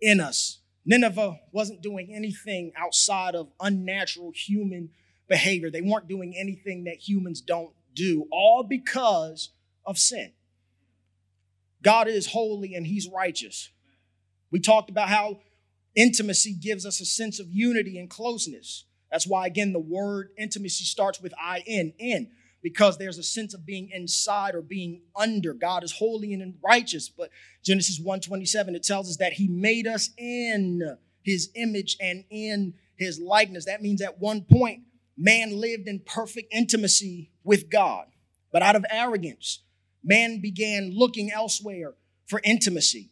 in 0.00 0.20
us. 0.20 0.58
Nineveh 0.84 1.38
wasn't 1.52 1.82
doing 1.82 2.12
anything 2.12 2.72
outside 2.76 3.34
of 3.34 3.48
unnatural 3.60 4.32
human 4.34 4.90
behavior. 5.28 5.70
They 5.70 5.82
weren't 5.82 6.08
doing 6.08 6.34
anything 6.36 6.84
that 6.84 6.96
humans 6.96 7.40
don't 7.40 7.72
do, 7.94 8.26
all 8.32 8.62
because 8.62 9.50
of 9.84 9.98
sin. 9.98 10.32
God 11.82 12.08
is 12.08 12.28
holy 12.28 12.74
and 12.74 12.86
he's 12.86 13.08
righteous. 13.08 13.70
We 14.50 14.60
talked 14.60 14.90
about 14.90 15.08
how 15.08 15.40
intimacy 15.94 16.54
gives 16.54 16.84
us 16.84 17.00
a 17.00 17.04
sense 17.04 17.38
of 17.40 17.48
unity 17.50 17.98
and 17.98 18.08
closeness. 18.10 18.84
That's 19.10 19.26
why, 19.26 19.46
again, 19.46 19.72
the 19.72 19.80
word 19.80 20.30
intimacy 20.38 20.84
starts 20.84 21.20
with 21.20 21.34
I 21.40 21.62
in, 21.66 21.92
in, 21.98 22.30
because 22.62 22.98
there's 22.98 23.18
a 23.18 23.22
sense 23.22 23.54
of 23.54 23.66
being 23.66 23.90
inside 23.92 24.54
or 24.54 24.62
being 24.62 25.02
under. 25.16 25.52
God 25.52 25.82
is 25.82 25.92
holy 25.92 26.32
and 26.32 26.54
righteous. 26.62 27.08
But 27.08 27.30
Genesis 27.64 28.00
1:27, 28.00 28.74
it 28.74 28.82
tells 28.82 29.08
us 29.08 29.16
that 29.16 29.34
He 29.34 29.48
made 29.48 29.86
us 29.86 30.10
in 30.16 30.96
His 31.22 31.50
image 31.54 31.96
and 32.00 32.24
in 32.30 32.74
His 32.96 33.18
likeness. 33.18 33.64
That 33.64 33.82
means 33.82 34.00
at 34.00 34.20
one 34.20 34.42
point, 34.42 34.82
man 35.16 35.60
lived 35.60 35.88
in 35.88 36.00
perfect 36.00 36.52
intimacy 36.52 37.30
with 37.42 37.70
God. 37.70 38.06
But 38.52 38.62
out 38.62 38.76
of 38.76 38.84
arrogance, 38.90 39.60
man 40.02 40.40
began 40.40 40.92
looking 40.94 41.30
elsewhere 41.30 41.94
for 42.26 42.40
intimacy. 42.44 43.10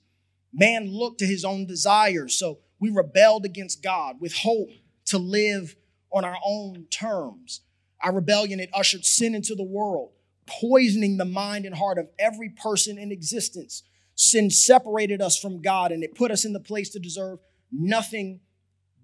Man 0.52 0.90
looked 0.90 1.18
to 1.18 1.26
his 1.26 1.44
own 1.44 1.66
desires. 1.66 2.38
So 2.38 2.60
we 2.80 2.90
rebelled 2.90 3.44
against 3.44 3.82
God 3.82 4.20
with 4.20 4.32
hope 4.32 4.70
to 5.06 5.18
live 5.18 5.76
on 6.12 6.24
our 6.24 6.38
own 6.44 6.86
terms. 6.90 7.62
Our 8.02 8.14
rebellion, 8.14 8.60
it 8.60 8.70
ushered 8.72 9.04
sin 9.04 9.34
into 9.34 9.54
the 9.54 9.64
world, 9.64 10.12
poisoning 10.46 11.16
the 11.16 11.24
mind 11.24 11.64
and 11.64 11.74
heart 11.74 11.98
of 11.98 12.08
every 12.18 12.50
person 12.50 12.98
in 12.98 13.10
existence. 13.10 13.82
Sin 14.14 14.50
separated 14.50 15.20
us 15.20 15.38
from 15.38 15.62
God 15.62 15.92
and 15.92 16.02
it 16.02 16.14
put 16.14 16.30
us 16.30 16.44
in 16.44 16.52
the 16.52 16.60
place 16.60 16.90
to 16.90 16.98
deserve 16.98 17.38
nothing 17.70 18.40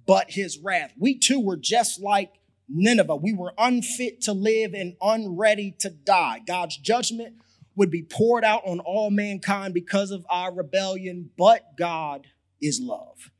but 0.07 0.31
his 0.31 0.59
wrath. 0.59 0.93
We 0.99 1.19
too 1.19 1.41
were 1.41 1.57
just 1.57 2.01
like 2.01 2.33
Nineveh. 2.69 3.17
We 3.17 3.33
were 3.33 3.53
unfit 3.59 4.23
to 4.23 4.33
live 4.33 4.75
and 4.75 4.97
unready 5.01 5.75
to 5.81 5.91
die. 5.91 6.41
God's 6.47 6.77
judgment 6.77 7.37
would 7.77 7.91
be 7.91 8.03
poured 8.03 8.45
out 8.45 8.63
on 8.67 8.81
all 8.81 9.11
mankind 9.11 9.75
because 9.75 10.11
of 10.11 10.25
our 10.31 10.55
rebellion, 10.55 11.31
but 11.37 11.77
God 11.77 12.27
is 12.61 12.81
love. 12.81 13.31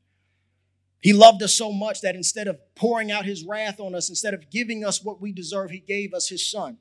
He 1.05 1.13
loved 1.13 1.43
us 1.43 1.53
so 1.53 1.71
much 1.71 2.01
that 2.01 2.15
instead 2.15 2.47
of 2.47 2.57
pouring 2.73 3.11
out 3.11 3.25
his 3.25 3.45
wrath 3.45 3.79
on 3.79 3.93
us, 3.93 4.09
instead 4.09 4.33
of 4.33 4.49
giving 4.49 4.83
us 4.83 5.03
what 5.03 5.21
we 5.21 5.31
deserve, 5.31 5.69
he 5.69 5.77
gave 5.77 6.15
us 6.15 6.29
his 6.29 6.49
son. 6.49 6.79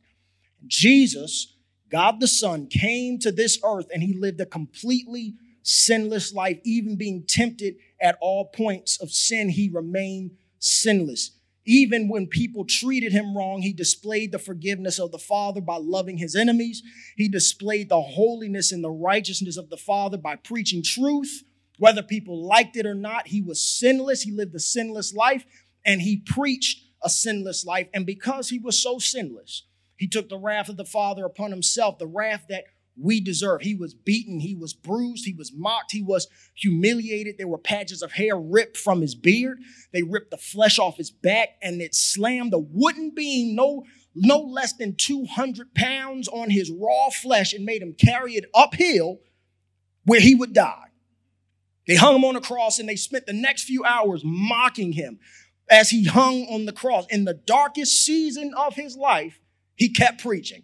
Jesus, 0.66 1.58
God 1.90 2.20
the 2.20 2.26
Son, 2.26 2.66
came 2.68 3.18
to 3.18 3.30
this 3.30 3.58
earth 3.62 3.84
and 3.92 4.02
he 4.02 4.14
lived 4.14 4.40
a 4.40 4.46
completely 4.46 5.34
sinless 5.62 6.32
life. 6.32 6.58
Even 6.64 6.96
being 6.96 7.24
tempted 7.28 7.74
at 8.00 8.16
all 8.18 8.46
points 8.46 8.98
of 8.98 9.10
sin, 9.10 9.50
he 9.50 9.68
remained 9.68 10.30
sinless. 10.58 11.32
Even 11.66 12.08
when 12.08 12.26
people 12.26 12.64
treated 12.64 13.12
him 13.12 13.36
wrong, 13.36 13.60
he 13.60 13.74
displayed 13.74 14.32
the 14.32 14.38
forgiveness 14.38 14.98
of 14.98 15.12
the 15.12 15.18
Father 15.18 15.60
by 15.60 15.76
loving 15.76 16.16
his 16.16 16.34
enemies. 16.34 16.82
He 17.18 17.28
displayed 17.28 17.90
the 17.90 18.00
holiness 18.00 18.72
and 18.72 18.82
the 18.82 18.90
righteousness 18.90 19.58
of 19.58 19.68
the 19.68 19.76
Father 19.76 20.16
by 20.16 20.36
preaching 20.36 20.82
truth 20.82 21.42
whether 21.78 22.02
people 22.02 22.46
liked 22.46 22.76
it 22.76 22.86
or 22.86 22.94
not, 22.94 23.28
he 23.28 23.40
was 23.40 23.62
sinless. 23.62 24.22
He 24.22 24.30
lived 24.30 24.54
a 24.54 24.60
sinless 24.60 25.12
life 25.14 25.44
and 25.84 26.00
he 26.00 26.16
preached 26.16 26.82
a 27.02 27.10
sinless 27.10 27.64
life. 27.64 27.88
And 27.92 28.06
because 28.06 28.48
he 28.48 28.58
was 28.58 28.80
so 28.82 28.98
sinless, 28.98 29.64
he 29.96 30.08
took 30.08 30.28
the 30.28 30.38
wrath 30.38 30.68
of 30.68 30.76
the 30.76 30.84
Father 30.84 31.24
upon 31.24 31.50
himself, 31.50 31.98
the 31.98 32.06
wrath 32.06 32.46
that 32.48 32.64
we 32.96 33.20
deserve. 33.20 33.62
He 33.62 33.74
was 33.74 33.92
beaten, 33.92 34.40
he 34.40 34.54
was 34.54 34.72
bruised, 34.72 35.24
he 35.24 35.34
was 35.34 35.52
mocked, 35.52 35.92
he 35.92 36.02
was 36.02 36.28
humiliated. 36.54 37.36
There 37.38 37.48
were 37.48 37.58
patches 37.58 38.02
of 38.02 38.12
hair 38.12 38.36
ripped 38.38 38.76
from 38.76 39.00
his 39.00 39.14
beard. 39.14 39.58
They 39.92 40.02
ripped 40.02 40.30
the 40.30 40.36
flesh 40.36 40.78
off 40.78 40.96
his 40.96 41.10
back 41.10 41.50
and 41.60 41.80
it 41.80 41.94
slammed 41.94 42.54
a 42.54 42.58
wooden 42.58 43.10
beam 43.10 43.54
no 43.54 43.84
no 44.16 44.38
less 44.38 44.74
than 44.74 44.94
200 44.94 45.74
pounds 45.74 46.28
on 46.28 46.48
his 46.48 46.70
raw 46.70 47.10
flesh 47.10 47.52
and 47.52 47.64
made 47.64 47.82
him 47.82 47.94
carry 47.94 48.34
it 48.34 48.44
uphill 48.54 49.18
where 50.04 50.20
he 50.20 50.36
would 50.36 50.52
die. 50.52 50.84
They 51.86 51.96
hung 51.96 52.16
him 52.16 52.24
on 52.24 52.36
a 52.36 52.40
cross 52.40 52.78
and 52.78 52.88
they 52.88 52.96
spent 52.96 53.26
the 53.26 53.32
next 53.32 53.64
few 53.64 53.84
hours 53.84 54.22
mocking 54.24 54.92
him 54.92 55.18
as 55.70 55.90
he 55.90 56.04
hung 56.04 56.42
on 56.44 56.66
the 56.66 56.72
cross. 56.72 57.06
In 57.10 57.24
the 57.24 57.34
darkest 57.34 58.04
season 58.04 58.52
of 58.56 58.74
his 58.74 58.96
life, 58.96 59.40
he 59.76 59.90
kept 59.90 60.22
preaching. 60.22 60.62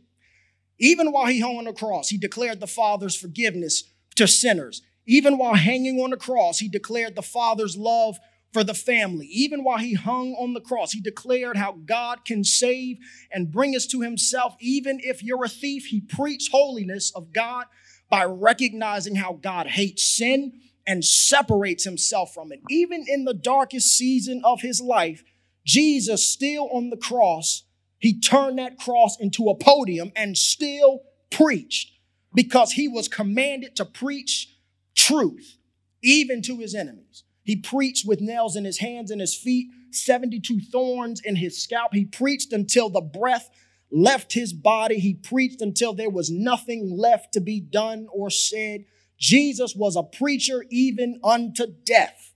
Even 0.79 1.13
while 1.13 1.27
he 1.27 1.41
hung 1.41 1.59
on 1.59 1.65
the 1.65 1.73
cross, 1.73 2.09
he 2.09 2.17
declared 2.17 2.61
the 2.61 2.67
Father's 2.67 3.15
forgiveness 3.15 3.85
to 4.17 4.27
sinners. 4.27 4.83
Even 5.07 5.37
while 5.37 5.55
hanging 5.55 6.01
on 6.01 6.11
the 6.11 6.17
cross, 6.17 6.59
he 6.59 6.69
declared 6.69 7.17
the 7.17 7.23
Father's 7.23 7.77
love 7.77 8.19
for 8.53 8.65
the 8.65 8.75
family. 8.75 9.27
Even 9.27 9.63
while 9.63 9.79
he 9.79 9.95
hung 9.95 10.33
on 10.35 10.55
the 10.55 10.61
cross, 10.61 10.93
he 10.93 11.01
declared 11.01 11.57
how 11.57 11.73
God 11.73 12.25
can 12.25 12.45
save 12.45 12.97
and 13.31 13.53
bring 13.53 13.77
us 13.77 13.87
to 13.89 14.01
himself. 14.01 14.57
Even 14.61 14.99
if 15.03 15.23
you're 15.23 15.45
a 15.45 15.49
thief, 15.49 15.87
he 15.87 16.01
preached 16.01 16.51
holiness 16.51 17.13
of 17.15 17.33
God 17.33 17.67
by 18.09 18.25
recognizing 18.25 19.17
how 19.17 19.35
God 19.35 19.69
hates 19.69 20.05
sin 20.05 20.53
and 20.87 21.05
separates 21.05 21.85
himself 21.85 22.35
from 22.35 22.53
it. 22.53 22.61
Even 22.69 23.05
in 23.07 23.25
the 23.25 23.35
darkest 23.35 23.89
season 23.97 24.43
of 24.45 24.61
his 24.61 24.81
life, 24.81 25.23
Jesus, 25.65 26.27
still 26.27 26.69
on 26.73 26.91
the 26.91 26.97
cross, 26.97 27.65
he 27.99 28.19
turned 28.19 28.59
that 28.59 28.79
cross 28.79 29.19
into 29.21 29.49
a 29.49 29.55
podium 29.55 30.11
and 30.17 30.37
still 30.37 31.03
preached 31.31 31.93
because 32.35 32.73
he 32.73 32.89
was 32.89 33.09
commanded 33.09 33.77
to 33.77 33.85
preach 33.85 34.49
truth, 34.95 35.59
even 36.03 36.43
to 36.43 36.59
his 36.59 36.75
enemies. 36.75 37.25
He 37.43 37.57
preached 37.57 38.07
with 38.07 38.21
nails 38.21 38.57
in 38.57 38.65
his 38.65 38.79
hands 38.79 39.11
and 39.11 39.21
his 39.21 39.35
feet, 39.35 39.69
72 39.93 40.61
thorns 40.73 41.21
in 41.21 41.37
his 41.37 41.61
scalp. 41.61 41.93
He 41.93 42.05
preached 42.05 42.53
until 42.53 42.89
the 42.89 43.01
breath 43.01 43.51
left 43.91 44.33
his 44.33 44.53
body. 44.53 44.99
He 44.99 45.15
preached 45.15 45.61
until 45.61 45.93
there 45.93 46.11
was 46.11 46.31
nothing 46.31 46.97
left 46.97 47.33
to 47.35 47.41
be 47.41 47.61
done 47.61 48.07
or 48.13 48.31
said. 48.31 48.85
Jesus 49.21 49.77
was 49.77 49.97
a 49.97 50.03
preacher 50.03 50.65
even 50.71 51.21
unto 51.23 51.67
death. 51.67 52.33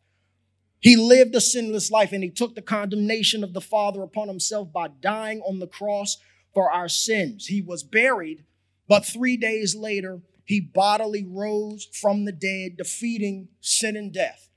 He 0.80 0.96
lived 0.96 1.34
a 1.34 1.40
sinless 1.40 1.90
life 1.90 2.12
and 2.12 2.22
he 2.22 2.28
took 2.28 2.54
the 2.54 2.62
condemnation 2.62 3.42
of 3.42 3.54
the 3.54 3.60
Father 3.62 4.02
upon 4.02 4.28
himself 4.28 4.70
by 4.70 4.88
dying 4.88 5.40
on 5.40 5.58
the 5.58 5.66
cross 5.66 6.18
for 6.52 6.70
our 6.70 6.90
sins. 6.90 7.46
He 7.46 7.62
was 7.62 7.82
buried, 7.82 8.44
but 8.86 9.06
three 9.06 9.38
days 9.38 9.74
later, 9.74 10.20
he 10.44 10.60
bodily 10.60 11.24
rose 11.26 11.88
from 11.90 12.26
the 12.26 12.32
dead, 12.32 12.76
defeating 12.76 13.48
sin 13.62 13.96
and 13.96 14.12
death. 14.12 14.50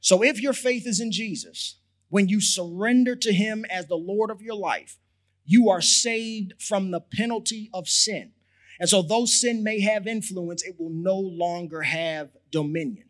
So 0.00 0.22
if 0.22 0.40
your 0.40 0.52
faith 0.52 0.86
is 0.86 1.00
in 1.00 1.10
Jesus, 1.10 1.80
when 2.08 2.28
you 2.28 2.40
surrender 2.40 3.16
to 3.16 3.32
him 3.32 3.64
as 3.68 3.86
the 3.86 3.96
Lord 3.96 4.30
of 4.30 4.40
your 4.40 4.54
life, 4.54 4.96
you 5.44 5.68
are 5.70 5.80
saved 5.80 6.54
from 6.60 6.92
the 6.92 7.00
penalty 7.00 7.68
of 7.74 7.88
sin. 7.88 8.32
And 8.80 8.88
so, 8.88 9.02
though 9.02 9.24
sin 9.24 9.62
may 9.62 9.80
have 9.80 10.06
influence, 10.06 10.62
it 10.62 10.76
will 10.78 10.90
no 10.90 11.18
longer 11.18 11.82
have 11.82 12.30
dominion. 12.50 13.08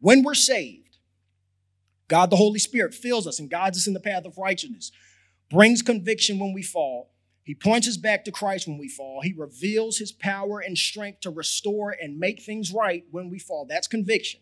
When 0.00 0.22
we're 0.22 0.34
saved, 0.34 0.98
God 2.08 2.30
the 2.30 2.36
Holy 2.36 2.58
Spirit 2.58 2.94
fills 2.94 3.26
us 3.26 3.38
and 3.38 3.50
guides 3.50 3.78
us 3.78 3.86
in 3.86 3.94
the 3.94 4.00
path 4.00 4.24
of 4.24 4.38
righteousness, 4.38 4.90
brings 5.50 5.82
conviction 5.82 6.38
when 6.38 6.52
we 6.52 6.62
fall. 6.62 7.10
He 7.44 7.54
points 7.54 7.88
us 7.88 7.96
back 7.96 8.24
to 8.24 8.32
Christ 8.32 8.66
when 8.68 8.76
we 8.76 8.88
fall. 8.88 9.22
He 9.22 9.32
reveals 9.32 9.96
his 9.98 10.12
power 10.12 10.60
and 10.60 10.76
strength 10.76 11.20
to 11.20 11.30
restore 11.30 11.96
and 11.98 12.18
make 12.18 12.42
things 12.42 12.72
right 12.72 13.04
when 13.10 13.30
we 13.30 13.38
fall. 13.38 13.64
That's 13.66 13.86
conviction. 13.86 14.40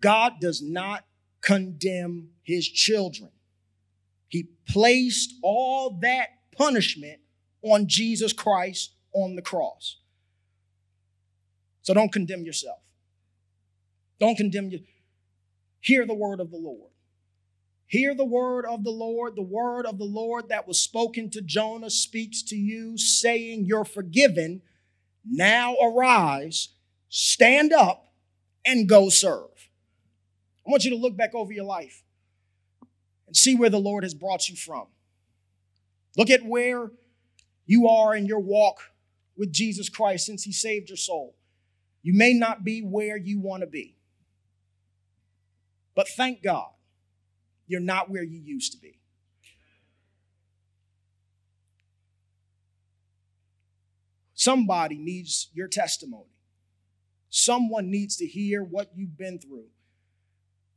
God 0.00 0.34
does 0.40 0.60
not 0.60 1.04
condemn 1.40 2.30
his 2.42 2.68
children. 2.68 3.30
He 4.26 4.48
placed 4.68 5.34
all 5.42 5.98
that 6.02 6.28
punishment 6.56 7.20
on 7.62 7.86
Jesus 7.86 8.32
Christ 8.32 8.92
on 9.12 9.36
the 9.36 9.42
cross. 9.42 9.98
So 11.82 11.94
don't 11.94 12.12
condemn 12.12 12.44
yourself. 12.44 12.78
Don't 14.20 14.36
condemn 14.36 14.70
you. 14.70 14.80
Hear 15.80 16.06
the 16.06 16.14
word 16.14 16.40
of 16.40 16.50
the 16.50 16.56
Lord. 16.56 16.90
Hear 17.86 18.14
the 18.14 18.24
word 18.24 18.66
of 18.66 18.84
the 18.84 18.90
Lord. 18.90 19.36
The 19.36 19.42
word 19.42 19.86
of 19.86 19.96
the 19.96 20.04
Lord 20.04 20.50
that 20.50 20.68
was 20.68 20.80
spoken 20.82 21.30
to 21.30 21.40
Jonah 21.40 21.88
speaks 21.88 22.42
to 22.42 22.56
you, 22.56 22.98
saying, 22.98 23.64
You're 23.64 23.86
forgiven. 23.86 24.60
Now 25.24 25.76
arise, 25.76 26.68
stand 27.08 27.72
up, 27.72 28.12
and 28.64 28.88
go 28.88 29.08
serve. 29.08 29.70
I 30.66 30.70
want 30.70 30.84
you 30.84 30.90
to 30.90 30.96
look 30.96 31.16
back 31.16 31.34
over 31.34 31.52
your 31.52 31.64
life 31.64 32.02
and 33.26 33.34
see 33.34 33.54
where 33.54 33.70
the 33.70 33.80
Lord 33.80 34.04
has 34.04 34.12
brought 34.12 34.48
you 34.50 34.56
from. 34.56 34.86
Look 36.16 36.28
at 36.28 36.44
where 36.44 36.90
you 37.64 37.88
are 37.88 38.14
in 38.14 38.26
your 38.26 38.40
walk 38.40 38.80
with 39.38 39.52
Jesus 39.52 39.88
Christ 39.88 40.26
since 40.26 40.42
He 40.42 40.52
saved 40.52 40.90
your 40.90 40.96
soul. 40.96 41.36
You 42.02 42.12
may 42.12 42.34
not 42.34 42.64
be 42.64 42.80
where 42.80 43.16
you 43.16 43.40
want 43.40 43.62
to 43.62 43.66
be, 43.66 43.96
but 45.94 46.08
thank 46.08 46.42
God 46.42 46.68
you're 47.66 47.80
not 47.80 48.10
where 48.10 48.22
you 48.22 48.40
used 48.40 48.72
to 48.72 48.78
be. 48.78 48.98
Somebody 54.34 54.98
needs 54.98 55.48
your 55.52 55.68
testimony. 55.68 56.30
Someone 57.28 57.90
needs 57.90 58.16
to 58.16 58.26
hear 58.26 58.62
what 58.62 58.90
you've 58.94 59.18
been 59.18 59.38
through. 59.38 59.66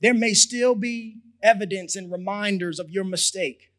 There 0.01 0.16
may 0.16 0.34
still 0.34 0.76
be 0.76 1.18
evidence 1.43 1.95
and 1.95 2.12
reminders 2.12 2.80
of 2.80 2.89
your 2.89 3.03
mistake. 3.03 3.70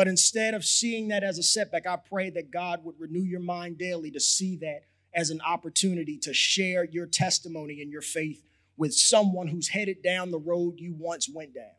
But 0.00 0.08
instead 0.08 0.54
of 0.54 0.64
seeing 0.64 1.08
that 1.08 1.22
as 1.22 1.36
a 1.36 1.42
setback, 1.42 1.86
I 1.86 1.96
pray 1.96 2.30
that 2.30 2.50
God 2.50 2.86
would 2.86 2.98
renew 2.98 3.20
your 3.20 3.38
mind 3.38 3.76
daily 3.76 4.10
to 4.12 4.18
see 4.18 4.56
that 4.56 4.84
as 5.12 5.28
an 5.28 5.42
opportunity 5.42 6.16
to 6.20 6.32
share 6.32 6.84
your 6.84 7.04
testimony 7.04 7.82
and 7.82 7.92
your 7.92 8.00
faith 8.00 8.42
with 8.78 8.94
someone 8.94 9.46
who's 9.46 9.68
headed 9.68 10.02
down 10.02 10.30
the 10.30 10.38
road 10.38 10.80
you 10.80 10.94
once 10.98 11.28
went 11.28 11.54
down. 11.54 11.76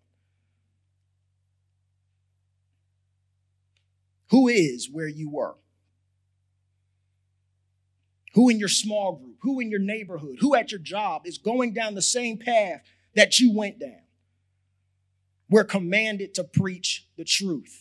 Who 4.29 4.49
is 4.49 4.87
where 4.87 5.07
you 5.07 5.27
were? 5.31 5.55
Who 8.35 8.49
in 8.49 8.59
your 8.59 8.69
small 8.69 9.13
group, 9.13 9.37
who 9.41 9.59
in 9.59 9.71
your 9.71 9.79
neighborhood, 9.79 10.37
who 10.41 10.53
at 10.53 10.71
your 10.71 10.79
job 10.79 11.23
is 11.25 11.39
going 11.39 11.73
down 11.73 11.95
the 11.95 12.03
same 12.03 12.37
path 12.37 12.83
that 13.15 13.39
you 13.39 13.51
went 13.51 13.79
down? 13.79 14.03
We're 15.49 15.63
commanded 15.63 16.35
to 16.35 16.43
preach 16.43 17.07
the 17.17 17.25
truth. 17.25 17.80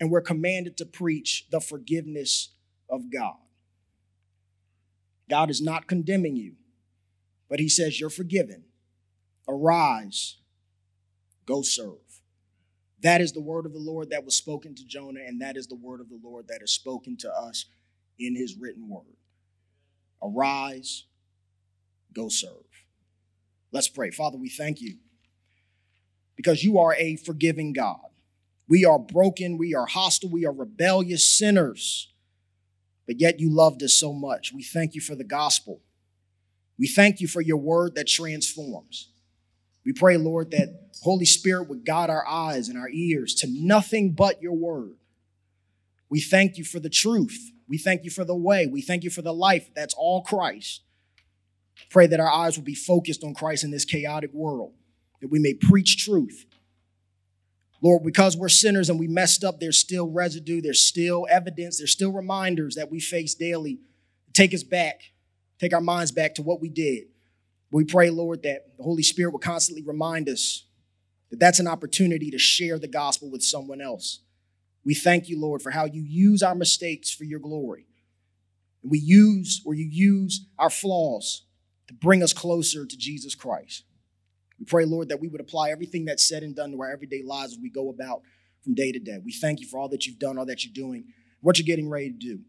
And 0.00 0.10
we're 0.10 0.22
commanded 0.22 0.78
to 0.78 0.86
preach 0.86 1.46
the 1.50 1.60
forgiveness 1.60 2.48
of 2.88 3.12
God. 3.12 3.36
God 5.28 5.50
is 5.50 5.62
not 5.62 5.86
condemning 5.86 6.36
you, 6.36 6.54
but 7.48 7.60
He 7.60 7.68
says, 7.68 8.00
You're 8.00 8.10
forgiven. 8.10 8.64
Arise, 9.48 10.38
go 11.46 11.62
serve. 11.62 11.98
That 13.02 13.20
is 13.20 13.32
the 13.32 13.40
word 13.40 13.66
of 13.66 13.72
the 13.72 13.78
Lord 13.78 14.10
that 14.10 14.24
was 14.24 14.36
spoken 14.36 14.74
to 14.74 14.84
Jonah, 14.84 15.20
and 15.26 15.40
that 15.40 15.56
is 15.56 15.66
the 15.66 15.76
word 15.76 16.00
of 16.00 16.08
the 16.08 16.20
Lord 16.22 16.48
that 16.48 16.62
is 16.62 16.72
spoken 16.72 17.16
to 17.18 17.30
us 17.30 17.66
in 18.18 18.36
His 18.36 18.56
written 18.58 18.88
word. 18.88 19.16
Arise, 20.22 21.04
go 22.12 22.28
serve. 22.28 22.50
Let's 23.72 23.88
pray. 23.88 24.10
Father, 24.10 24.36
we 24.36 24.48
thank 24.48 24.80
you 24.80 24.96
because 26.36 26.64
you 26.64 26.78
are 26.78 26.94
a 26.94 27.16
forgiving 27.16 27.72
God. 27.72 28.09
We 28.70 28.84
are 28.84 29.00
broken, 29.00 29.58
we 29.58 29.74
are 29.74 29.86
hostile, 29.86 30.30
we 30.30 30.46
are 30.46 30.52
rebellious 30.52 31.26
sinners, 31.26 32.08
but 33.04 33.20
yet 33.20 33.40
you 33.40 33.50
loved 33.50 33.82
us 33.82 33.94
so 33.94 34.12
much. 34.12 34.52
We 34.54 34.62
thank 34.62 34.94
you 34.94 35.00
for 35.00 35.16
the 35.16 35.24
gospel. 35.24 35.80
We 36.78 36.86
thank 36.86 37.20
you 37.20 37.26
for 37.26 37.42
your 37.42 37.56
word 37.56 37.96
that 37.96 38.06
transforms. 38.06 39.08
We 39.84 39.92
pray, 39.92 40.16
Lord, 40.16 40.52
that 40.52 40.68
Holy 41.02 41.24
Spirit 41.24 41.68
would 41.68 41.84
guide 41.84 42.10
our 42.10 42.24
eyes 42.28 42.68
and 42.68 42.78
our 42.78 42.88
ears 42.88 43.34
to 43.36 43.48
nothing 43.50 44.12
but 44.12 44.40
your 44.40 44.54
word. 44.54 44.94
We 46.08 46.20
thank 46.20 46.56
you 46.56 46.62
for 46.62 46.78
the 46.78 46.88
truth. 46.88 47.50
We 47.66 47.76
thank 47.76 48.04
you 48.04 48.10
for 48.10 48.24
the 48.24 48.36
way. 48.36 48.68
We 48.68 48.82
thank 48.82 49.02
you 49.02 49.10
for 49.10 49.22
the 49.22 49.34
life 49.34 49.68
that's 49.74 49.94
all 49.94 50.22
Christ. 50.22 50.82
Pray 51.90 52.06
that 52.06 52.20
our 52.20 52.30
eyes 52.30 52.56
will 52.56 52.64
be 52.64 52.76
focused 52.76 53.24
on 53.24 53.34
Christ 53.34 53.64
in 53.64 53.72
this 53.72 53.84
chaotic 53.84 54.32
world 54.32 54.74
that 55.20 55.28
we 55.28 55.40
may 55.40 55.54
preach 55.54 56.04
truth. 56.04 56.46
Lord, 57.82 58.02
because 58.04 58.36
we're 58.36 58.48
sinners 58.48 58.90
and 58.90 59.00
we 59.00 59.08
messed 59.08 59.42
up, 59.42 59.58
there's 59.58 59.78
still 59.78 60.10
residue, 60.10 60.60
there's 60.60 60.84
still 60.84 61.26
evidence, 61.30 61.78
there's 61.78 61.92
still 61.92 62.12
reminders 62.12 62.74
that 62.74 62.90
we 62.90 63.00
face 63.00 63.34
daily. 63.34 63.80
Take 64.34 64.52
us 64.52 64.62
back, 64.62 65.00
take 65.58 65.72
our 65.72 65.80
minds 65.80 66.12
back 66.12 66.34
to 66.34 66.42
what 66.42 66.60
we 66.60 66.68
did. 66.68 67.04
We 67.72 67.84
pray, 67.84 68.10
Lord, 68.10 68.42
that 68.42 68.76
the 68.76 68.82
Holy 68.82 69.02
Spirit 69.02 69.32
will 69.32 69.38
constantly 69.38 69.82
remind 69.82 70.28
us 70.28 70.66
that 71.30 71.38
that's 71.38 71.60
an 71.60 71.68
opportunity 71.68 72.30
to 72.30 72.38
share 72.38 72.78
the 72.78 72.88
gospel 72.88 73.30
with 73.30 73.42
someone 73.42 73.80
else. 73.80 74.20
We 74.84 74.94
thank 74.94 75.28
you, 75.28 75.40
Lord, 75.40 75.62
for 75.62 75.70
how 75.70 75.84
you 75.84 76.02
use 76.02 76.42
our 76.42 76.54
mistakes 76.54 77.10
for 77.10 77.24
your 77.24 77.40
glory. 77.40 77.86
We 78.82 78.98
use 78.98 79.62
or 79.64 79.74
you 79.74 79.86
use 79.90 80.46
our 80.58 80.70
flaws 80.70 81.44
to 81.88 81.94
bring 81.94 82.22
us 82.22 82.32
closer 82.32 82.86
to 82.86 82.96
Jesus 82.96 83.34
Christ. 83.34 83.84
We 84.60 84.66
pray, 84.66 84.84
Lord, 84.84 85.08
that 85.08 85.20
we 85.20 85.28
would 85.28 85.40
apply 85.40 85.70
everything 85.70 86.04
that's 86.04 86.28
said 86.28 86.42
and 86.42 86.54
done 86.54 86.72
to 86.72 86.80
our 86.80 86.92
everyday 86.92 87.22
lives 87.24 87.54
as 87.54 87.58
we 87.58 87.70
go 87.70 87.88
about 87.88 88.22
from 88.62 88.74
day 88.74 88.92
to 88.92 88.98
day. 88.98 89.18
We 89.24 89.32
thank 89.32 89.60
you 89.60 89.66
for 89.66 89.80
all 89.80 89.88
that 89.88 90.06
you've 90.06 90.18
done, 90.18 90.38
all 90.38 90.46
that 90.46 90.64
you're 90.64 90.74
doing, 90.74 91.04
what 91.40 91.58
you're 91.58 91.66
getting 91.66 91.88
ready 91.88 92.10
to 92.10 92.18
do. 92.18 92.40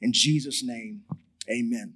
In 0.00 0.12
Jesus' 0.12 0.62
name, 0.64 1.02
amen. 1.50 1.94